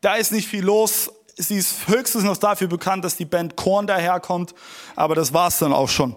Da 0.01 0.17
ist 0.17 0.31
nicht 0.31 0.47
viel 0.47 0.63
los. 0.63 1.11
Sie 1.35 1.57
ist 1.57 1.87
höchstens 1.87 2.23
noch 2.25 2.37
dafür 2.37 2.67
bekannt, 2.67 3.03
dass 3.03 3.15
die 3.15 3.25
Band 3.25 3.55
Korn 3.55 3.87
daherkommt, 3.87 4.53
aber 4.95 5.15
das 5.15 5.33
war's 5.33 5.57
dann 5.57 5.73
auch 5.73 5.89
schon. 5.89 6.15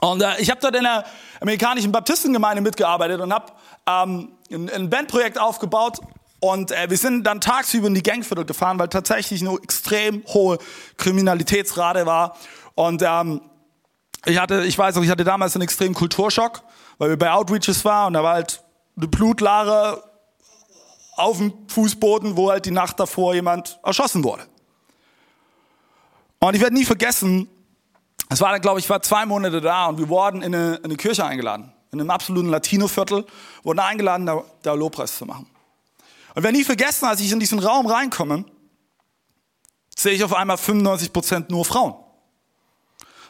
Und 0.00 0.22
äh, 0.22 0.40
ich 0.40 0.50
habe 0.50 0.60
dort 0.60 0.76
in 0.76 0.82
der 0.82 1.04
amerikanischen 1.40 1.92
Baptistengemeinde 1.92 2.62
mitgearbeitet 2.62 3.20
und 3.20 3.32
habe 3.32 3.52
ähm, 3.86 4.32
ein, 4.50 4.70
ein 4.70 4.90
Bandprojekt 4.90 5.38
aufgebaut. 5.38 5.98
Und 6.40 6.72
äh, 6.72 6.90
wir 6.90 6.98
sind 6.98 7.24
dann 7.24 7.40
tagsüber 7.40 7.86
in 7.86 7.94
die 7.94 8.02
Gangviertel 8.02 8.44
gefahren, 8.44 8.78
weil 8.78 8.88
tatsächlich 8.88 9.40
eine 9.40 9.56
extrem 9.62 10.22
hohe 10.26 10.58
Kriminalitätsrate 10.98 12.04
war. 12.04 12.36
Und 12.74 13.02
ähm, 13.02 13.40
ich 14.26 14.38
hatte, 14.38 14.64
ich 14.64 14.76
weiß 14.76 14.96
auch, 14.96 15.02
ich 15.02 15.10
hatte 15.10 15.24
damals 15.24 15.54
einen 15.54 15.62
extremen 15.62 15.94
Kulturschock, 15.94 16.62
weil 16.98 17.10
wir 17.10 17.18
bei 17.18 17.32
Outreaches 17.32 17.84
waren 17.84 18.08
und 18.08 18.12
da 18.14 18.22
war 18.22 18.34
halt 18.34 18.62
eine 18.96 19.08
Blutlare 19.08 20.02
auf 21.16 21.38
dem 21.38 21.52
Fußboden, 21.68 22.36
wo 22.36 22.50
halt 22.50 22.66
die 22.66 22.70
Nacht 22.70 22.98
davor 23.00 23.34
jemand 23.34 23.78
erschossen 23.82 24.24
wurde. 24.24 24.46
Und 26.40 26.54
ich 26.54 26.60
werde 26.60 26.74
nie 26.74 26.84
vergessen, 26.84 27.48
es 28.28 28.40
war 28.40 28.52
dann, 28.52 28.60
glaube 28.60 28.80
ich, 28.80 28.88
war 28.88 29.02
zwei 29.02 29.26
Monate 29.26 29.60
da 29.60 29.86
und 29.86 29.98
wir 29.98 30.08
wurden 30.08 30.42
in 30.42 30.54
eine, 30.54 30.76
in 30.76 30.84
eine 30.84 30.96
Kirche 30.96 31.24
eingeladen. 31.24 31.72
In 31.92 32.00
einem 32.00 32.10
absoluten 32.10 32.48
Latino-Viertel 32.48 33.24
wurden 33.62 33.78
eingeladen, 33.78 34.26
da, 34.26 34.42
da 34.62 34.72
Lobpreis 34.72 35.16
zu 35.16 35.26
machen. 35.26 35.46
Und 36.34 36.42
werde 36.42 36.56
nie 36.56 36.64
vergessen, 36.64 37.06
als 37.06 37.20
ich 37.20 37.30
in 37.30 37.38
diesen 37.38 37.60
Raum 37.60 37.86
reinkomme, 37.86 38.44
sehe 39.96 40.12
ich 40.12 40.24
auf 40.24 40.34
einmal 40.34 40.58
95 40.58 41.12
Prozent 41.12 41.50
nur 41.50 41.64
Frauen. 41.64 41.94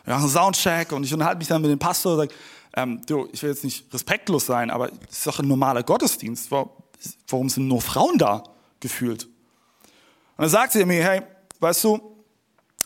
Wir 0.04 0.14
machen 0.14 0.24
einen 0.24 0.32
Soundcheck 0.32 0.92
und 0.92 1.04
ich 1.04 1.12
unterhalte 1.12 1.38
mich 1.38 1.48
dann 1.48 1.60
mit 1.60 1.70
dem 1.70 1.78
Pastor 1.78 2.12
und 2.12 2.18
sage, 2.18 2.34
ähm, 2.76 3.02
du, 3.06 3.28
ich 3.32 3.42
will 3.42 3.50
jetzt 3.50 3.64
nicht 3.64 3.92
respektlos 3.92 4.46
sein, 4.46 4.70
aber 4.70 4.90
es 5.08 5.18
ist 5.18 5.26
doch 5.26 5.38
ein 5.38 5.48
normaler 5.48 5.82
Gottesdienst. 5.82 6.50
Warum 6.50 7.48
sind 7.48 7.68
nur 7.68 7.80
Frauen 7.80 8.18
da 8.18 8.42
gefühlt? 8.80 9.24
Und 9.24 10.42
dann 10.42 10.48
sagte 10.48 10.80
er 10.80 10.86
mir, 10.86 11.04
hey, 11.04 11.22
weißt 11.60 11.84
du, 11.84 12.16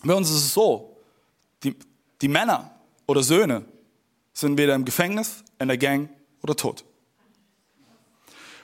bei 0.04 0.14
uns 0.14 0.28
ist 0.28 0.36
es 0.36 0.54
so, 0.54 0.96
die, 1.62 1.74
die 2.20 2.28
Männer 2.28 2.70
oder 3.06 3.22
Söhne 3.22 3.64
sind 4.32 4.58
weder 4.58 4.74
im 4.74 4.84
Gefängnis, 4.84 5.42
in 5.58 5.68
der 5.68 5.78
Gang 5.78 6.10
oder 6.42 6.54
tot. 6.54 6.84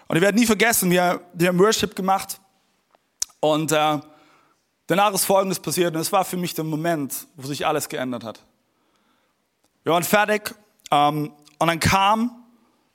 Und 0.06 0.16
ich 0.16 0.22
werde 0.22 0.38
nie 0.38 0.46
vergessen, 0.46 0.90
wir, 0.90 1.20
wir 1.32 1.48
haben 1.48 1.58
Worship 1.58 1.96
gemacht 1.96 2.40
und 3.40 3.72
äh, 3.72 3.98
danach 4.86 5.12
ist 5.14 5.24
Folgendes 5.24 5.58
passiert 5.58 5.94
und 5.94 6.00
es 6.00 6.12
war 6.12 6.24
für 6.24 6.36
mich 6.36 6.54
der 6.54 6.64
Moment, 6.64 7.26
wo 7.36 7.46
sich 7.46 7.66
alles 7.66 7.88
geändert 7.88 8.24
hat. 8.24 8.44
Wir 9.82 9.92
waren 9.92 10.04
fertig 10.04 10.54
ähm, 10.90 11.32
und 11.58 11.66
dann 11.66 11.80
kam 11.80 12.44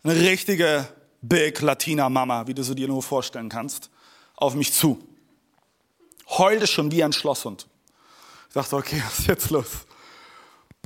eine 0.04 0.16
richtige 0.16 0.88
Big 1.22 1.60
Latina 1.62 2.10
Mama, 2.10 2.48
wie 2.48 2.54
du 2.54 2.64
sie 2.64 2.76
dir 2.76 2.88
nur 2.88 3.04
vorstellen 3.04 3.50
kannst, 3.50 3.90
auf 4.36 4.56
mich 4.56 4.74
zu. 4.74 5.00
Heulte 6.30 6.68
schon 6.68 6.92
wie 6.92 7.04
ein 7.04 7.12
Schlosshund. 7.12 7.68
Ich 8.48 8.54
dachte, 8.54 8.76
okay, 8.76 9.02
was 9.06 9.20
ist 9.20 9.28
jetzt 9.28 9.50
los? 9.50 9.86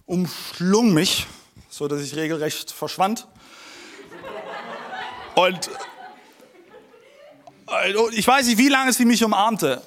Umschlung 0.06 0.94
mich, 0.94 1.28
so 1.70 1.88
dass 1.88 2.02
ich 2.02 2.16
regelrecht 2.16 2.72
verschwand. 2.72 3.28
Und 5.36 5.70
also, 7.66 8.10
ich 8.10 8.28
weiß 8.28 8.46
nicht, 8.48 8.58
wie 8.58 8.70
lange 8.70 8.94
sie 8.94 9.06
mich 9.06 9.24
umarmte. 9.24 9.82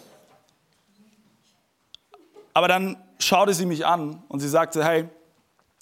Aber 2.52 2.68
dann 2.68 2.96
schaute 3.18 3.54
sie 3.54 3.66
mich 3.66 3.86
an 3.86 4.22
und 4.28 4.40
sie 4.40 4.48
sagte, 4.48 4.84
hey, 4.84 5.08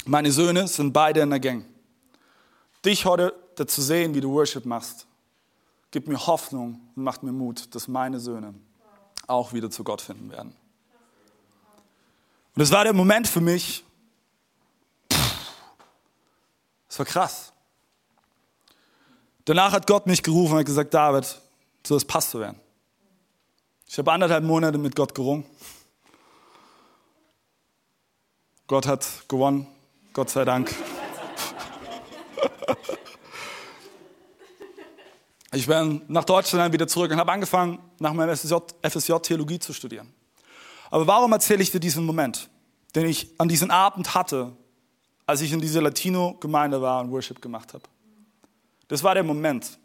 meine 0.05 0.33
Söhne 0.33 0.69
sind 0.69 0.93
beide 0.93 1.21
in 1.21 1.31
der 1.31 1.41
Gang. 1.41 1.65
Dich 2.85 3.07
heute 3.07 3.35
zu 3.67 3.81
sehen, 3.81 4.15
wie 4.15 4.21
du 4.21 4.33
Worship 4.33 4.67
machst, 4.67 5.07
gibt 5.91 6.09
mir 6.09 6.27
Hoffnung 6.27 6.81
und 6.95 7.05
macht 7.05 7.23
mir 7.23 7.33
Mut, 7.33 7.75
dass 7.75 7.89
meine 7.89 8.21
Söhne 8.21 8.55
auch 9.27 9.53
wieder 9.53 9.71
zu 9.71 9.85
Gott 9.85 10.03
finden 10.03 10.31
werden. 10.31 10.55
Und 12.55 12.63
es 12.63 12.71
war 12.71 12.85
der 12.85 12.93
Moment 12.93 13.27
für 13.27 13.41
mich, 13.41 13.85
das 16.95 17.01
war 17.01 17.07
krass. 17.07 17.53
Danach 19.47 19.73
hat 19.73 19.89
Gott 19.89 20.07
mich 20.07 20.23
gerufen 20.23 20.53
und 20.53 20.59
hat 20.61 20.67
gesagt, 20.67 20.95
David, 20.95 21.25
du 21.83 21.89
sollst 21.89 22.07
Pastor 22.07 22.41
werden. 22.41 22.61
Ich 23.89 23.99
habe 23.99 24.13
anderthalb 24.13 24.45
Monate 24.45 24.79
mit 24.79 24.95
Gott 24.95 25.13
gerungen. 25.13 25.45
Gott 28.69 28.87
hat 28.87 29.05
gewonnen, 29.27 29.67
Gott 30.13 30.31
sei 30.31 30.45
Dank. 30.45 30.73
Ich 35.53 35.69
bin 35.69 36.03
nach 36.09 36.25
Deutschland 36.25 36.73
wieder 36.73 36.89
zurück 36.89 37.13
und 37.13 37.19
habe 37.19 37.31
angefangen, 37.31 37.79
nach 38.01 38.13
meinem 38.13 38.37
FSJ, 38.37 38.57
FSJ 38.83 39.13
Theologie 39.23 39.61
zu 39.61 39.73
studieren. 39.73 40.13
Aber 40.91 41.07
warum 41.07 41.31
erzähle 41.31 41.63
ich 41.63 41.71
dir 41.71 41.79
diesen 41.79 42.05
Moment, 42.05 42.51
den 42.97 43.07
ich 43.07 43.33
an 43.39 43.49
diesem 43.49 43.71
Abend 43.71 44.17
hatte, 44.17 44.57
als 45.27 45.41
ich 45.41 45.53
in 45.53 45.61
dieser 45.61 45.83
Latino-Gemeinde 45.83 46.81
war 46.81 47.01
und 47.01 47.11
Worship 47.11 47.41
gemacht 47.41 47.73
habe. 47.75 47.85
Das 48.89 49.03
war 49.03 49.15
der 49.15 49.25
Moment, 49.25 49.79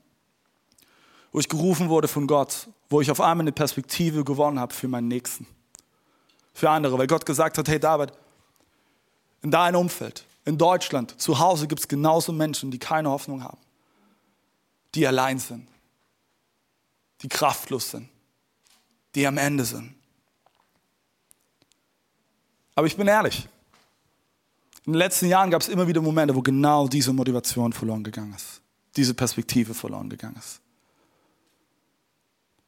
wo 1.32 1.40
ich 1.40 1.48
gerufen 1.48 1.90
wurde 1.90 2.08
von 2.08 2.28
Gott, 2.28 2.68
wo 2.90 3.02
ich 3.02 3.10
auf 3.12 3.22
einmal 3.22 3.44
eine 3.44 3.52
Perspektive 3.52 4.24
gewonnen 4.24 4.60
habe 4.60 4.74
für 4.74 4.88
meinen 4.88 5.08
Nächsten, 5.08 5.48
für 6.54 6.70
andere, 6.70 6.98
weil 6.98 7.08
Gott 7.08 7.26
gesagt 7.26 7.58
hat, 7.58 7.68
hey 7.70 7.80
David, 7.80 8.12
in 9.42 9.52
deinem 9.52 9.78
Umfeld, 9.78 10.26
in 10.46 10.58
Deutschland, 10.58 11.20
zu 11.22 11.40
Hause 11.40 11.68
gibt 11.68 11.82
es 11.82 11.88
genauso 11.88 12.34
Menschen, 12.34 12.72
die 12.72 12.80
keine 12.80 13.10
Hoffnung 13.10 13.44
haben, 13.44 13.60
die 14.96 15.08
allein 15.08 15.40
sind, 15.40 15.68
die 17.22 17.30
kraftlos 17.30 17.92
sind, 17.92 18.10
die 19.16 19.26
am 19.26 19.38
Ende 19.38 19.64
sind. 19.64 19.96
Aber 22.76 22.88
ich 22.88 22.98
bin 22.98 23.08
ehrlich, 23.08 23.48
in 24.90 24.94
den 24.94 25.00
letzten 25.02 25.28
Jahren 25.28 25.52
gab 25.52 25.62
es 25.62 25.68
immer 25.68 25.88
wieder 25.88 26.02
Momente, 26.02 26.36
wo 26.36 26.42
genau 26.42 26.88
diese 26.88 27.14
Motivation 27.14 27.74
verloren 27.74 28.04
gegangen 28.04 28.34
ist. 28.34 28.60
Diese 28.96 29.14
Perspektive 29.14 29.76
verloren 29.76 30.10
gegangen 30.10 30.36
ist. 30.36 30.62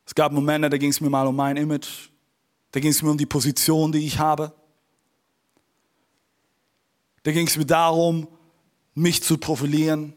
Es 0.05 0.13
gab 0.13 0.31
Momente, 0.31 0.69
da 0.69 0.77
ging 0.77 0.91
es 0.91 1.01
mir 1.01 1.09
mal 1.09 1.25
um 1.25 1.35
mein 1.35 1.57
Image. 1.57 2.09
Da 2.73 2.79
ging 2.79 2.91
es 2.91 3.01
mir 3.01 3.09
um 3.09 3.17
die 3.17 3.25
Position, 3.25 3.91
die 3.91 4.05
ich 4.05 4.19
habe. 4.19 4.53
Da 7.23 7.31
ging 7.31 7.47
es 7.47 7.57
mir 7.57 7.65
darum, 7.65 8.27
mich 8.93 9.23
zu 9.23 9.39
profilieren. 9.39 10.13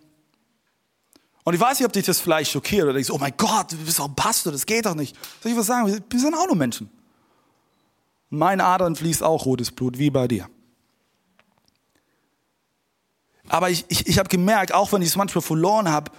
Und 1.43 1.55
ich 1.55 1.61
weiß 1.61 1.79
nicht, 1.79 1.87
ob 1.87 1.93
dich 1.95 2.05
das 2.05 2.21
vielleicht 2.21 2.51
schockiert 2.51 2.85
oder 2.85 2.93
denkst, 2.93 3.11
oh 3.11 3.19
mein 3.19 3.33
Gott, 3.39 3.73
du 3.73 3.79
bist 3.79 3.99
auch 3.99 4.09
ein 4.09 4.15
Pastor, 4.15 4.53
das 4.53 4.67
geht 4.67 4.85
doch 4.85 4.95
nicht. 4.95 5.17
Soll 5.43 5.53
ich 5.53 5.59
was 5.59 5.69
sagen? 5.69 5.87
Wir 5.87 6.21
sind 6.21 6.35
auch 6.35 6.49
nur 6.49 6.57
Menschen. 6.57 6.91
In 8.31 8.37
meinen 8.37 8.61
Adern 8.61 8.95
fließt 8.95 9.23
auch 9.23 9.47
rotes 9.47 9.71
Blut, 9.71 9.97
wie 9.97 10.11
bei 10.11 10.29
dir. 10.29 10.51
Aber 13.49 13.71
ich, 13.71 13.85
ich, 13.89 14.07
ich 14.07 14.19
habe 14.19 14.29
gemerkt, 14.29 14.73
auch 14.73 14.93
wenn 14.93 15.03
ich 15.03 15.09
es 15.09 15.17
manchmal 15.17 15.43
verloren 15.43 15.89
habe, 15.89 16.11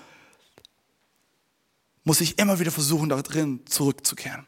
muss 2.04 2.22
ich 2.22 2.38
immer 2.38 2.60
wieder 2.60 2.72
versuchen, 2.72 3.10
da 3.10 3.22
drin 3.22 3.62
zurückzukehren. 3.66 4.46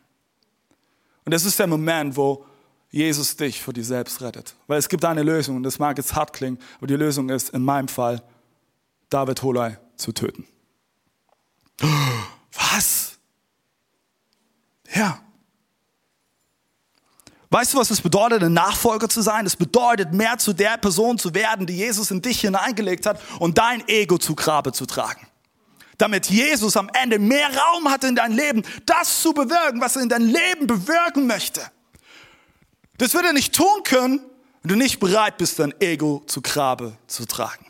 Und 1.26 1.34
das 1.34 1.44
ist 1.44 1.60
der 1.60 1.68
Moment, 1.68 2.16
wo 2.16 2.46
Jesus 2.90 3.36
dich 3.36 3.62
vor 3.62 3.74
dir 3.74 3.84
selbst 3.84 4.22
rettet. 4.22 4.56
Weil 4.68 4.80
es 4.80 4.88
gibt 4.88 5.04
eine 5.04 5.24
Lösung, 5.24 5.58
und 5.58 5.64
das 5.64 5.80
mag 5.80 5.98
jetzt 5.98 6.16
hart 6.16 6.34
klingen, 6.34 6.60
aber 6.78 6.88
die 6.88 6.96
Lösung 6.96 7.30
ist 7.30 7.50
in 7.50 7.64
meinem 7.64 7.88
Fall, 7.88 8.24
David 9.10 9.42
Holei 9.42 9.80
zu 9.96 10.12
töten. 10.12 10.46
Was? 12.52 13.18
Ja. 14.94 15.20
Weißt 17.50 17.74
du, 17.74 17.78
was 17.78 17.92
es 17.92 18.02
bedeutet, 18.02 18.44
ein 18.44 18.54
Nachfolger 18.54 19.08
zu 19.08 19.22
sein? 19.22 19.46
Es 19.46 19.56
bedeutet, 19.56 20.14
mehr 20.14 20.38
zu 20.38 20.54
der 20.54 20.78
Person 20.78 21.18
zu 21.18 21.34
werden, 21.34 21.66
die 21.66 21.78
Jesus 21.78 22.12
in 22.12 22.22
dich 22.22 22.42
hineingelegt 22.42 23.06
hat 23.06 23.22
und 23.40 23.58
dein 23.58 23.88
Ego 23.88 24.18
zu 24.18 24.36
Grabe 24.36 24.74
zu 24.74 24.86
tragen. 24.86 25.28
damit 25.98 26.28
Jesus 26.28 26.78
am 26.78 26.90
Ende 26.94 27.18
mehr 27.18 27.50
Raum 27.58 27.90
hat 27.90 28.04
in 28.04 28.16
dein 28.16 28.32
Leben, 28.32 28.64
das 28.86 29.22
zu 29.22 29.34
bewirken, 29.34 29.82
was 29.82 29.96
er 29.96 30.04
in 30.04 30.10
dein 30.10 30.22
Leben 30.22 30.68
bewirken 30.68 31.26
möchte. 31.26 31.62
Das 32.98 33.14
wird 33.14 33.26
er 33.26 33.34
nicht 33.34 33.56
tun 33.56 33.84
können, 33.84 34.20
wenn 34.62 34.70
du 34.70 34.76
nicht 34.76 35.00
bereit 35.00 35.38
bist, 35.38 35.58
dein 35.60 35.74
Ego 35.82 36.24
zu 36.28 36.42
Grabe 36.42 36.98
zu 37.08 37.26
tragen. 37.26 37.66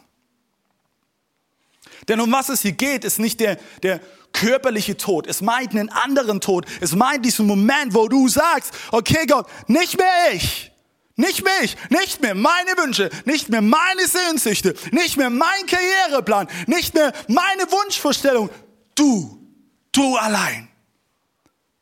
Denn 2.08 2.20
um 2.20 2.32
was 2.32 2.50
es 2.50 2.62
hier 2.62 2.72
geht, 2.74 3.04
ist 3.04 3.20
nicht 3.20 3.40
der, 3.40 3.58
der 3.84 4.00
körperliche 4.34 4.98
Tod. 4.98 5.28
Es 5.28 5.42
meint 5.42 5.72
einen 5.72 5.90
anderen 5.90 6.42
Tod. 6.42 6.66
Es 6.82 6.94
meint 6.96 7.26
diesen 7.26 7.48
Moment, 7.48 7.94
wo 7.94 8.08
du 8.08 8.28
sagst, 8.28 8.74
okay 8.92 9.26
Gott, 9.26 9.48
nicht 9.68 9.98
mehr 9.98 10.34
ich. 10.34 10.72
Nicht 11.20 11.44
mich, 11.44 11.76
nicht 11.90 12.22
mehr 12.22 12.36
meine 12.36 12.78
Wünsche, 12.78 13.10
nicht 13.26 13.50
mehr 13.50 13.64
meine 13.64 14.08
Sehnsüchte, 14.08 14.76
nicht 14.92 15.18
mehr 15.18 15.32
mein 15.32 15.66
Karriereplan, 15.66 16.48
nicht 16.68 16.94
mehr 16.94 17.12
meine 17.28 17.64
Wunschvorstellung. 17.72 18.52
Du, 18.94 19.44
du 19.92 20.16
allein. 20.16 20.70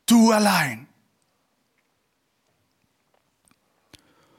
Du 0.06 0.32
allein. 0.32 0.88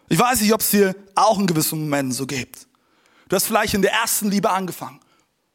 Ich 0.10 0.18
weiß 0.18 0.42
nicht, 0.42 0.54
ob 0.54 0.62
es 0.62 0.72
dir 0.72 0.96
auch 1.14 1.38
in 1.38 1.46
gewissen 1.46 1.80
Momenten 1.80 2.12
so 2.12 2.26
gibt. 2.26 2.68
Du 3.30 3.36
hast 3.36 3.46
vielleicht 3.46 3.76
in 3.76 3.84
der 3.84 3.92
ersten 3.92 4.32
Liebe 4.32 4.50
angefangen. 4.50 5.00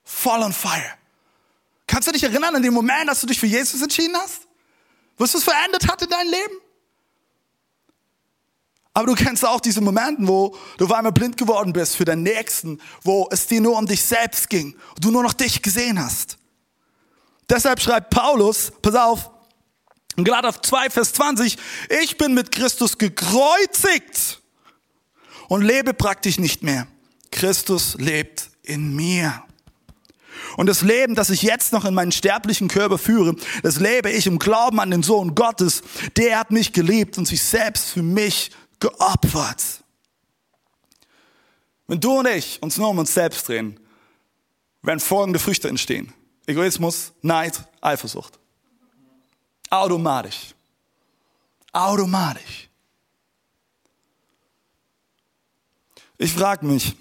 Voll 0.04 0.40
on 0.40 0.52
fire. 0.52 0.92
Kannst 1.92 2.08
du 2.08 2.12
dich 2.12 2.22
erinnern 2.22 2.56
an 2.56 2.62
den 2.62 2.72
Moment, 2.72 3.06
dass 3.06 3.20
du 3.20 3.26
dich 3.26 3.38
für 3.38 3.46
Jesus 3.46 3.82
entschieden 3.82 4.16
hast? 4.16 4.48
Was 5.18 5.34
es 5.34 5.44
verändert 5.44 5.86
hat 5.86 6.00
in 6.00 6.08
deinem 6.08 6.30
Leben? 6.30 6.54
Aber 8.94 9.08
du 9.08 9.14
kennst 9.14 9.44
auch 9.44 9.60
diese 9.60 9.82
Momente, 9.82 10.26
wo 10.26 10.56
du 10.78 10.86
auf 10.86 10.92
einmal 10.92 11.12
blind 11.12 11.36
geworden 11.36 11.74
bist 11.74 11.96
für 11.96 12.06
deinen 12.06 12.22
Nächsten, 12.22 12.80
wo 13.02 13.28
es 13.30 13.46
dir 13.46 13.60
nur 13.60 13.76
um 13.76 13.84
dich 13.84 14.02
selbst 14.02 14.48
ging 14.48 14.74
und 14.94 15.04
du 15.04 15.10
nur 15.10 15.22
noch 15.22 15.34
dich 15.34 15.60
gesehen 15.60 16.02
hast. 16.02 16.38
Deshalb 17.50 17.78
schreibt 17.78 18.08
Paulus, 18.08 18.72
pass 18.80 18.94
auf, 18.94 19.30
in 20.16 20.24
Galater 20.24 20.62
2, 20.62 20.88
Vers 20.88 21.12
20, 21.12 21.58
ich 22.02 22.16
bin 22.16 22.32
mit 22.32 22.52
Christus 22.52 22.96
gekreuzigt 22.96 24.40
und 25.48 25.60
lebe 25.60 25.92
praktisch 25.92 26.38
nicht 26.38 26.62
mehr. 26.62 26.86
Christus 27.30 27.96
lebt 27.98 28.48
in 28.62 28.96
mir. 28.96 29.44
Und 30.56 30.66
das 30.66 30.82
Leben, 30.82 31.14
das 31.14 31.30
ich 31.30 31.42
jetzt 31.42 31.72
noch 31.72 31.84
in 31.84 31.94
meinen 31.94 32.12
sterblichen 32.12 32.68
Körper 32.68 32.98
führe, 32.98 33.36
das 33.62 33.80
lebe 33.80 34.10
ich 34.10 34.26
im 34.26 34.38
Glauben 34.38 34.80
an 34.80 34.90
den 34.90 35.02
Sohn 35.02 35.34
Gottes. 35.34 35.82
Der 36.16 36.38
hat 36.38 36.50
mich 36.50 36.72
geliebt 36.72 37.18
und 37.18 37.26
sich 37.26 37.42
selbst 37.42 37.90
für 37.90 38.02
mich 38.02 38.50
geopfert. 38.80 39.62
Wenn 41.86 42.00
du 42.00 42.18
und 42.18 42.28
ich 42.28 42.62
uns 42.62 42.76
nur 42.78 42.88
um 42.88 42.98
uns 42.98 43.12
selbst 43.12 43.48
drehen, 43.48 43.78
werden 44.82 45.00
folgende 45.00 45.38
Früchte 45.38 45.68
entstehen. 45.68 46.12
Egoismus, 46.46 47.12
Neid, 47.22 47.62
Eifersucht. 47.80 48.38
Automatisch. 49.70 50.54
Automatisch. 51.72 52.68
Ich 56.18 56.32
frage 56.32 56.66
mich, 56.66 56.94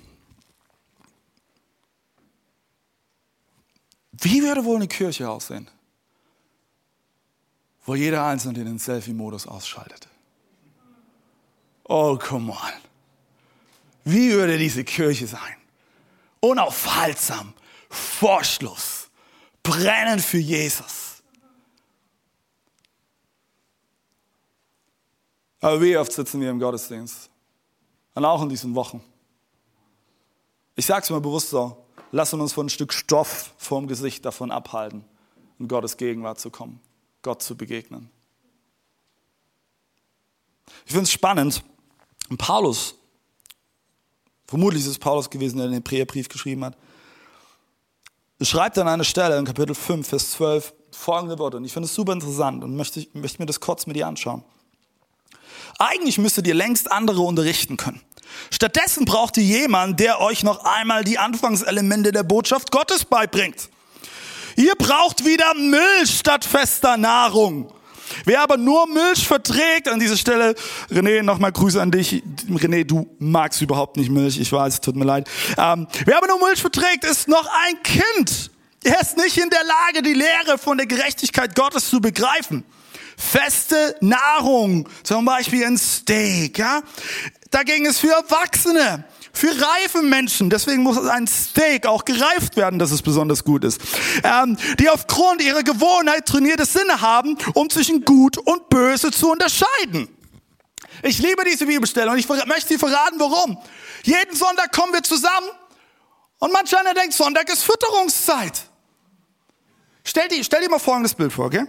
wie 4.21 4.41
würde 4.43 4.63
wohl 4.63 4.77
eine 4.77 4.87
Kirche 4.87 5.29
aussehen, 5.29 5.69
wo 7.85 7.95
jeder 7.95 8.25
Einzelne 8.25 8.63
den 8.63 8.79
Selfie-Modus 8.79 9.47
ausschaltet? 9.47 10.07
Oh, 11.83 12.17
come 12.17 12.51
on. 12.51 12.81
Wie 14.03 14.31
würde 14.31 14.57
diese 14.57 14.83
Kirche 14.83 15.27
sein? 15.27 15.57
Unaufhaltsam, 16.39 17.53
Vorschluss, 17.89 19.09
brennend 19.63 20.21
für 20.21 20.37
Jesus. 20.37 21.21
Aber 25.59 25.79
wie 25.81 25.95
oft 25.95 26.11
sitzen 26.11 26.41
wir 26.41 26.49
im 26.49 26.59
Gottesdienst? 26.59 27.29
Und 28.15 28.25
auch 28.25 28.41
in 28.41 28.49
diesen 28.49 28.73
Wochen. 28.73 29.01
Ich 30.75 30.85
sage 30.85 31.03
es 31.03 31.09
mal 31.09 31.21
bewusst 31.21 31.49
so, 31.49 31.85
lassen 32.11 32.41
uns 32.41 32.53
von 32.53 32.67
ein 32.67 32.69
Stück 32.69 32.93
Stoff 32.93 33.53
vorm 33.57 33.87
Gesicht 33.87 34.25
davon 34.25 34.51
abhalten, 34.51 35.03
in 35.59 35.67
Gottes 35.67 35.97
Gegenwart 35.97 36.39
zu 36.39 36.49
kommen, 36.49 36.79
Gott 37.21 37.41
zu 37.41 37.55
begegnen. 37.55 38.09
Ich 40.85 40.91
finde 40.91 41.03
es 41.03 41.11
spannend, 41.11 41.63
Paulus, 42.37 42.95
vermutlich 44.45 44.83
ist 44.83 44.89
es 44.89 44.99
Paulus 44.99 45.29
gewesen, 45.29 45.57
der 45.57 45.67
den 45.67 45.73
Hebräerbrief 45.75 46.29
geschrieben 46.29 46.65
hat, 46.65 46.77
schreibt 48.41 48.77
an 48.77 48.87
einer 48.87 49.03
Stelle 49.03 49.37
in 49.37 49.45
Kapitel 49.45 49.75
5, 49.75 50.07
Vers 50.07 50.31
12 50.31 50.73
folgende 50.91 51.39
Worte. 51.39 51.57
Und 51.57 51.65
ich 51.65 51.73
finde 51.73 51.85
es 51.85 51.95
super 51.95 52.13
interessant 52.13 52.63
und 52.63 52.75
möchte, 52.75 53.05
möchte 53.13 53.41
mir 53.41 53.45
das 53.45 53.59
kurz 53.59 53.85
mit 53.87 53.95
dir 53.95 54.07
anschauen. 54.07 54.43
Eigentlich 55.79 56.17
müsstet 56.17 56.47
ihr 56.47 56.53
längst 56.53 56.91
andere 56.91 57.21
unterrichten 57.21 57.77
können. 57.77 58.01
Stattdessen 58.51 59.05
braucht 59.05 59.37
ihr 59.37 59.43
jemanden, 59.43 59.97
der 59.97 60.21
euch 60.21 60.43
noch 60.43 60.63
einmal 60.65 61.03
die 61.03 61.17
Anfangselemente 61.17 62.11
der 62.11 62.23
Botschaft 62.23 62.71
Gottes 62.71 63.05
beibringt. 63.05 63.69
Ihr 64.55 64.75
braucht 64.75 65.25
wieder 65.25 65.53
Milch 65.53 66.19
statt 66.19 66.45
fester 66.45 66.97
Nahrung. 66.97 67.71
Wer 68.25 68.41
aber 68.41 68.57
nur 68.57 68.87
Milch 68.87 69.25
verträgt, 69.25 69.87
an 69.87 69.99
dieser 69.99 70.17
Stelle, 70.17 70.55
René, 70.89 71.23
nochmal 71.23 71.51
Grüße 71.51 71.81
an 71.81 71.91
dich. 71.91 72.21
René, 72.49 72.83
du 72.83 73.09
magst 73.19 73.61
überhaupt 73.61 73.97
nicht 73.97 74.09
Milch, 74.09 74.39
ich 74.39 74.51
weiß, 74.51 74.81
tut 74.81 74.95
mir 74.95 75.05
leid. 75.05 75.29
Ähm, 75.57 75.87
wer 76.05 76.17
aber 76.17 76.27
nur 76.27 76.39
Milch 76.45 76.61
verträgt, 76.61 77.05
ist 77.05 77.27
noch 77.27 77.47
ein 77.65 77.81
Kind. 77.83 78.51
Er 78.83 78.99
ist 78.99 79.17
nicht 79.17 79.37
in 79.37 79.49
der 79.49 79.63
Lage, 79.63 80.01
die 80.01 80.13
Lehre 80.13 80.57
von 80.57 80.77
der 80.77 80.87
Gerechtigkeit 80.87 81.55
Gottes 81.55 81.89
zu 81.89 82.01
begreifen. 82.01 82.63
Feste 83.21 83.95
Nahrung, 84.01 84.89
zum 85.03 85.25
Beispiel 85.25 85.65
ein 85.65 85.77
Steak, 85.77 86.57
ja. 86.57 86.81
Dagegen 87.51 87.85
ist 87.85 87.99
für 87.99 88.11
Erwachsene 88.11 89.05
für 89.33 89.49
reife 89.49 90.01
Menschen, 90.01 90.49
deswegen 90.49 90.83
muss 90.83 90.97
ein 90.97 91.27
Steak 91.27 91.85
auch 91.85 92.05
gereift 92.05 92.57
werden, 92.57 92.79
dass 92.79 92.91
es 92.91 93.01
besonders 93.01 93.43
gut 93.43 93.63
ist, 93.63 93.79
ähm, 94.23 94.57
die 94.79 94.89
aufgrund 94.89 95.41
ihrer 95.41 95.63
Gewohnheit 95.63 96.25
trainierte 96.25 96.65
Sinne 96.65 97.01
haben, 97.01 97.37
um 97.53 97.69
zwischen 97.69 98.03
Gut 98.03 98.37
und 98.37 98.69
Böse 98.69 99.11
zu 99.11 99.31
unterscheiden. 99.31 100.09
Ich 101.03 101.19
liebe 101.19 101.43
diese 101.45 101.65
Bibelstelle 101.65 102.11
und 102.11 102.17
ich 102.17 102.27
möchte 102.27 102.73
dir 102.73 102.79
verraten, 102.79 103.19
warum. 103.19 103.57
Jeden 104.03 104.35
Sonntag 104.35 104.71
kommen 104.73 104.93
wir 104.93 105.03
zusammen 105.03 105.47
und 106.39 106.51
manch 106.51 106.77
einer 106.77 106.93
denkt, 106.93 107.13
Sonntag 107.13 107.51
ist 107.51 107.63
Fütterungszeit. 107.63 108.63
Stell 110.03 110.27
dir, 110.27 110.43
stell 110.43 110.61
dir 110.61 110.69
mal 110.69 110.79
folgendes 110.79 111.13
Bild 111.13 111.31
vor, 111.31 111.45
okay? 111.45 111.67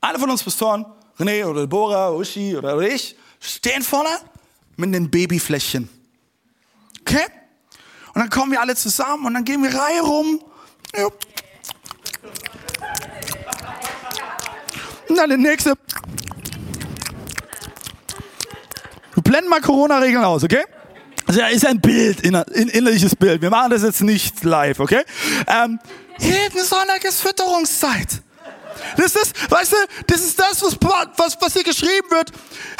Einer 0.00 0.18
von 0.18 0.30
uns 0.30 0.42
Pastoren, 0.42 0.86
René 1.18 1.44
oder 1.44 1.66
Bora, 1.66 2.10
Uschi 2.10 2.56
oder 2.56 2.78
ich, 2.80 3.16
stehen 3.40 3.82
vorne 3.82 4.10
mit 4.76 4.94
einem 4.94 5.10
Babyfläschchen. 5.10 5.88
Okay? 7.00 7.26
Und 8.14 8.20
dann 8.20 8.30
kommen 8.30 8.52
wir 8.52 8.60
alle 8.60 8.76
zusammen 8.76 9.26
und 9.26 9.34
dann 9.34 9.44
gehen 9.44 9.62
wir 9.62 9.74
Reihe 9.74 10.02
rum. 10.02 10.40
Und 15.08 15.16
dann 15.16 15.28
der 15.28 15.38
nächste. 15.38 15.74
Wir 19.14 19.22
blenden 19.22 19.50
mal 19.50 19.60
Corona-Regeln 19.60 20.24
aus, 20.24 20.44
okay? 20.44 20.64
Also 21.26 21.42
ist 21.42 21.66
ein 21.66 21.80
Bild, 21.80 22.24
ein 22.24 22.34
innerliches 22.68 23.14
Bild. 23.16 23.42
Wir 23.42 23.50
machen 23.50 23.70
das 23.70 23.82
jetzt 23.82 24.00
nicht 24.00 24.44
live, 24.44 24.80
okay? 24.80 25.02
Ähm, 25.46 25.78
jeden 26.18 26.64
Sonntag 26.64 27.04
ist 27.04 27.20
Fütterungszeit. 27.20 28.22
Das 28.96 29.14
ist, 29.14 29.50
weißt 29.50 29.72
du, 29.72 29.76
das 30.06 30.20
ist 30.20 30.38
das, 30.38 30.62
was, 30.62 30.76
was, 31.16 31.36
was 31.40 31.52
hier 31.52 31.64
geschrieben 31.64 32.10
wird. 32.10 32.32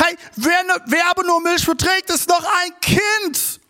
Hey, 0.03 0.17
wer, 0.37 0.65
wer 0.87 1.11
aber 1.11 1.25
nur 1.25 1.41
Milch 1.41 1.65
verträgt, 1.65 2.11
ist 2.11 2.29
noch 2.29 2.45
ein 2.45 2.81
Kind. 2.81 3.61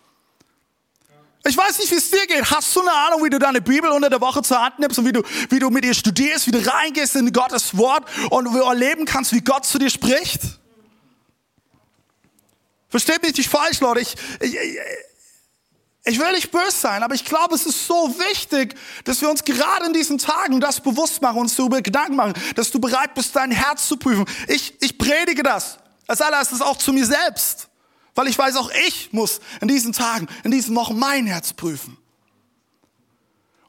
Ich 1.45 1.57
weiß 1.57 1.79
nicht, 1.79 1.91
wie 1.91 1.97
es 1.97 2.11
dir 2.11 2.27
geht. 2.27 2.51
Hast 2.51 2.75
du 2.77 2.81
eine 2.83 2.93
Ahnung, 2.93 3.25
wie 3.25 3.31
du 3.31 3.39
deine 3.39 3.61
Bibel 3.61 3.91
unter 3.91 4.11
der 4.11 4.21
Woche 4.21 4.43
zur 4.43 4.61
Hand 4.61 4.79
nimmst 4.79 4.99
und 4.99 5.07
wie 5.07 5.13
du, 5.13 5.23
wie 5.49 5.59
du 5.59 5.71
mit 5.71 5.85
ihr 5.85 5.95
studierst, 5.95 6.47
wie 6.47 6.51
du 6.51 6.59
reingehst 6.59 7.17
in 7.17 7.33
Gottes 7.33 7.77
Wort 7.77 8.05
und 8.31 8.53
wie 8.53 8.59
du 8.59 8.65
erleben 8.65 9.05
kannst, 9.05 9.33
wie 9.33 9.41
Gott 9.41 9.65
zu 9.65 9.79
dir 9.79 9.89
spricht? 9.89 10.41
Versteht 12.91 13.23
mich 13.23 13.37
nicht 13.37 13.49
falsch, 13.49 13.81
Leute. 13.81 14.01
Ich, 14.01 14.15
ich, 14.41 14.55
ich 16.09 16.19
will 16.19 16.33
nicht 16.33 16.51
böse 16.51 16.71
sein, 16.71 17.03
aber 17.03 17.15
ich 17.15 17.25
glaube, 17.25 17.55
es 17.55 17.67
ist 17.67 17.87
so 17.87 18.15
wichtig, 18.31 18.75
dass 19.05 19.21
wir 19.21 19.29
uns 19.29 19.45
gerade 19.45 19.87
in 19.87 19.93
diesen 19.93 20.17
Tagen 20.17 20.59
das 20.61 20.81
bewusst 20.81 21.21
machen, 21.21 21.39
uns 21.39 21.55
darüber 21.55 21.83
Gedanken 21.83 22.17
machen, 22.17 22.33
dass 22.57 22.71
du 22.71 22.81
bereit 22.81 23.15
bist, 23.15 23.37
dein 23.37 23.51
Herz 23.51 23.87
zu 23.87 23.99
prüfen. 23.99 24.25
Ich, 24.47 24.75
ich 24.81 24.97
predige 24.97 25.43
das. 25.43 25.79
Als 26.07 26.23
allererstes 26.23 26.63
auch 26.63 26.79
zu 26.79 26.95
mir 26.95 27.05
selbst. 27.05 27.69
Weil 28.15 28.29
ich 28.29 28.39
weiß, 28.39 28.57
auch 28.57 28.71
ich 28.87 29.13
muss 29.13 29.41
in 29.61 29.69
diesen 29.69 29.93
Tagen, 29.93 30.29
in 30.45 30.51
diesen 30.51 30.75
Wochen 30.75 30.99
mein 30.99 31.27
Herz 31.27 31.53
prüfen. 31.53 31.99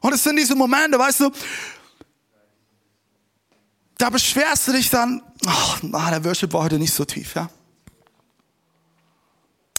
Und 0.00 0.14
es 0.14 0.24
sind 0.24 0.36
diese 0.36 0.54
Momente, 0.54 0.98
weißt 0.98 1.20
du, 1.20 1.30
da 3.98 4.08
beschwerst 4.08 4.66
du 4.66 4.72
dich 4.72 4.88
dann, 4.88 5.22
ach, 5.46 5.82
oh, 5.82 5.88
der 5.88 6.24
Worship 6.24 6.54
war 6.54 6.62
heute 6.62 6.78
nicht 6.78 6.94
so 6.94 7.04
tief, 7.04 7.34
ja. 7.34 7.50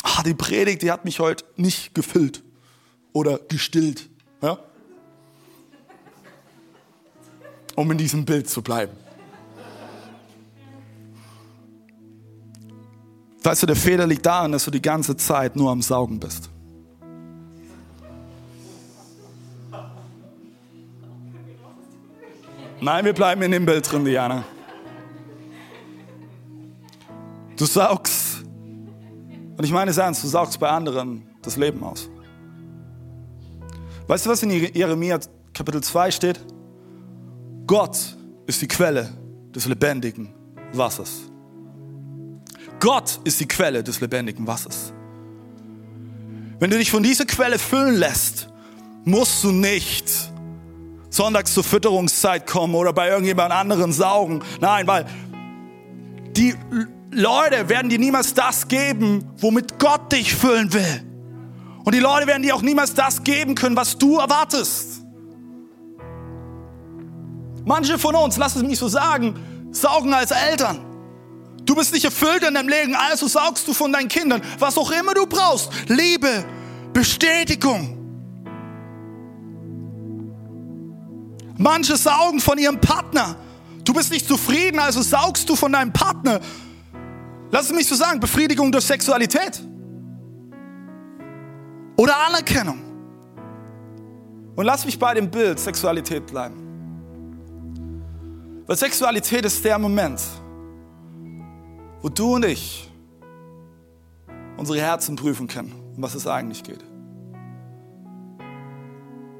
Ach, 0.03 0.21
die 0.21 0.35
Predigt, 0.35 0.83
die 0.83 0.91
hat 0.91 1.05
mich 1.05 1.19
heute 1.19 1.43
nicht 1.55 1.95
gefüllt 1.95 2.43
oder 3.13 3.39
gestillt, 3.39 4.09
ja. 4.41 4.57
um 7.75 7.91
in 7.91 7.97
diesem 7.97 8.25
Bild 8.25 8.49
zu 8.49 8.61
bleiben. 8.61 8.93
Weißt 13.43 13.63
du, 13.63 13.67
der 13.67 13.75
Fehler 13.75 14.05
liegt 14.05 14.25
darin, 14.25 14.51
dass 14.51 14.65
du 14.65 14.71
die 14.71 14.81
ganze 14.81 15.17
Zeit 15.17 15.55
nur 15.55 15.71
am 15.71 15.81
Saugen 15.81 16.19
bist. 16.19 16.49
Nein, 22.79 23.05
wir 23.05 23.13
bleiben 23.13 23.41
in 23.41 23.51
dem 23.51 23.65
Bild 23.65 23.91
drin, 23.91 24.05
Diana. 24.05 24.43
Du 27.57 27.65
saugst, 27.65 28.43
und 29.57 29.63
ich 29.63 29.71
meine 29.71 29.91
es 29.91 29.97
ernst, 29.97 30.23
du 30.23 30.27
saugst 30.27 30.59
bei 30.59 30.67
anderen 30.67 31.23
das 31.41 31.57
Leben 31.57 31.83
aus. 31.83 32.10
Weißt 34.11 34.25
du, 34.25 34.29
was 34.29 34.43
in 34.43 34.49
Jeremia 34.49 35.21
Kapitel 35.53 35.81
2 35.81 36.11
steht? 36.11 36.37
Gott 37.65 37.97
ist 38.45 38.61
die 38.61 38.67
Quelle 38.67 39.09
des 39.55 39.67
lebendigen 39.67 40.33
Wassers. 40.73 41.21
Gott 42.81 43.21
ist 43.23 43.39
die 43.39 43.47
Quelle 43.47 43.81
des 43.81 44.01
lebendigen 44.01 44.45
Wassers. 44.45 44.91
Wenn 46.59 46.69
du 46.69 46.77
dich 46.77 46.91
von 46.91 47.03
dieser 47.03 47.23
Quelle 47.23 47.57
füllen 47.57 47.95
lässt, 47.95 48.49
musst 49.05 49.45
du 49.45 49.53
nicht 49.53 50.11
sonntags 51.09 51.53
zur 51.53 51.63
Fütterungszeit 51.63 52.45
kommen 52.45 52.75
oder 52.75 52.91
bei 52.91 53.07
irgendjemand 53.07 53.53
anderen 53.53 53.93
saugen. 53.93 54.43
Nein, 54.59 54.87
weil 54.87 55.05
die 56.35 56.53
Leute 57.11 57.69
werden 57.69 57.89
dir 57.89 57.99
niemals 57.99 58.33
das 58.33 58.67
geben, 58.67 59.23
womit 59.37 59.79
Gott 59.79 60.11
dich 60.11 60.35
füllen 60.35 60.73
will. 60.73 61.10
Und 61.83 61.95
die 61.95 61.99
Leute 61.99 62.27
werden 62.27 62.43
dir 62.43 62.55
auch 62.55 62.61
niemals 62.61 62.93
das 62.93 63.23
geben 63.23 63.55
können, 63.55 63.75
was 63.75 63.97
du 63.97 64.19
erwartest. 64.19 65.01
Manche 67.65 67.97
von 67.97 68.15
uns, 68.15 68.37
lass 68.37 68.55
es 68.55 68.63
mich 68.63 68.79
so 68.79 68.87
sagen, 68.87 69.35
saugen 69.71 70.13
als 70.13 70.31
Eltern. 70.31 70.79
Du 71.63 71.75
bist 71.75 71.93
nicht 71.93 72.05
erfüllt 72.05 72.43
in 72.43 72.53
deinem 72.53 72.67
Leben, 72.69 72.95
also 72.95 73.27
saugst 73.27 73.67
du 73.67 73.73
von 73.73 73.93
deinen 73.93 74.07
Kindern, 74.07 74.41
was 74.59 74.77
auch 74.77 74.91
immer 74.91 75.13
du 75.13 75.25
brauchst. 75.25 75.71
Liebe, 75.87 76.43
Bestätigung. 76.93 77.97
Manche 81.57 81.95
saugen 81.95 82.39
von 82.39 82.57
ihrem 82.57 82.81
Partner. 82.81 83.35
Du 83.83 83.93
bist 83.93 84.11
nicht 84.11 84.27
zufrieden, 84.27 84.79
also 84.79 85.01
saugst 85.01 85.47
du 85.47 85.55
von 85.55 85.71
deinem 85.71 85.93
Partner. 85.93 86.39
Lass 87.51 87.65
es 87.65 87.71
mich 87.73 87.87
so 87.87 87.95
sagen, 87.95 88.19
Befriedigung 88.19 88.71
durch 88.71 88.85
Sexualität. 88.85 89.61
Oder 92.01 92.17
Anerkennung. 92.17 92.81
Und 94.55 94.65
lass 94.65 94.85
mich 94.85 94.97
bei 94.97 95.13
dem 95.13 95.29
Bild 95.29 95.59
Sexualität 95.59 96.25
bleiben. 96.25 96.55
Weil 98.65 98.75
Sexualität 98.75 99.45
ist 99.45 99.63
der 99.63 99.77
Moment, 99.77 100.19
wo 102.01 102.09
du 102.09 102.33
und 102.33 102.45
ich 102.45 102.89
unsere 104.57 104.79
Herzen 104.79 105.15
prüfen 105.15 105.47
können, 105.47 105.75
um 105.95 106.01
was 106.01 106.15
es 106.15 106.25
eigentlich 106.25 106.63
geht. 106.63 106.83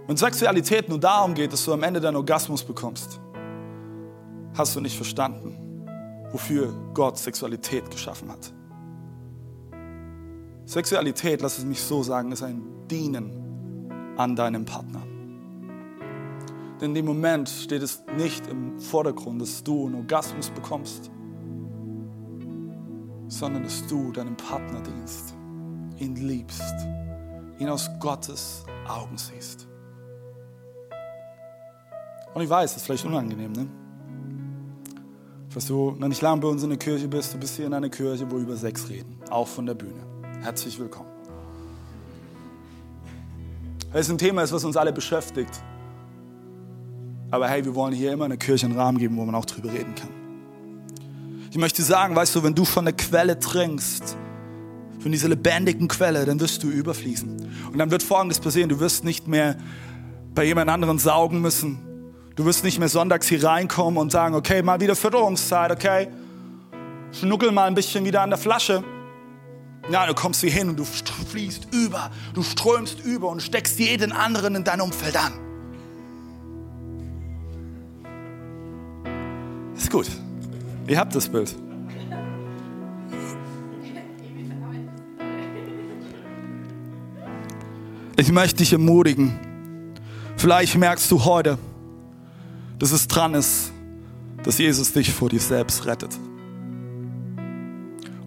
Wenn 0.06 0.16
Sexualität 0.16 0.88
nur 0.88 1.00
darum 1.00 1.34
geht, 1.34 1.52
dass 1.54 1.66
du 1.66 1.74
am 1.74 1.82
Ende 1.82 2.00
deinen 2.00 2.18
Orgasmus 2.18 2.64
bekommst, 2.64 3.20
hast 4.56 4.76
du 4.76 4.82
nicht 4.82 4.96
verstanden, 4.96 5.88
wofür 6.32 6.72
Gott 6.94 7.18
Sexualität 7.18 7.90
geschaffen 7.90 8.30
hat. 8.30 8.54
Sexualität, 10.66 11.42
lass 11.42 11.58
es 11.58 11.66
mich 11.66 11.82
so 11.82 12.04
sagen, 12.04 12.32
ist 12.32 12.44
ein 12.44 12.62
Dienen 12.90 14.14
an 14.18 14.36
deinem 14.36 14.66
Partner. 14.66 15.02
Denn 16.80 16.90
in 16.90 16.96
dem 16.96 17.06
Moment 17.06 17.48
steht 17.48 17.84
es 17.84 18.04
nicht 18.18 18.48
im 18.48 18.80
Vordergrund, 18.80 19.42
dass 19.42 19.64
du 19.64 19.86
einen 19.86 19.96
Orgasmus 19.96 20.50
bekommst, 20.50 21.12
sondern 23.28 23.64
dass 23.64 23.86
du 23.88 24.12
deinem 24.12 24.36
Partner 24.36 24.82
dienst, 24.82 25.36
ihn 25.98 26.16
liebst, 26.16 26.74
ihn 27.60 27.70
aus 27.70 27.90
Gottes 28.00 28.66
Augen 28.88 29.18
siehst. 29.18 29.68
Und 32.34 32.42
ich 32.42 32.50
weiß, 32.50 32.72
das 32.72 32.82
ist 32.82 32.86
vielleicht 32.86 33.06
unangenehm, 33.06 33.52
ne? 33.52 33.68
Falls 35.50 35.68
du 35.68 35.92
noch 36.00 36.08
nicht 36.08 36.22
lange 36.22 36.42
bei 36.42 36.48
uns 36.48 36.64
in 36.64 36.70
der 36.70 36.80
Kirche 36.80 37.08
bist, 37.08 37.34
du 37.34 37.38
bist 37.38 37.58
hier 37.58 37.66
in 37.68 37.74
einer 37.74 37.90
Kirche, 37.90 38.26
wo 38.32 38.36
wir 38.36 38.44
über 38.44 38.56
Sex 38.56 38.88
reden, 38.90 39.20
auch 39.30 39.48
von 39.48 39.66
der 39.66 39.74
Bühne. 39.74 40.11
Herzlich 40.42 40.80
willkommen. 40.80 41.10
Weil 43.92 44.02
es 44.02 44.10
ein 44.10 44.18
Thema 44.18 44.42
ist, 44.42 44.52
was 44.52 44.64
uns 44.64 44.76
alle 44.76 44.92
beschäftigt. 44.92 45.62
Aber 47.30 47.48
hey, 47.48 47.64
wir 47.64 47.76
wollen 47.76 47.94
hier 47.94 48.12
immer 48.12 48.26
eine 48.26 48.38
Kirche 48.38 48.66
einen 48.66 48.78
Rahmen 48.78 48.98
geben, 48.98 49.18
wo 49.18 49.24
man 49.24 49.36
auch 49.36 49.46
drüber 49.46 49.72
reden 49.72 49.94
kann. 49.94 50.10
Ich 51.52 51.58
möchte 51.58 51.84
sagen, 51.84 52.16
weißt 52.16 52.36
du, 52.36 52.44
wenn 52.44 52.56
du 52.56 52.66
von 52.66 52.86
der 52.86 52.96
Quelle 52.96 53.38
trinkst, 53.38 54.18
von 55.00 55.12
dieser 55.12 55.30
lebendigen 55.30 55.88
Quelle, 55.88 56.26
dann 56.26 56.40
wirst 56.40 56.64
du 56.64 56.70
überfließen. 56.70 57.48
Und 57.72 57.78
dann 57.78 57.92
wird 57.92 58.02
Folgendes 58.02 58.40
passieren, 58.40 58.70
du 58.70 58.80
wirst 58.80 59.04
nicht 59.04 59.28
mehr 59.28 59.58
bei 60.34 60.46
jemand 60.46 60.72
anderen 60.72 60.98
saugen 60.98 61.40
müssen. 61.42 61.80
Du 62.36 62.46
wirst 62.46 62.64
nicht 62.64 62.80
mehr 62.80 62.90
sonntags 62.90 63.28
hier 63.28 63.44
reinkommen 63.44 64.00
und 64.00 64.12
sagen, 64.12 64.34
okay, 64.34 64.64
mal 64.64 64.80
wieder 64.80 64.96
Fütterungszeit, 64.96 65.72
okay, 65.72 66.08
schnuckel 67.12 67.52
mal 67.52 67.66
ein 67.66 67.76
bisschen 67.76 68.06
wieder 68.06 68.22
an 68.22 68.32
der 68.32 68.40
Flasche. 68.40 68.84
Ja, 69.90 70.06
du 70.06 70.14
kommst 70.14 70.42
hier 70.42 70.52
hin 70.52 70.70
und 70.70 70.78
du 70.78 70.86
fließt 70.86 71.70
über, 71.74 72.12
du 72.34 72.44
strömst 72.44 73.00
über 73.00 73.30
und 73.30 73.42
steckst 73.42 73.80
jeden 73.80 74.12
anderen 74.12 74.56
in 74.56 74.64
dein 74.64 74.80
Umfeld 74.80 75.18
an. 75.18 75.34
Ist 79.76 79.90
gut. 79.90 80.08
Ihr 80.88 81.00
habt 81.00 81.16
das 81.16 81.28
Bild. 81.28 81.56
Ich 88.18 88.32
möchte 88.32 88.58
dich 88.58 88.72
ermutigen. 88.72 89.40
Vielleicht 90.38 90.78
merkst 90.78 91.10
du 91.10 91.26
heute, 91.26 91.58
dass 92.78 92.92
es 92.92 93.08
dran 93.08 93.34
ist, 93.34 93.72
dass 94.44 94.60
Jesus 94.60 94.94
dich 94.94 95.12
vor 95.12 95.30
dir 95.30 95.40
selbst 95.40 95.86
rettet. 95.86 96.18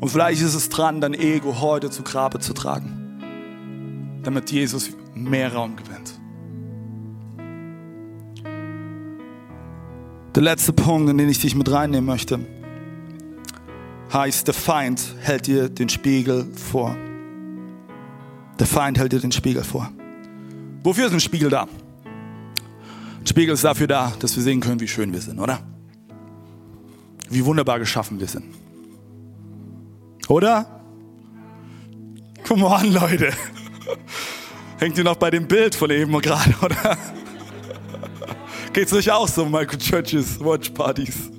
Und 0.05 0.11
vielleicht 0.11 0.43
ist 0.43 0.53
es 0.53 0.69
dran, 0.69 1.01
dein 1.01 1.15
Ego 1.15 1.63
heute 1.63 1.89
zu 1.89 2.03
Grabe 2.03 2.39
zu 2.39 2.53
tragen, 2.53 4.21
damit 4.23 4.51
Jesus 4.51 4.91
mehr 5.15 5.55
Raum 5.55 5.77
gewinnt. 5.77 6.21
Der 10.35 10.43
letzte 10.43 10.75
Punkt, 10.75 11.09
in 11.09 11.17
den 11.17 11.31
ich 11.31 11.39
dich 11.39 11.55
mit 11.55 11.73
reinnehmen 11.73 12.05
möchte, 12.05 12.39
heißt, 14.13 14.47
der 14.47 14.53
Feind 14.53 15.01
hält 15.21 15.47
dir 15.47 15.71
den 15.71 15.89
Spiegel 15.89 16.53
vor. 16.55 16.95
Der 18.59 18.67
Feind 18.67 18.99
hält 18.99 19.13
dir 19.13 19.21
den 19.21 19.33
Spiegel 19.33 19.65
vor. 19.65 19.91
Wofür 20.83 21.07
ist 21.07 21.15
ein 21.15 21.21
Spiegel 21.21 21.49
da? 21.49 21.67
Ein 23.21 23.27
Spiegel 23.27 23.55
ist 23.55 23.65
dafür 23.65 23.87
da, 23.87 24.13
dass 24.19 24.37
wir 24.37 24.43
sehen 24.43 24.61
können, 24.61 24.81
wie 24.81 24.89
schön 24.89 25.15
wir 25.15 25.23
sind, 25.23 25.39
oder? 25.39 25.61
Wie 27.31 27.43
wunderbar 27.43 27.79
geschaffen 27.79 28.21
wir 28.21 28.29
sind. 28.29 28.64
Oder? 30.29 30.67
Come 32.47 32.65
on, 32.67 32.93
Leute. 32.93 33.33
Hängt 34.79 34.99
ihr 34.99 35.05
noch 35.05 35.17
bei 35.17 35.31
dem 35.31 35.47
Bild 35.47 35.75
von 35.75 35.91
eben 35.91 36.21
gerade, 36.21 36.55
oder? 36.63 36.97
Geht's 38.73 38.93
euch 38.93 39.11
auch 39.11 39.29
so, 39.29 39.45
Michael 39.45 39.79
Churches 39.79 40.41
Watch 40.41 40.71
Partys? 40.71 41.31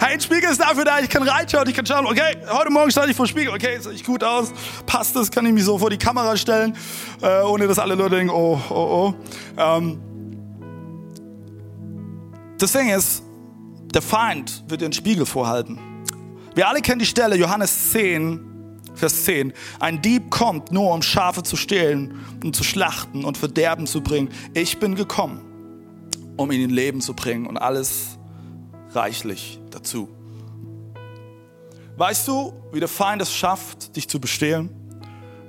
Hey, 0.00 0.14
ein 0.14 0.20
Spiegel 0.20 0.50
ist 0.50 0.60
dafür 0.60 0.84
da, 0.84 0.98
ich 0.98 1.08
kann 1.08 1.26
reinschauen, 1.26 1.66
ich 1.68 1.74
kann 1.74 1.86
schauen, 1.86 2.04
okay, 2.04 2.36
heute 2.50 2.70
Morgen 2.70 2.90
stand 2.90 3.08
ich 3.08 3.16
vor 3.16 3.24
dem 3.24 3.30
Spiegel, 3.30 3.54
okay, 3.54 3.78
sehe 3.78 3.92
ich 3.92 4.04
gut 4.04 4.22
aus, 4.22 4.52
passt 4.84 5.16
das, 5.16 5.30
kann 5.30 5.46
ich 5.46 5.52
mich 5.52 5.64
so 5.64 5.78
vor 5.78 5.88
die 5.88 5.96
Kamera 5.96 6.36
stellen, 6.36 6.76
äh, 7.22 7.40
ohne 7.42 7.66
dass 7.66 7.78
alle 7.78 7.94
Leute 7.94 8.16
denken, 8.16 8.34
oh, 8.34 8.60
oh, 8.68 8.74
oh. 8.74 9.14
Ähm, 9.56 10.00
das 12.58 12.72
Ding 12.72 12.90
ist, 12.90 13.22
der 13.94 14.02
Feind 14.02 14.64
wird 14.68 14.82
den 14.82 14.92
Spiegel 14.92 15.24
vorhalten. 15.24 15.93
Wir 16.54 16.68
alle 16.68 16.80
kennen 16.80 17.00
die 17.00 17.06
Stelle, 17.06 17.36
Johannes 17.36 17.90
10, 17.90 18.80
Vers 18.94 19.24
10. 19.24 19.52
Ein 19.80 20.00
Dieb 20.02 20.30
kommt 20.30 20.70
nur, 20.70 20.94
um 20.94 21.02
Schafe 21.02 21.42
zu 21.42 21.56
stehlen 21.56 22.20
und 22.44 22.54
zu 22.54 22.62
schlachten 22.62 23.24
und 23.24 23.36
Verderben 23.36 23.86
zu 23.86 24.02
bringen. 24.02 24.28
Ich 24.54 24.78
bin 24.78 24.94
gekommen, 24.94 25.40
um 26.36 26.52
ihnen 26.52 26.70
Leben 26.70 27.00
zu 27.00 27.14
bringen 27.14 27.46
und 27.46 27.56
alles 27.56 28.18
reichlich 28.92 29.60
dazu. 29.70 30.08
Weißt 31.96 32.26
du, 32.28 32.52
wie 32.72 32.80
der 32.80 32.88
Feind 32.88 33.22
es 33.22 33.34
schafft, 33.34 33.96
dich 33.96 34.08
zu 34.08 34.20
bestehlen? 34.20 34.70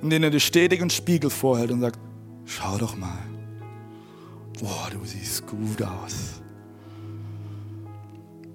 Indem 0.02 0.24
er 0.24 0.30
dir 0.30 0.40
stetig 0.40 0.80
einen 0.80 0.90
Spiegel 0.90 1.30
vorhält 1.30 1.70
und 1.70 1.80
sagt, 1.80 1.98
schau 2.44 2.78
doch 2.78 2.96
mal. 2.96 3.18
Boah, 4.60 4.88
du 4.92 5.04
siehst 5.04 5.46
gut 5.46 5.82
aus. 5.82 6.35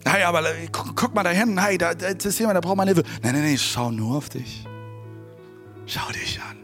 Hey, 0.06 0.24
aber 0.24 0.44
guck, 0.72 0.96
guck 0.96 1.14
mal 1.14 1.24
da 1.24 1.30
hinten, 1.30 1.60
hey, 1.62 1.78
da, 1.78 1.94
da 1.94 2.08
ist 2.08 2.40
jemand, 2.40 2.56
der 2.56 2.62
braucht 2.62 2.78
mal 2.78 2.88
Hilfe. 2.88 3.04
Nein, 3.22 3.34
nein, 3.34 3.44
nein, 3.44 3.58
schau 3.58 3.92
nur 3.92 4.18
auf 4.18 4.30
dich. 4.30 4.66
Schau 5.86 6.12
dich 6.12 6.40
an. 6.42 6.58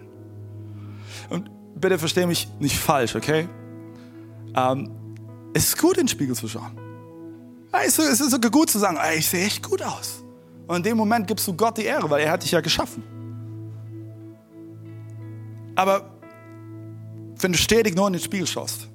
Und 1.29 1.49
bitte 1.75 1.99
versteh 1.99 2.25
mich 2.25 2.47
nicht 2.59 2.77
falsch, 2.77 3.15
okay? 3.15 3.47
Ähm, 4.55 4.89
Es 5.53 5.69
ist 5.69 5.77
gut, 5.77 5.97
in 5.97 6.03
den 6.03 6.07
Spiegel 6.07 6.35
zu 6.35 6.47
schauen. 6.47 6.77
Es 7.85 7.99
ist 7.99 8.31
sogar 8.31 8.49
gut 8.49 8.69
zu 8.71 8.79
sagen, 8.79 8.97
ich 9.15 9.27
sehe 9.27 9.45
echt 9.45 9.61
gut 9.61 9.83
aus. 9.83 10.23
Und 10.67 10.77
in 10.77 10.83
dem 10.83 10.97
Moment 10.97 11.27
gibst 11.27 11.47
du 11.47 11.53
Gott 11.53 11.77
die 11.77 11.85
Ehre, 11.85 12.09
weil 12.09 12.21
er 12.21 12.31
hat 12.31 12.43
dich 12.43 12.51
ja 12.51 12.61
geschaffen. 12.61 13.03
Aber 15.75 16.09
wenn 17.39 17.51
du 17.51 17.57
stetig 17.57 17.95
nur 17.95 18.07
in 18.07 18.13
den 18.13 18.21
Spiegel 18.21 18.47
schaust, 18.47 18.87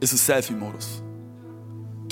ist 0.00 0.12
es 0.14 0.24
Selfie-Modus. 0.24 1.02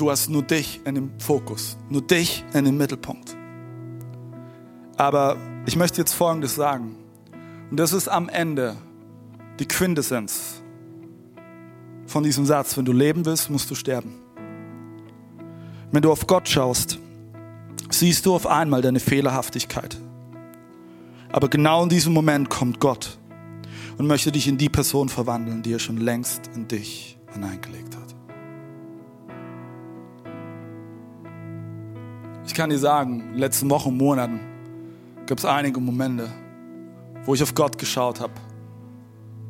Du 0.03 0.11
hast 0.11 0.29
nur 0.29 0.43
dich 0.43 0.81
in 0.85 0.97
dem 0.97 1.13
Fokus, 1.21 1.77
nur 1.89 2.03
dich 2.03 2.45
in 2.55 2.65
den 2.65 2.77
Mittelpunkt. 2.77 3.37
Aber 4.97 5.37
ich 5.65 5.77
möchte 5.77 6.01
jetzt 6.01 6.13
Folgendes 6.13 6.57
sagen. 6.57 6.97
Und 7.71 7.77
das 7.77 7.93
ist 7.93 8.09
am 8.09 8.29
Ende 8.29 8.75
die 9.61 9.69
Quintessenz 9.69 10.61
von 12.07 12.25
diesem 12.25 12.47
Satz. 12.47 12.77
Wenn 12.77 12.85
du 12.85 12.91
leben 12.91 13.25
willst, 13.25 13.49
musst 13.49 13.71
du 13.71 13.77
sterben. 13.77 14.17
Wenn 15.93 16.03
du 16.03 16.11
auf 16.11 16.27
Gott 16.27 16.49
schaust, 16.49 16.99
siehst 17.89 18.27
du 18.27 18.35
auf 18.35 18.49
einmal 18.49 18.83
deine 18.83 18.99
Fehlerhaftigkeit. 18.99 19.97
Aber 21.31 21.49
genau 21.49 21.85
in 21.85 21.91
diesem 21.91 22.13
Moment 22.13 22.51
kommt 22.51 22.81
Gott 22.81 23.19
und 23.99 24.09
möchte 24.09 24.33
dich 24.33 24.49
in 24.49 24.59
die 24.59 24.69
Person 24.69 25.09
verwandeln, 25.09 25.63
die 25.63 25.73
er 25.73 25.79
schon 25.79 25.99
längst 25.99 26.51
in 26.57 26.67
dich 26.67 27.17
hineingelegt 27.33 27.97
hat. 27.97 28.12
Ich 32.45 32.55
kann 32.55 32.71
dir 32.71 32.79
sagen, 32.79 33.21
in 33.21 33.29
den 33.33 33.39
letzten 33.39 33.71
Wochen, 33.71 33.97
Monaten 33.97 34.41
gab 35.27 35.39
es 35.39 35.45
einige 35.45 35.81
Momente, 35.81 36.29
wo 37.25 37.35
ich 37.35 37.43
auf 37.43 37.55
Gott 37.55 37.79
geschaut 37.79 38.21
habe 38.21 38.35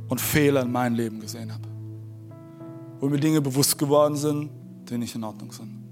und 0.09 0.20
Fehler 0.20 0.62
in 0.62 0.72
meinem 0.72 0.95
Leben 0.95 1.20
gesehen 1.20 1.51
habe. 1.51 1.66
Wo 3.01 3.09
mir 3.09 3.18
Dinge 3.18 3.40
bewusst 3.40 3.78
geworden 3.78 4.16
sind, 4.16 4.51
die 4.88 4.99
nicht 4.99 5.14
in 5.14 5.24
Ordnung 5.24 5.51
sind. 5.53 5.82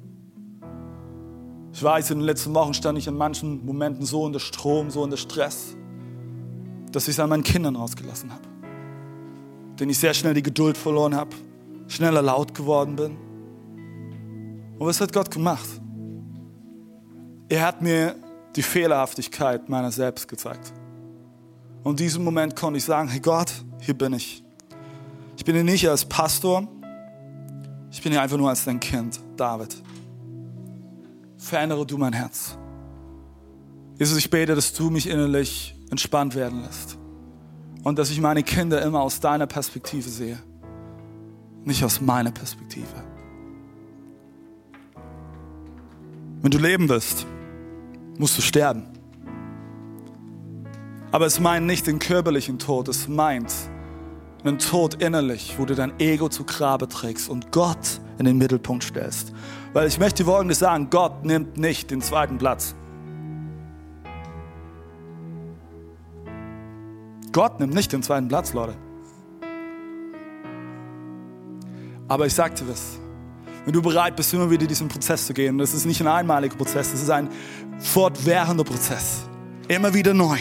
Ich 1.72 1.82
weiß, 1.82 2.10
in 2.10 2.18
den 2.18 2.26
letzten 2.26 2.52
Wochen 2.54 2.74
stand 2.74 2.98
ich 2.98 3.06
in 3.06 3.16
manchen 3.16 3.64
Momenten 3.64 4.04
so 4.04 4.24
unter 4.24 4.40
Strom, 4.40 4.90
so 4.90 5.02
unter 5.02 5.16
Stress, 5.16 5.74
dass 6.92 7.04
ich 7.04 7.14
es 7.14 7.20
an 7.20 7.30
meinen 7.30 7.42
Kindern 7.42 7.76
rausgelassen 7.76 8.30
habe. 8.30 8.42
Denn 9.78 9.88
ich 9.88 9.98
sehr 9.98 10.12
schnell 10.12 10.34
die 10.34 10.42
Geduld 10.42 10.76
verloren 10.76 11.14
habe, 11.14 11.30
schneller 11.88 12.20
laut 12.20 12.54
geworden 12.54 12.96
bin. 12.96 13.16
Und 14.78 14.86
was 14.86 15.00
hat 15.00 15.12
Gott 15.12 15.30
gemacht? 15.30 15.79
Er 17.50 17.66
hat 17.66 17.82
mir 17.82 18.14
die 18.54 18.62
Fehlerhaftigkeit 18.62 19.68
meiner 19.68 19.90
selbst 19.90 20.28
gezeigt. 20.28 20.72
Und 21.82 21.98
in 21.98 22.06
diesem 22.06 22.22
Moment 22.22 22.54
konnte 22.54 22.78
ich 22.78 22.84
sagen, 22.84 23.08
hey 23.08 23.18
Gott, 23.18 23.52
hier 23.80 23.94
bin 23.94 24.12
ich. 24.12 24.44
Ich 25.36 25.44
bin 25.44 25.56
hier 25.56 25.64
nicht 25.64 25.88
als 25.88 26.04
Pastor, 26.04 26.68
ich 27.90 28.00
bin 28.02 28.12
hier 28.12 28.22
einfach 28.22 28.36
nur 28.36 28.48
als 28.48 28.64
dein 28.64 28.78
Kind, 28.78 29.18
David. 29.36 29.76
Verändere 31.38 31.84
du 31.84 31.98
mein 31.98 32.12
Herz. 32.12 32.56
Jesus, 33.98 34.16
ich 34.16 34.30
bete, 34.30 34.54
dass 34.54 34.72
du 34.72 34.88
mich 34.88 35.08
innerlich 35.08 35.74
entspannt 35.90 36.36
werden 36.36 36.62
lässt. 36.62 36.98
Und 37.82 37.98
dass 37.98 38.10
ich 38.10 38.20
meine 38.20 38.44
Kinder 38.44 38.80
immer 38.80 39.00
aus 39.00 39.18
deiner 39.18 39.48
Perspektive 39.48 40.08
sehe, 40.08 40.38
nicht 41.64 41.82
aus 41.82 42.00
meiner 42.00 42.30
Perspektive. 42.30 42.86
Wenn 46.42 46.50
du 46.52 46.58
leben 46.58 46.88
willst, 46.88 47.26
musst 48.20 48.36
du 48.36 48.42
sterben. 48.42 48.82
Aber 51.10 51.24
es 51.24 51.40
meint 51.40 51.66
nicht 51.66 51.86
den 51.86 51.98
körperlichen 51.98 52.58
Tod, 52.58 52.86
es 52.88 53.08
meint 53.08 53.50
einen 54.44 54.58
Tod 54.58 55.02
innerlich, 55.02 55.54
wo 55.56 55.64
du 55.64 55.74
dein 55.74 55.98
Ego 55.98 56.28
zu 56.28 56.44
Grabe 56.44 56.86
trägst 56.86 57.30
und 57.30 57.50
Gott 57.50 58.00
in 58.18 58.26
den 58.26 58.36
Mittelpunkt 58.36 58.84
stellst. 58.84 59.32
Weil 59.72 59.88
ich 59.88 59.98
möchte 59.98 60.26
Folgendes 60.26 60.58
sagen, 60.58 60.88
Gott 60.90 61.24
nimmt 61.24 61.56
nicht 61.56 61.90
den 61.90 62.02
zweiten 62.02 62.36
Platz. 62.36 62.74
Gott 67.32 67.58
nimmt 67.58 67.72
nicht 67.72 67.90
den 67.90 68.02
zweiten 68.02 68.28
Platz, 68.28 68.52
Leute. 68.52 68.76
Aber 72.06 72.26
ich 72.26 72.34
sagte 72.34 72.68
was. 72.68 72.99
Wenn 73.64 73.72
du 73.74 73.82
bereit 73.82 74.16
bist, 74.16 74.32
immer 74.32 74.50
wieder 74.50 74.66
diesen 74.66 74.88
Prozess 74.88 75.26
zu 75.26 75.34
gehen, 75.34 75.58
das 75.58 75.74
ist 75.74 75.84
nicht 75.84 76.00
ein 76.00 76.08
einmaliger 76.08 76.56
Prozess, 76.56 76.92
das 76.92 77.02
ist 77.02 77.10
ein 77.10 77.28
fortwährender 77.78 78.64
Prozess. 78.64 79.22
Immer 79.68 79.92
wieder 79.92 80.14
neu. 80.14 80.38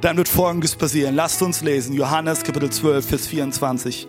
Dann 0.00 0.16
wird 0.16 0.28
Folgendes 0.28 0.74
passieren. 0.74 1.14
Lasst 1.14 1.40
uns 1.42 1.62
lesen. 1.62 1.94
Johannes 1.94 2.42
Kapitel 2.42 2.70
12, 2.70 3.06
Vers 3.06 3.26
24. 3.26 4.08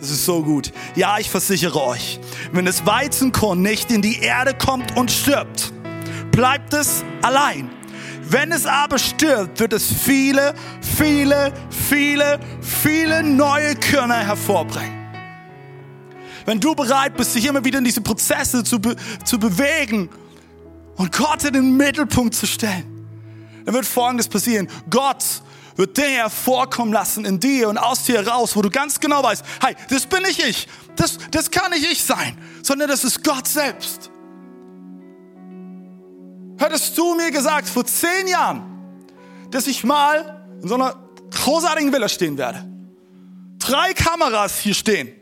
Das 0.00 0.10
ist 0.10 0.24
so 0.24 0.42
gut. 0.42 0.72
Ja, 0.94 1.18
ich 1.18 1.30
versichere 1.30 1.82
euch, 1.82 2.20
wenn 2.52 2.64
das 2.64 2.84
Weizenkorn 2.84 3.62
nicht 3.62 3.90
in 3.90 4.02
die 4.02 4.18
Erde 4.20 4.54
kommt 4.54 4.96
und 4.96 5.10
stirbt, 5.10 5.72
bleibt 6.30 6.72
es 6.74 7.04
allein. 7.22 7.70
Wenn 8.28 8.50
es 8.50 8.66
aber 8.66 8.98
stirbt, 8.98 9.60
wird 9.60 9.72
es 9.72 9.90
viele, 9.92 10.54
viele, 10.80 11.52
viele, 11.70 12.40
viele 12.60 13.22
neue 13.22 13.74
Körner 13.76 14.16
hervorbringen. 14.16 15.05
Wenn 16.46 16.60
du 16.60 16.74
bereit 16.74 17.16
bist, 17.16 17.34
dich 17.34 17.44
immer 17.44 17.64
wieder 17.64 17.78
in 17.78 17.84
diese 17.84 18.00
Prozesse 18.00 18.62
zu, 18.64 18.78
be 18.78 18.96
zu 19.24 19.38
bewegen 19.38 20.08
und 20.96 21.12
Gott 21.12 21.44
in 21.44 21.52
den 21.52 21.76
Mittelpunkt 21.76 22.34
zu 22.34 22.46
stellen, 22.46 22.84
dann 23.64 23.74
wird 23.74 23.84
Folgendes 23.84 24.28
passieren. 24.28 24.68
Gott 24.88 25.24
wird 25.74 25.96
Dinge 25.96 26.08
hervorkommen 26.08 26.94
lassen 26.94 27.24
in 27.24 27.38
dir 27.40 27.68
und 27.68 27.76
aus 27.76 28.04
dir 28.04 28.22
heraus, 28.22 28.56
wo 28.56 28.62
du 28.62 28.70
ganz 28.70 28.98
genau 28.98 29.22
weißt, 29.22 29.44
hey, 29.60 29.74
das 29.90 30.06
bin 30.06 30.22
nicht 30.22 30.42
ich, 30.42 30.68
das, 30.94 31.18
das 31.32 31.50
kann 31.50 31.70
nicht 31.72 31.84
ich 31.84 32.02
sein, 32.02 32.38
sondern 32.62 32.88
das 32.88 33.04
ist 33.04 33.22
Gott 33.22 33.46
selbst. 33.46 34.10
Hättest 36.58 36.96
du 36.96 37.14
mir 37.16 37.30
gesagt 37.30 37.68
vor 37.68 37.84
zehn 37.84 38.28
Jahren, 38.28 38.62
dass 39.50 39.66
ich 39.66 39.84
mal 39.84 40.46
in 40.62 40.68
so 40.68 40.76
einer 40.76 40.96
großartigen 41.30 41.92
Villa 41.92 42.08
stehen 42.08 42.38
werde, 42.38 42.64
drei 43.58 43.92
Kameras 43.92 44.60
hier 44.60 44.74
stehen, 44.74 45.12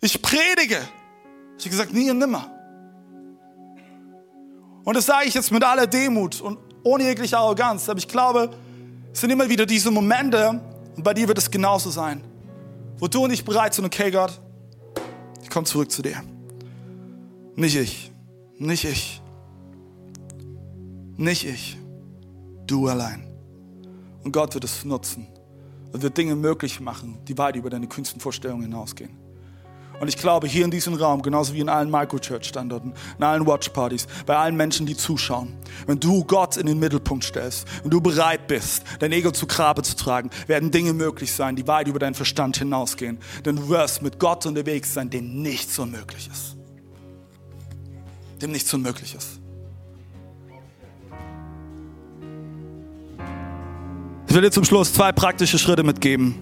ich 0.00 0.20
predige, 0.22 0.78
ich 1.58 1.64
habe 1.64 1.70
gesagt, 1.70 1.92
nie 1.92 2.10
und 2.10 2.18
nimmer. 2.18 2.50
Und 4.84 4.96
das 4.96 5.06
sage 5.06 5.26
ich 5.28 5.34
jetzt 5.34 5.52
mit 5.52 5.62
aller 5.62 5.86
Demut 5.86 6.40
und 6.40 6.58
ohne 6.82 7.04
jegliche 7.04 7.36
Arroganz, 7.36 7.88
aber 7.88 7.98
ich 7.98 8.08
glaube, 8.08 8.50
es 9.12 9.20
sind 9.20 9.30
immer 9.30 9.48
wieder 9.48 9.66
diese 9.66 9.90
Momente, 9.90 10.60
und 10.96 11.04
bei 11.04 11.14
dir 11.14 11.28
wird 11.28 11.38
es 11.38 11.50
genauso 11.50 11.90
sein, 11.90 12.22
wo 12.98 13.08
du 13.08 13.24
und 13.24 13.30
ich 13.30 13.44
bereit 13.44 13.74
sind, 13.74 13.84
okay 13.84 14.10
Gott, 14.10 14.40
ich 15.42 15.50
komme 15.50 15.66
zurück 15.66 15.90
zu 15.90 16.02
dir. 16.02 16.22
Nicht 17.56 17.76
ich, 17.76 18.12
nicht 18.58 18.84
ich, 18.84 19.22
nicht 21.16 21.44
ich, 21.44 21.78
du 22.66 22.88
allein. 22.88 23.26
Und 24.22 24.32
Gott 24.32 24.54
wird 24.54 24.64
es 24.64 24.84
nutzen 24.84 25.26
und 25.92 26.02
wird 26.02 26.16
Dinge 26.16 26.36
möglich 26.36 26.80
machen, 26.80 27.18
die 27.26 27.36
weit 27.36 27.56
über 27.56 27.70
deine 27.70 27.86
Künstenvorstellungen 27.86 28.62
hinausgehen. 28.62 29.19
Und 30.00 30.08
ich 30.08 30.16
glaube, 30.16 30.48
hier 30.48 30.64
in 30.64 30.70
diesem 30.70 30.94
Raum, 30.94 31.20
genauso 31.20 31.52
wie 31.52 31.60
in 31.60 31.68
allen 31.68 31.90
Microchurch-Standorten, 31.90 32.94
in 33.18 33.22
allen 33.22 33.46
Watchpartys, 33.46 34.06
bei 34.24 34.34
allen 34.34 34.56
Menschen, 34.56 34.86
die 34.86 34.96
zuschauen, 34.96 35.52
wenn 35.86 36.00
du 36.00 36.24
Gott 36.24 36.56
in 36.56 36.66
den 36.66 36.78
Mittelpunkt 36.78 37.22
stellst 37.22 37.68
und 37.84 37.92
du 37.92 38.00
bereit 38.00 38.46
bist, 38.46 38.82
dein 38.98 39.12
Ego 39.12 39.30
zu 39.30 39.46
Grabe 39.46 39.82
zu 39.82 39.94
tragen, 39.94 40.30
werden 40.46 40.70
Dinge 40.70 40.94
möglich 40.94 41.32
sein, 41.32 41.54
die 41.54 41.68
weit 41.68 41.86
über 41.86 41.98
deinen 41.98 42.14
Verstand 42.14 42.56
hinausgehen. 42.56 43.18
Denn 43.44 43.56
du 43.56 43.68
wirst 43.68 44.00
mit 44.00 44.18
Gott 44.18 44.46
unterwegs 44.46 44.94
sein, 44.94 45.10
dem 45.10 45.42
nichts 45.42 45.78
unmöglich 45.78 46.30
ist. 46.32 46.56
Dem 48.40 48.52
nichts 48.52 48.72
unmöglich 48.72 49.14
ist. 49.14 49.38
Ich 54.26 54.34
will 54.34 54.40
dir 54.40 54.50
zum 54.50 54.64
Schluss 54.64 54.94
zwei 54.94 55.12
praktische 55.12 55.58
Schritte 55.58 55.82
mitgeben, 55.82 56.36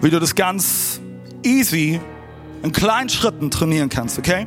wie 0.00 0.08
du 0.08 0.18
das 0.18 0.34
ganz 0.34 0.98
easy 1.42 2.00
in 2.62 2.72
kleinen 2.72 3.08
Schritten 3.08 3.50
trainieren 3.50 3.88
kannst, 3.88 4.18
okay? 4.18 4.46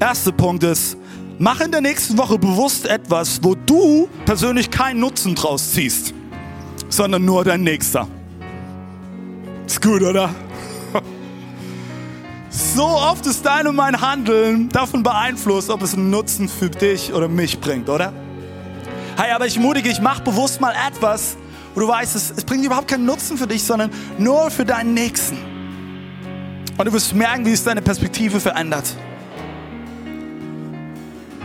Erster 0.00 0.32
Punkt 0.32 0.62
ist, 0.62 0.96
mach 1.38 1.60
in 1.60 1.72
der 1.72 1.80
nächsten 1.80 2.16
Woche 2.16 2.38
bewusst 2.38 2.86
etwas, 2.86 3.42
wo 3.42 3.54
du 3.54 4.08
persönlich 4.24 4.70
keinen 4.70 5.00
Nutzen 5.00 5.34
draus 5.34 5.72
ziehst, 5.72 6.14
sondern 6.88 7.24
nur 7.24 7.44
dein 7.44 7.62
Nächster. 7.62 8.06
Ist 9.66 9.82
gut, 9.82 10.02
oder? 10.02 10.30
So 12.50 12.84
oft 12.84 13.26
ist 13.26 13.44
dein 13.44 13.66
und 13.66 13.76
mein 13.76 14.00
Handeln 14.00 14.70
davon 14.70 15.02
beeinflusst, 15.02 15.68
ob 15.68 15.82
es 15.82 15.94
einen 15.94 16.10
Nutzen 16.10 16.48
für 16.48 16.70
dich 16.70 17.12
oder 17.12 17.28
mich 17.28 17.60
bringt, 17.60 17.88
oder? 17.88 18.12
Hey, 19.16 19.32
aber 19.32 19.46
ich 19.46 19.58
mutige, 19.58 19.90
ich 19.90 20.00
mach 20.00 20.20
bewusst 20.20 20.60
mal 20.60 20.72
etwas, 20.88 21.36
wo 21.74 21.80
du 21.80 21.88
weißt, 21.88 22.16
es, 22.16 22.32
es 22.36 22.44
bringt 22.44 22.64
überhaupt 22.64 22.88
keinen 22.88 23.04
Nutzen 23.04 23.36
für 23.36 23.46
dich, 23.46 23.62
sondern 23.62 23.90
nur 24.16 24.50
für 24.50 24.64
deinen 24.64 24.94
Nächsten. 24.94 25.36
Und 26.78 26.84
du 26.84 26.92
wirst 26.92 27.12
merken, 27.12 27.44
wie 27.44 27.52
es 27.52 27.64
deine 27.64 27.82
Perspektive 27.82 28.38
verändert. 28.38 28.94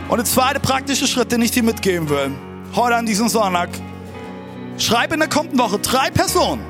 Und 0.08 0.18
der 0.18 0.24
zweite 0.24 0.60
praktische 0.60 1.08
Schritt, 1.08 1.32
den 1.32 1.42
ich 1.42 1.50
dir 1.50 1.64
mitgeben 1.64 2.08
will, 2.08 2.30
heute 2.76 2.94
an 2.94 3.04
diesem 3.04 3.28
Sonntag, 3.28 3.70
schreib 4.78 5.12
in 5.12 5.18
der 5.18 5.28
kommenden 5.28 5.58
Woche 5.58 5.78
drei 5.80 6.10
Personen, 6.10 6.62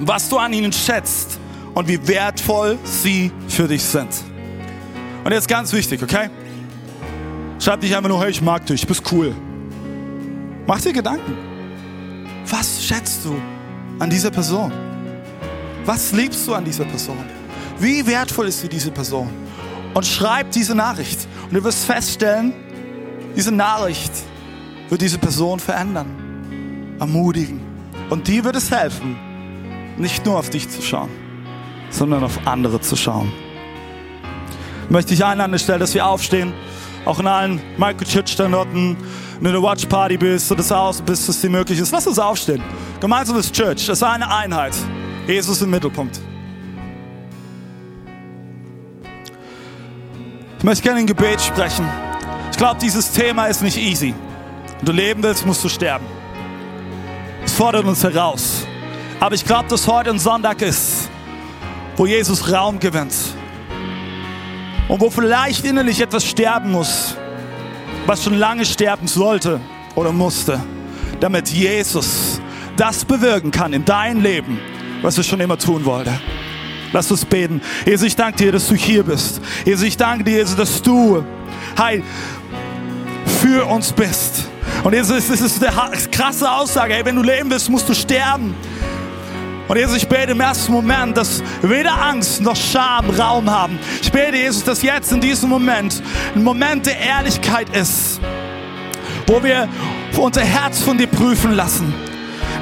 was 0.00 0.28
du 0.28 0.36
an 0.36 0.52
ihnen 0.52 0.72
schätzt 0.72 1.38
und 1.72 1.88
wie 1.88 2.06
wertvoll 2.06 2.78
sie 2.84 3.32
für 3.48 3.66
dich 3.66 3.82
sind. 3.82 4.10
Und 5.24 5.32
jetzt 5.32 5.48
ganz 5.48 5.72
wichtig, 5.72 6.02
okay? 6.02 6.28
Schreib 7.58 7.80
dich 7.80 7.96
einfach 7.96 8.10
nur, 8.10 8.20
hey, 8.20 8.30
ich 8.30 8.42
mag 8.42 8.66
dich, 8.66 8.86
bist 8.86 9.10
cool. 9.12 9.34
Mach 10.66 10.80
dir 10.80 10.92
Gedanken. 10.92 11.38
Was 12.50 12.84
schätzt 12.84 13.24
du 13.24 13.40
an 13.98 14.10
dieser 14.10 14.30
Person? 14.30 14.72
Was 15.86 16.12
liebst 16.12 16.46
du 16.46 16.54
an 16.54 16.64
dieser 16.64 16.84
Person? 16.84 17.41
Wie 17.82 18.06
wertvoll 18.06 18.46
ist 18.46 18.62
dir 18.62 18.68
diese 18.68 18.92
Person? 18.92 19.28
Und 19.92 20.06
schreib 20.06 20.52
diese 20.52 20.72
Nachricht. 20.72 21.26
Und 21.48 21.54
du 21.54 21.64
wirst 21.64 21.84
feststellen, 21.84 22.52
diese 23.34 23.50
Nachricht 23.50 24.12
wird 24.88 25.00
diese 25.00 25.18
Person 25.18 25.58
verändern, 25.58 26.06
ermutigen. 27.00 27.60
Und 28.08 28.28
dir 28.28 28.44
wird 28.44 28.54
es 28.54 28.70
helfen, 28.70 29.16
nicht 29.98 30.24
nur 30.24 30.38
auf 30.38 30.48
dich 30.48 30.70
zu 30.70 30.80
schauen, 30.80 31.10
sondern 31.90 32.22
auf 32.22 32.46
andere 32.46 32.80
zu 32.80 32.94
schauen. 32.94 33.32
Ich 34.84 34.90
möchte 34.90 35.10
dich 35.10 35.24
einladen, 35.24 35.58
Stelle, 35.58 35.80
dass 35.80 35.92
wir 35.92 36.06
aufstehen, 36.06 36.52
auch 37.04 37.18
in 37.18 37.26
allen 37.26 37.60
Microchurch-Standorten, 37.78 38.96
wenn 39.40 39.52
du 39.52 39.58
eine 39.58 39.68
Watch 39.68 39.86
Party 39.86 40.16
bist 40.16 40.52
oder 40.52 40.62
zu 40.62 40.76
Hause 40.76 41.02
bist, 41.02 41.28
dass 41.28 41.40
dir 41.40 41.50
möglich 41.50 41.80
ist. 41.80 41.90
Lass 41.90 42.06
uns 42.06 42.20
aufstehen. 42.20 42.62
Gemeinsames 43.00 43.50
Church, 43.50 43.86
das 43.86 43.98
ist 43.98 44.04
eine 44.04 44.32
Einheit. 44.32 44.74
Jesus 45.26 45.60
im 45.62 45.70
Mittelpunkt. 45.70 46.20
Ich 50.62 50.64
möchte 50.64 50.84
gerne 50.84 51.00
ein 51.00 51.08
Gebet 51.08 51.40
sprechen. 51.40 51.84
Ich 52.52 52.56
glaube, 52.56 52.78
dieses 52.80 53.10
Thema 53.10 53.46
ist 53.46 53.64
nicht 53.64 53.76
easy. 53.76 54.14
Wenn 54.78 54.86
du 54.86 54.92
leben 54.92 55.20
willst, 55.20 55.44
musst 55.44 55.64
du 55.64 55.68
sterben. 55.68 56.06
Es 57.44 57.52
fordert 57.52 57.84
uns 57.84 58.04
heraus. 58.04 58.64
Aber 59.18 59.34
ich 59.34 59.44
glaube, 59.44 59.68
dass 59.68 59.88
heute 59.88 60.10
ein 60.10 60.20
Sonntag 60.20 60.62
ist, 60.62 61.10
wo 61.96 62.06
Jesus 62.06 62.52
Raum 62.52 62.78
gewinnt. 62.78 63.12
Und 64.86 65.00
wo 65.00 65.10
vielleicht 65.10 65.64
innerlich 65.64 66.00
etwas 66.00 66.24
sterben 66.24 66.70
muss, 66.70 67.16
was 68.06 68.22
schon 68.22 68.38
lange 68.38 68.64
sterben 68.64 69.08
sollte 69.08 69.60
oder 69.96 70.12
musste, 70.12 70.60
damit 71.18 71.48
Jesus 71.48 72.40
das 72.76 73.04
bewirken 73.04 73.50
kann 73.50 73.72
in 73.72 73.84
dein 73.84 74.22
Leben, 74.22 74.60
was 75.02 75.18
er 75.18 75.24
schon 75.24 75.40
immer 75.40 75.58
tun 75.58 75.84
wollte. 75.84 76.12
Lass 76.92 77.10
uns 77.10 77.24
beten. 77.24 77.60
Jesus, 77.86 78.06
ich 78.06 78.16
danke 78.16 78.38
dir, 78.38 78.52
dass 78.52 78.68
du 78.68 78.74
hier 78.74 79.02
bist. 79.02 79.40
Jesus, 79.64 79.86
ich 79.86 79.96
danke 79.96 80.24
dir, 80.24 80.38
Jesus, 80.38 80.56
dass 80.56 80.82
du, 80.82 81.24
hey, 81.76 82.02
für 83.40 83.64
uns 83.66 83.92
bist. 83.92 84.48
Und 84.84 84.92
Jesus, 84.92 85.28
das 85.28 85.40
ist 85.40 85.64
eine 85.64 85.96
krasse 86.10 86.50
Aussage. 86.50 86.94
Hey, 86.94 87.04
wenn 87.04 87.16
du 87.16 87.22
leben 87.22 87.50
willst, 87.50 87.70
musst 87.70 87.88
du 87.88 87.94
sterben. 87.94 88.54
Und 89.68 89.76
Jesus, 89.78 89.96
ich 89.96 90.08
bete 90.08 90.32
im 90.32 90.40
ersten 90.40 90.72
Moment, 90.72 91.16
dass 91.16 91.42
weder 91.62 91.94
Angst 92.00 92.42
noch 92.42 92.56
Scham 92.56 93.08
Raum 93.10 93.50
haben. 93.50 93.78
Ich 94.02 94.12
bete, 94.12 94.36
Jesus, 94.36 94.64
dass 94.64 94.82
jetzt 94.82 95.12
in 95.12 95.20
diesem 95.20 95.48
Moment 95.48 96.02
ein 96.34 96.42
Moment 96.42 96.84
der 96.84 96.98
Ehrlichkeit 96.98 97.74
ist, 97.74 98.20
wo 99.26 99.42
wir 99.42 99.68
unser 100.16 100.42
Herz 100.42 100.82
von 100.82 100.98
dir 100.98 101.06
prüfen 101.06 101.52
lassen. 101.52 101.94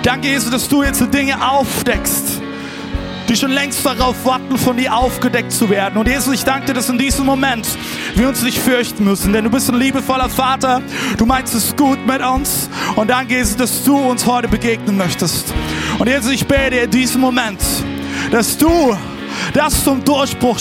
Danke, 0.02 0.28
Jesus, 0.28 0.50
dass 0.50 0.68
du 0.68 0.82
jetzt 0.82 1.02
Dinge 1.12 1.36
aufdeckst 1.44 2.39
die 3.30 3.36
schon 3.36 3.52
längst 3.52 3.86
darauf 3.86 4.24
warten, 4.24 4.58
von 4.58 4.76
dir 4.76 4.92
aufgedeckt 4.92 5.52
zu 5.52 5.70
werden. 5.70 5.96
Und 5.96 6.08
Jesus, 6.08 6.34
ich 6.34 6.42
danke 6.42 6.66
dir, 6.66 6.74
dass 6.74 6.88
in 6.88 6.98
diesem 6.98 7.24
Moment 7.24 7.64
wir 8.16 8.28
uns 8.28 8.42
nicht 8.42 8.58
fürchten 8.58 9.04
müssen, 9.04 9.32
denn 9.32 9.44
du 9.44 9.50
bist 9.50 9.70
ein 9.70 9.78
liebevoller 9.78 10.28
Vater, 10.28 10.82
du 11.16 11.26
meinst 11.26 11.54
es 11.54 11.76
gut 11.76 12.04
mit 12.08 12.20
uns. 12.22 12.68
Und 12.96 13.08
danke, 13.08 13.34
Jesus, 13.34 13.56
dass 13.56 13.84
du 13.84 13.96
uns 13.96 14.26
heute 14.26 14.48
begegnen 14.48 14.96
möchtest. 14.96 15.54
Und 16.00 16.08
Jesus, 16.08 16.32
ich 16.32 16.44
bete 16.44 16.74
in 16.74 16.90
diesem 16.90 17.20
Moment, 17.20 17.60
dass 18.32 18.58
du 18.58 18.96
das 19.54 19.84
zum 19.84 20.04
Durchbruch 20.04 20.58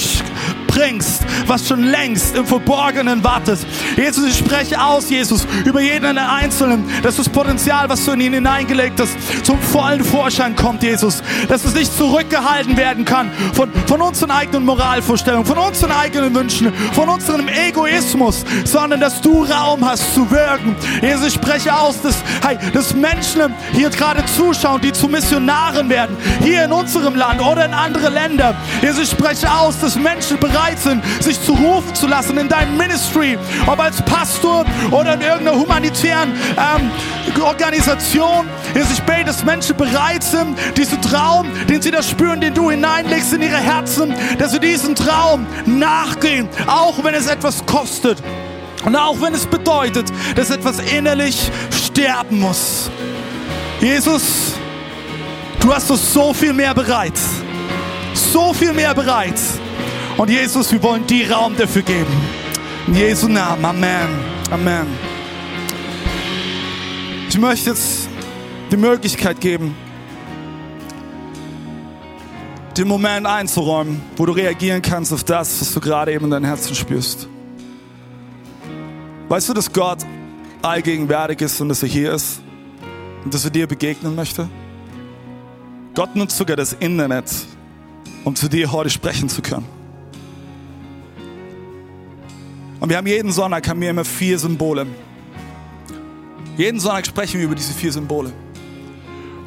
bringst, 0.70 1.24
was 1.48 1.68
schon 1.68 1.84
längst 1.84 2.36
im 2.36 2.46
Verborgenen 2.46 3.24
wartet. 3.24 3.60
Jesus, 3.98 4.26
ich 4.26 4.38
spreche 4.38 4.82
aus, 4.82 5.10
Jesus, 5.10 5.48
über 5.66 5.82
jeden 5.82 6.18
Einzelnen, 6.18 6.86
dass 7.02 7.18
das 7.18 7.28
Potenzial, 7.28 7.90
was 7.90 8.06
du 8.06 8.12
in 8.12 8.22
ihn 8.22 8.34
hineingelegt 8.34 9.00
hast, 9.00 9.12
zum 9.46 9.60
vollen 9.60 10.04
Vorschein 10.04 10.56
kommt, 10.56 10.84
Jesus. 10.84 11.24
Dass 11.48 11.66
es 11.66 11.74
nicht 11.74 11.96
zurückgehalten 11.96 12.78
werden 12.78 13.04
kann 13.06 13.32
von, 13.54 13.72
von 13.88 14.02
unseren 14.02 14.32
eigenen 14.32 14.66
Moralvorstellungen, 14.66 15.46
von 15.46 15.58
unseren 15.58 15.92
eigenen 15.92 16.34
Wünschen, 16.36 16.72
von 16.94 17.10
unserem 17.10 17.48
Egoismus, 17.48 18.46
sondern 18.66 19.00
dass 19.00 19.22
du 19.22 19.44
Raum 19.44 19.84
hast 19.84 20.14
zu 20.14 20.30
wirken. 20.30 20.76
Jesus, 21.02 21.28
ich 21.28 21.34
spreche 21.34 21.76
aus, 21.76 22.02
dass, 22.02 22.16
hey, 22.46 22.58
dass 22.74 22.94
Menschen 22.94 23.54
hier 23.74 23.90
gerade 23.90 24.24
zuschauen, 24.26 24.82
die 24.82 24.92
zu 24.92 25.08
Missionaren 25.08 25.90
werden, 25.90 26.16
hier 26.44 26.66
in 26.66 26.72
unserem 26.72 27.16
Land 27.16 27.42
oder 27.42 27.66
in 27.66 27.74
andere 27.74 28.10
Länder. 28.10 28.56
Jesus, 28.82 29.04
ich 29.04 29.10
spreche 29.10 29.52
aus, 29.52 29.80
dass 29.80 29.96
Menschen 29.96 30.40
bereit 30.40 30.59
bereit 30.60 30.80
sind, 30.80 31.04
sich 31.24 31.42
zu 31.42 31.54
rufen 31.54 31.96
zu 31.96 32.08
lassen 32.08 32.38
in 32.38 32.50
dein 32.50 32.76
Ministry, 32.76 33.38
ob 33.66 33.80
als 33.80 34.02
Pastor 34.02 34.66
oder 34.92 35.14
in 35.14 35.22
irgendeiner 35.22 35.58
humanitären 35.58 36.34
ähm, 36.58 36.92
Organisation. 37.42 38.48
Jesus, 38.74 38.94
ich 38.94 39.02
bete, 39.04 39.26
dass 39.26 39.46
Menschen 39.46 39.78
bereit 39.78 40.24
sind, 40.24 40.58
diesen 40.76 41.02
Traum, 41.02 41.48
den 41.70 41.82
sie 41.82 41.92
da 41.92 42.04
spüren, 42.04 42.42
den 42.42 42.54
du 42.54 42.70
hineinlegst 42.70 43.34
in 43.34 43.42
ihre 43.42 43.58
Herzen, 43.58 44.14
dass 44.38 44.52
sie 44.52 44.60
diesen 44.60 44.96
Traum 44.96 45.48
nachgehen, 45.66 46.50
auch 46.68 47.02
wenn 47.04 47.14
es 47.14 47.28
etwas 47.28 47.66
kostet. 47.66 48.22
Und 48.84 48.96
auch 48.96 49.22
wenn 49.22 49.34
es 49.34 49.46
bedeutet, 49.46 50.12
dass 50.36 50.50
etwas 50.50 50.80
innerlich 50.80 51.50
sterben 51.72 52.40
muss. 52.40 52.90
Jesus, 53.80 54.54
du 55.62 55.74
hast 55.74 55.90
uns 55.90 56.14
so 56.14 56.34
viel 56.34 56.54
mehr 56.54 56.74
bereit. 56.74 57.18
So 58.14 58.54
viel 58.54 58.74
mehr 58.74 58.94
bereit. 58.94 59.40
Und 60.20 60.30
Jesus, 60.30 60.70
wir 60.74 60.84
wollen 60.84 61.08
dir 61.08 61.32
Raum 61.32 61.56
dafür 61.56 61.82
geben. 61.82 62.12
In 62.88 62.96
Jesu 62.96 63.30
Namen. 63.30 63.64
Amen. 63.64 64.10
Amen. 64.52 64.88
Ich 67.30 67.38
möchte 67.38 67.70
jetzt 67.70 68.10
die 68.70 68.76
Möglichkeit 68.76 69.40
geben, 69.40 69.78
den 72.76 72.90
Moment 72.90 73.28
einzuräumen, 73.28 74.02
wo 74.18 74.26
du 74.26 74.34
reagieren 74.34 74.82
kannst 74.82 75.14
auf 75.14 75.24
das, 75.24 75.62
was 75.62 75.74
du 75.74 75.80
gerade 75.80 76.12
eben 76.12 76.26
in 76.26 76.32
deinem 76.32 76.46
Herzen 76.46 76.76
spürst. 76.76 77.30
Weißt 79.30 79.48
du, 79.48 79.54
dass 79.54 79.72
Gott 79.72 80.00
allgegenwärtig 80.62 81.40
ist 81.40 81.62
und 81.62 81.70
dass 81.70 81.82
er 81.82 81.88
hier 81.88 82.12
ist 82.12 82.42
und 83.24 83.34
dass 83.34 83.46
er 83.46 83.52
dir 83.52 83.68
begegnen 83.68 84.16
möchte? 84.16 84.50
Gott 85.96 86.14
nutzt 86.18 86.36
sogar 86.36 86.58
das 86.58 86.74
Internet, 86.74 87.32
um 88.26 88.36
zu 88.36 88.50
dir 88.50 88.70
heute 88.74 88.90
sprechen 88.90 89.30
zu 89.30 89.42
können. 89.42 89.79
Und 92.80 92.90
wir 92.90 92.98
haben 92.98 93.08
jeden 93.08 93.32
Sonntag 93.32 93.68
haben 93.68 93.82
wir 93.82 93.90
immer 93.90 94.06
vier 94.06 94.40
Symbole. 94.40 94.88
Jeden 96.58 96.80
Sonntag 96.80 97.06
sprechen 97.06 97.40
wir 97.40 97.46
über 97.46 97.56
diese 97.56 97.74
vier 97.74 97.92
Symbole. 97.92 98.32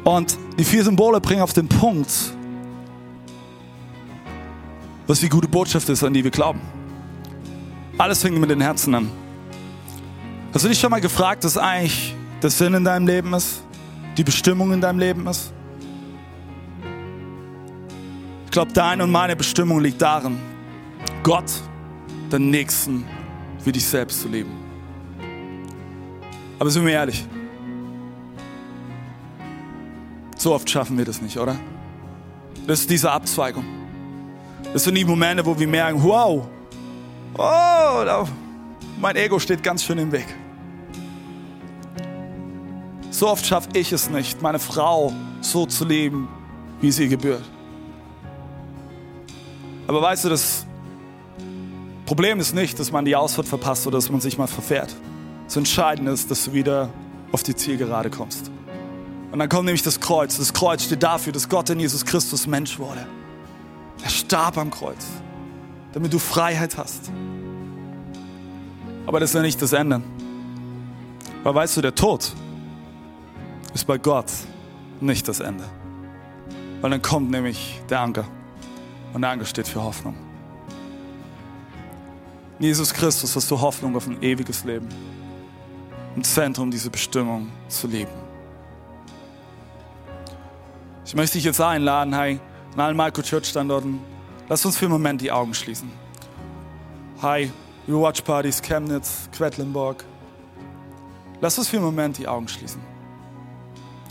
Und 0.03 0.37
die 0.57 0.63
vier 0.63 0.83
Symbole 0.83 1.19
bringen 1.19 1.41
auf 1.41 1.53
den 1.53 1.67
Punkt, 1.67 2.11
was 5.07 5.19
die 5.19 5.29
gute 5.29 5.47
Botschaft 5.47 5.89
ist, 5.89 6.03
an 6.03 6.13
die 6.13 6.23
wir 6.23 6.31
glauben. 6.31 6.61
Alles 7.97 8.21
fängt 8.21 8.39
mit 8.39 8.49
den 8.49 8.61
Herzen 8.61 8.93
an. 8.95 9.11
Hast 10.53 10.65
du 10.65 10.69
dich 10.69 10.79
schon 10.79 10.91
mal 10.91 11.01
gefragt, 11.01 11.43
was 11.43 11.57
eigentlich 11.57 12.15
der 12.41 12.49
Sinn 12.49 12.73
in 12.73 12.83
deinem 12.83 13.07
Leben 13.07 13.33
ist? 13.33 13.63
Die 14.17 14.23
Bestimmung 14.23 14.71
in 14.73 14.81
deinem 14.81 14.99
Leben 14.99 15.25
ist? 15.27 15.51
Ich 18.45 18.51
glaube, 18.51 18.71
deine 18.73 19.03
und 19.03 19.11
meine 19.11 19.35
Bestimmung 19.35 19.79
liegt 19.79 19.99
darin, 20.01 20.37
Gott, 21.23 21.51
den 22.31 22.51
Nächsten 22.51 23.03
für 23.63 23.71
dich 23.71 23.85
selbst 23.85 24.21
zu 24.21 24.27
leben. 24.27 24.51
Aber 26.59 26.69
sind 26.69 26.85
wir 26.85 26.93
ehrlich, 26.93 27.25
so 30.37 30.53
oft 30.53 30.69
schaffen 30.69 30.97
wir 30.97 31.05
das 31.05 31.21
nicht, 31.21 31.37
oder? 31.37 31.55
Das 32.67 32.81
ist 32.81 32.89
diese 32.89 33.11
Abzweigung. 33.11 33.65
Das 34.73 34.83
sind 34.83 34.95
die 34.95 35.05
Momente, 35.05 35.45
wo 35.45 35.57
wir 35.57 35.67
merken, 35.67 36.01
wow, 36.01 36.47
oh, 37.37 38.27
mein 38.99 39.15
Ego 39.15 39.39
steht 39.39 39.63
ganz 39.63 39.83
schön 39.83 39.97
im 39.97 40.11
Weg. 40.11 40.25
So 43.11 43.29
oft 43.29 43.45
schaffe 43.45 43.69
ich 43.73 43.91
es 43.91 44.09
nicht, 44.09 44.41
meine 44.41 44.59
Frau 44.59 45.13
so 45.41 45.65
zu 45.65 45.85
leben, 45.85 46.27
wie 46.81 46.91
sie 46.91 47.07
gebührt. 47.07 47.43
Aber 49.87 50.01
weißt 50.01 50.25
du, 50.25 50.29
das 50.29 50.65
Problem 52.05 52.39
ist 52.39 52.53
nicht, 52.53 52.79
dass 52.79 52.91
man 52.91 53.05
die 53.05 53.15
Ausfahrt 53.15 53.47
verpasst 53.47 53.87
oder 53.87 53.97
dass 53.97 54.09
man 54.09 54.19
sich 54.19 54.37
mal 54.37 54.47
verfährt. 54.47 54.93
Das 55.45 55.55
Entscheidende 55.55 56.11
ist, 56.11 56.29
dass 56.29 56.45
du 56.45 56.53
wieder 56.53 56.89
auf 57.31 57.43
die 57.43 57.55
Zielgerade 57.55 58.09
kommst. 58.09 58.51
Und 59.31 59.39
dann 59.39 59.49
kommt 59.49 59.65
nämlich 59.65 59.81
das 59.81 59.99
Kreuz. 59.99 60.37
Das 60.37 60.53
Kreuz 60.53 60.83
steht 60.83 61.01
dafür, 61.01 61.33
dass 61.33 61.49
Gott 61.49 61.69
in 61.69 61.79
Jesus 61.79 62.05
Christus 62.05 62.45
Mensch 62.45 62.77
wurde. 62.77 63.07
Er 64.03 64.09
starb 64.09 64.57
am 64.57 64.69
Kreuz, 64.69 65.05
damit 65.93 66.13
du 66.13 66.19
Freiheit 66.19 66.77
hast. 66.77 67.11
Aber 69.05 69.19
das 69.19 69.31
ist 69.31 69.35
ja 69.35 69.41
nicht 69.41 69.61
das 69.61 69.73
Ende. 69.73 70.01
Weil 71.43 71.55
weißt 71.55 71.77
du, 71.77 71.81
der 71.81 71.95
Tod 71.95 72.31
ist 73.73 73.85
bei 73.85 73.97
Gott 73.97 74.31
nicht 75.01 75.27
das 75.27 75.39
Ende. 75.39 75.63
Weil 76.81 76.91
dann 76.91 77.01
kommt 77.01 77.31
nämlich 77.31 77.81
der 77.89 78.01
Anker. 78.01 78.25
Und 79.13 79.21
Danke 79.21 79.45
steht 79.45 79.67
für 79.67 79.81
Hoffnung. 79.81 80.15
Jesus 82.59 82.93
Christus 82.93 83.35
hast 83.35 83.49
du 83.49 83.59
Hoffnung 83.59 83.95
auf 83.95 84.07
ein 84.07 84.21
ewiges 84.21 84.63
Leben. 84.63 84.87
Im 86.15 86.23
Zentrum 86.23 86.69
diese 86.69 86.89
Bestimmung 86.89 87.51
zu 87.67 87.87
leben. 87.87 88.11
Ich 91.05 91.15
möchte 91.15 91.37
dich 91.37 91.45
jetzt 91.45 91.59
einladen, 91.59 92.13
hey, 92.13 92.39
an 92.73 92.79
allen 92.79 92.97
Microchurch-Standorten, 92.97 93.99
lass 94.47 94.65
uns 94.65 94.77
für 94.77 94.85
einen 94.85 94.93
Moment 94.93 95.21
die 95.21 95.31
Augen 95.31 95.53
schließen. 95.53 95.91
Hi, 97.21 97.51
wir 97.87 97.99
Watch 97.99 98.21
Parties, 98.21 98.61
Chemnitz, 98.61 99.29
Quedlinburg. 99.35 100.05
Lass 101.41 101.57
uns 101.57 101.67
für 101.67 101.77
einen 101.77 101.85
Moment 101.85 102.17
die 102.17 102.27
Augen 102.27 102.47
schließen. 102.47 102.81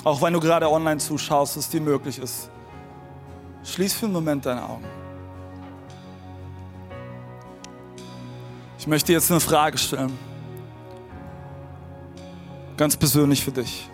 Auch 0.05 0.21
wenn 0.21 0.33
du 0.33 0.41
gerade 0.41 0.69
online 0.69 0.99
zuschaust, 0.99 1.57
es 1.57 1.69
dir 1.69 1.81
möglich 1.81 2.19
ist. 2.19 2.51
Schließ 3.65 3.95
für 3.95 4.07
einen 4.07 4.15
Moment 4.15 4.45
deine 4.45 4.63
Augen. 4.65 5.02
Ich 8.83 8.89
möchte 8.89 9.13
jetzt 9.13 9.31
eine 9.31 9.39
Frage 9.39 9.79
stellen. 9.79 10.19
Ganz 12.77 12.97
persönlich 12.97 13.45
für 13.45 13.53
dich. 13.53 13.89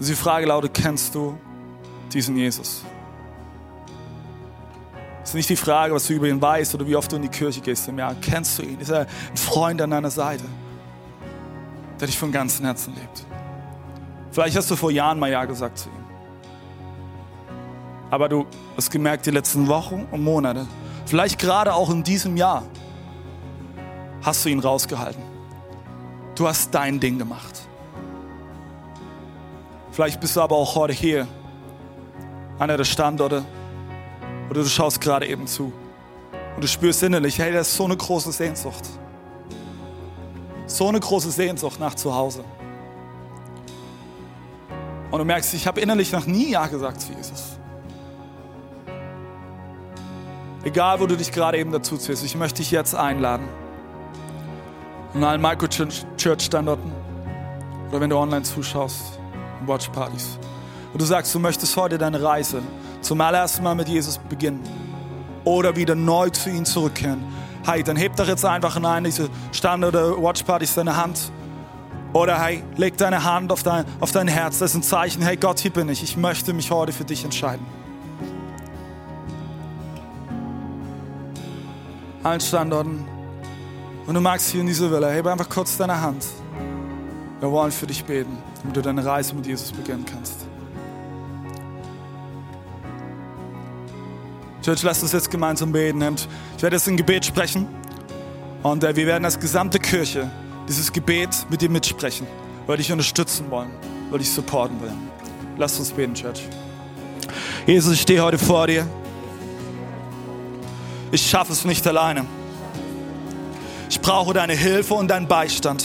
Die 0.00 0.14
Frage 0.14 0.44
lautet, 0.44 0.74
kennst 0.74 1.14
du 1.14 1.38
diesen 2.12 2.36
Jesus? 2.36 2.84
Es 5.22 5.30
ist 5.30 5.34
nicht 5.34 5.48
die 5.48 5.56
Frage, 5.56 5.94
was 5.94 6.06
du 6.06 6.12
über 6.12 6.28
ihn 6.28 6.42
weißt 6.42 6.74
oder 6.74 6.86
wie 6.86 6.94
oft 6.94 7.10
du 7.10 7.16
in 7.16 7.22
die 7.22 7.30
Kirche 7.30 7.62
gehst 7.62 7.88
im 7.88 7.98
Jahr. 7.98 8.14
Kennst 8.20 8.58
du 8.58 8.64
ihn? 8.64 8.78
Ist 8.78 8.90
er 8.90 9.06
ein 9.30 9.36
Freund 9.38 9.80
an 9.80 9.92
deiner 9.92 10.10
Seite, 10.10 10.44
der 11.98 12.06
dich 12.06 12.18
von 12.18 12.30
ganzem 12.30 12.66
Herzen 12.66 12.92
liebt? 12.96 13.24
Vielleicht 14.30 14.58
hast 14.58 14.70
du 14.70 14.76
vor 14.76 14.90
Jahren 14.90 15.18
mal 15.18 15.30
Ja 15.30 15.46
gesagt 15.46 15.78
zu 15.78 15.88
ihm. 15.88 16.04
Aber 18.10 18.28
du 18.28 18.44
hast 18.76 18.90
gemerkt, 18.90 19.24
die 19.24 19.30
letzten 19.30 19.68
Wochen 19.68 20.06
und 20.10 20.22
Monate, 20.22 20.66
vielleicht 21.06 21.38
gerade 21.38 21.72
auch 21.72 21.88
in 21.88 22.04
diesem 22.04 22.36
Jahr, 22.36 22.64
hast 24.28 24.44
du 24.44 24.50
ihn 24.50 24.60
rausgehalten. 24.60 25.22
Du 26.34 26.46
hast 26.46 26.72
dein 26.74 27.00
Ding 27.00 27.18
gemacht. 27.18 27.62
Vielleicht 29.90 30.20
bist 30.20 30.36
du 30.36 30.42
aber 30.42 30.54
auch 30.54 30.76
heute 30.76 30.92
hier, 30.92 31.26
einer 32.58 32.76
der 32.76 32.84
Standorte, 32.84 33.44
oder 34.50 34.62
du 34.62 34.68
schaust 34.68 35.00
gerade 35.00 35.26
eben 35.26 35.46
zu 35.46 35.72
und 36.54 36.62
du 36.62 36.68
spürst 36.68 37.02
innerlich, 37.02 37.38
hey, 37.38 37.52
das 37.52 37.68
ist 37.68 37.76
so 37.76 37.84
eine 37.84 37.96
große 37.96 38.30
Sehnsucht. 38.32 38.84
So 40.66 40.88
eine 40.88 41.00
große 41.00 41.30
Sehnsucht 41.30 41.80
nach 41.80 41.94
zu 41.94 42.14
Hause. 42.14 42.44
Und 45.10 45.18
du 45.18 45.24
merkst, 45.24 45.54
ich 45.54 45.66
habe 45.66 45.80
innerlich 45.80 46.12
noch 46.12 46.26
nie 46.26 46.50
Ja 46.50 46.66
gesagt 46.66 47.00
zu 47.00 47.12
Jesus. 47.12 47.56
Egal, 50.64 51.00
wo 51.00 51.06
du 51.06 51.16
dich 51.16 51.32
gerade 51.32 51.56
eben 51.56 51.72
dazu 51.72 51.96
zählst, 51.96 52.24
ich 52.24 52.36
möchte 52.36 52.58
dich 52.58 52.70
jetzt 52.70 52.94
einladen. 52.94 53.48
An 55.14 55.24
allen 55.24 55.40
Micro-Church-Standorten 55.40 56.92
oder 57.88 58.00
wenn 58.00 58.10
du 58.10 58.16
online 58.16 58.42
zuschaust, 58.42 59.18
Watch-Partys. 59.64 60.38
Und 60.92 61.00
du 61.00 61.04
sagst, 61.04 61.34
du 61.34 61.38
möchtest 61.38 61.76
heute 61.76 61.96
deine 61.96 62.22
Reise 62.22 62.62
zum 63.00 63.20
allerersten 63.20 63.62
Mal 63.62 63.74
mit 63.74 63.88
Jesus 63.88 64.18
beginnen 64.18 64.62
oder 65.44 65.74
wieder 65.74 65.94
neu 65.94 66.28
zu 66.30 66.50
ihm 66.50 66.64
zurückkehren. 66.64 67.24
Hey, 67.64 67.82
dann 67.82 67.96
heb 67.96 68.16
doch 68.16 68.28
jetzt 68.28 68.44
einfach 68.44 68.76
in 68.76 68.84
eine 68.84 69.08
diese 69.08 69.30
Stand- 69.52 69.84
oder 69.84 70.22
Watch-Partys 70.22 70.74
deine 70.74 70.96
Hand 70.96 71.32
oder 72.12 72.40
hey, 72.40 72.62
leg 72.76 72.96
deine 72.96 73.24
Hand 73.24 73.50
auf 73.52 73.62
dein, 73.62 73.84
auf 74.00 74.12
dein 74.12 74.28
Herz. 74.28 74.58
Das 74.58 74.70
ist 74.70 74.76
ein 74.76 74.82
Zeichen, 74.82 75.22
hey 75.22 75.36
Gott, 75.36 75.58
hier 75.58 75.72
bin 75.72 75.88
ich. 75.88 76.02
Ich 76.02 76.16
möchte 76.16 76.52
mich 76.52 76.70
heute 76.70 76.92
für 76.92 77.04
dich 77.04 77.24
entscheiden. 77.24 77.66
Allen 82.22 82.40
Standorten. 82.40 83.17
Und 84.08 84.14
du 84.14 84.22
magst 84.22 84.48
hier 84.48 84.62
in 84.62 84.66
dieser 84.66 84.90
Welle, 84.90 85.10
heb 85.10 85.26
einfach 85.26 85.50
kurz 85.50 85.76
deine 85.76 86.00
Hand. 86.00 86.24
Wir 87.40 87.52
wollen 87.52 87.70
für 87.70 87.86
dich 87.86 88.02
beten, 88.02 88.38
damit 88.62 88.74
du 88.74 88.80
deine 88.80 89.04
Reise 89.04 89.34
mit 89.34 89.46
Jesus 89.46 89.70
beginnen 89.70 90.02
kannst. 90.10 90.46
Church, 94.62 94.82
lass 94.82 95.02
uns 95.02 95.12
jetzt 95.12 95.30
gemeinsam 95.30 95.72
beten. 95.72 96.02
Und 96.02 96.26
ich 96.56 96.62
werde 96.62 96.76
jetzt 96.76 96.88
ein 96.88 96.96
Gebet 96.96 97.26
sprechen. 97.26 97.66
Und 98.62 98.82
äh, 98.82 98.96
wir 98.96 99.06
werden 99.06 99.26
als 99.26 99.38
gesamte 99.38 99.78
Kirche 99.78 100.30
dieses 100.66 100.90
Gebet 100.90 101.28
mit 101.50 101.60
dir 101.60 101.68
mitsprechen, 101.68 102.26
weil 102.66 102.78
dich 102.78 102.90
unterstützen 102.90 103.50
wollen, 103.50 103.70
weil 104.08 104.20
dich 104.20 104.32
supporten 104.32 104.80
will. 104.80 104.92
Lass 105.58 105.78
uns 105.78 105.90
beten, 105.90 106.14
Church. 106.14 106.48
Jesus, 107.66 107.92
ich 107.92 108.00
stehe 108.00 108.22
heute 108.22 108.38
vor 108.38 108.68
dir. 108.68 108.86
Ich 111.12 111.28
schaffe 111.28 111.52
es 111.52 111.66
nicht 111.66 111.86
alleine. 111.86 112.24
Ich 113.90 114.00
brauche 114.00 114.34
deine 114.34 114.54
Hilfe 114.54 114.94
und 114.94 115.08
deinen 115.08 115.26
Beistand. 115.26 115.84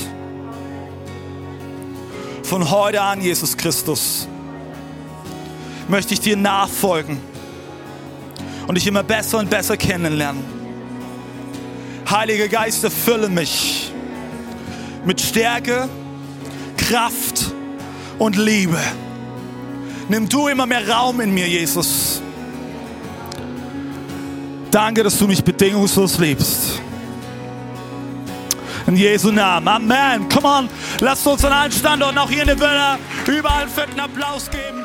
Von 2.44 2.70
heute 2.70 3.02
an, 3.02 3.22
Jesus 3.22 3.56
Christus, 3.56 4.28
möchte 5.88 6.14
ich 6.14 6.20
dir 6.20 6.36
nachfolgen 6.36 7.18
und 8.68 8.76
dich 8.76 8.86
immer 8.88 9.04
besser 9.04 9.40
und 9.40 9.50
besser 9.50 9.78
kennenlernen. 9.78 10.44
Heiliger 12.10 12.48
Geist, 12.48 12.84
erfülle 12.84 13.30
mich 13.30 13.92
mit 15.06 15.22
Stärke, 15.22 15.88
Kraft 16.78 17.52
und 18.20 18.38
Liebe. 18.38 18.80
Nimm 20.10 20.28
du 20.28 20.48
immer 20.48 20.66
mehr 20.66 20.88
Raum 20.88 21.22
in 21.22 21.34
mir, 21.34 21.48
Jesus. 21.48 22.22
Danke, 24.70 25.04
dass 25.04 25.18
du 25.18 25.28
mich 25.28 25.44
bedingungslos 25.44 26.18
liebst. 26.20 26.83
In 28.94 29.00
Jesu 29.00 29.32
Namen. 29.32 29.68
Amen. 29.68 30.30
Come 30.30 30.46
on. 30.46 30.70
Lasst 31.00 31.26
uns 31.26 31.44
an 31.44 31.52
allen 31.52 31.72
Standorten, 31.72 32.16
auch 32.20 32.30
hier 32.30 32.42
in 32.42 32.48
der 32.48 32.60
Villa, 32.60 33.00
überall 33.26 33.64
einen 33.64 33.72
fetten 33.72 34.00
Applaus 34.00 34.48
geben. 34.52 34.83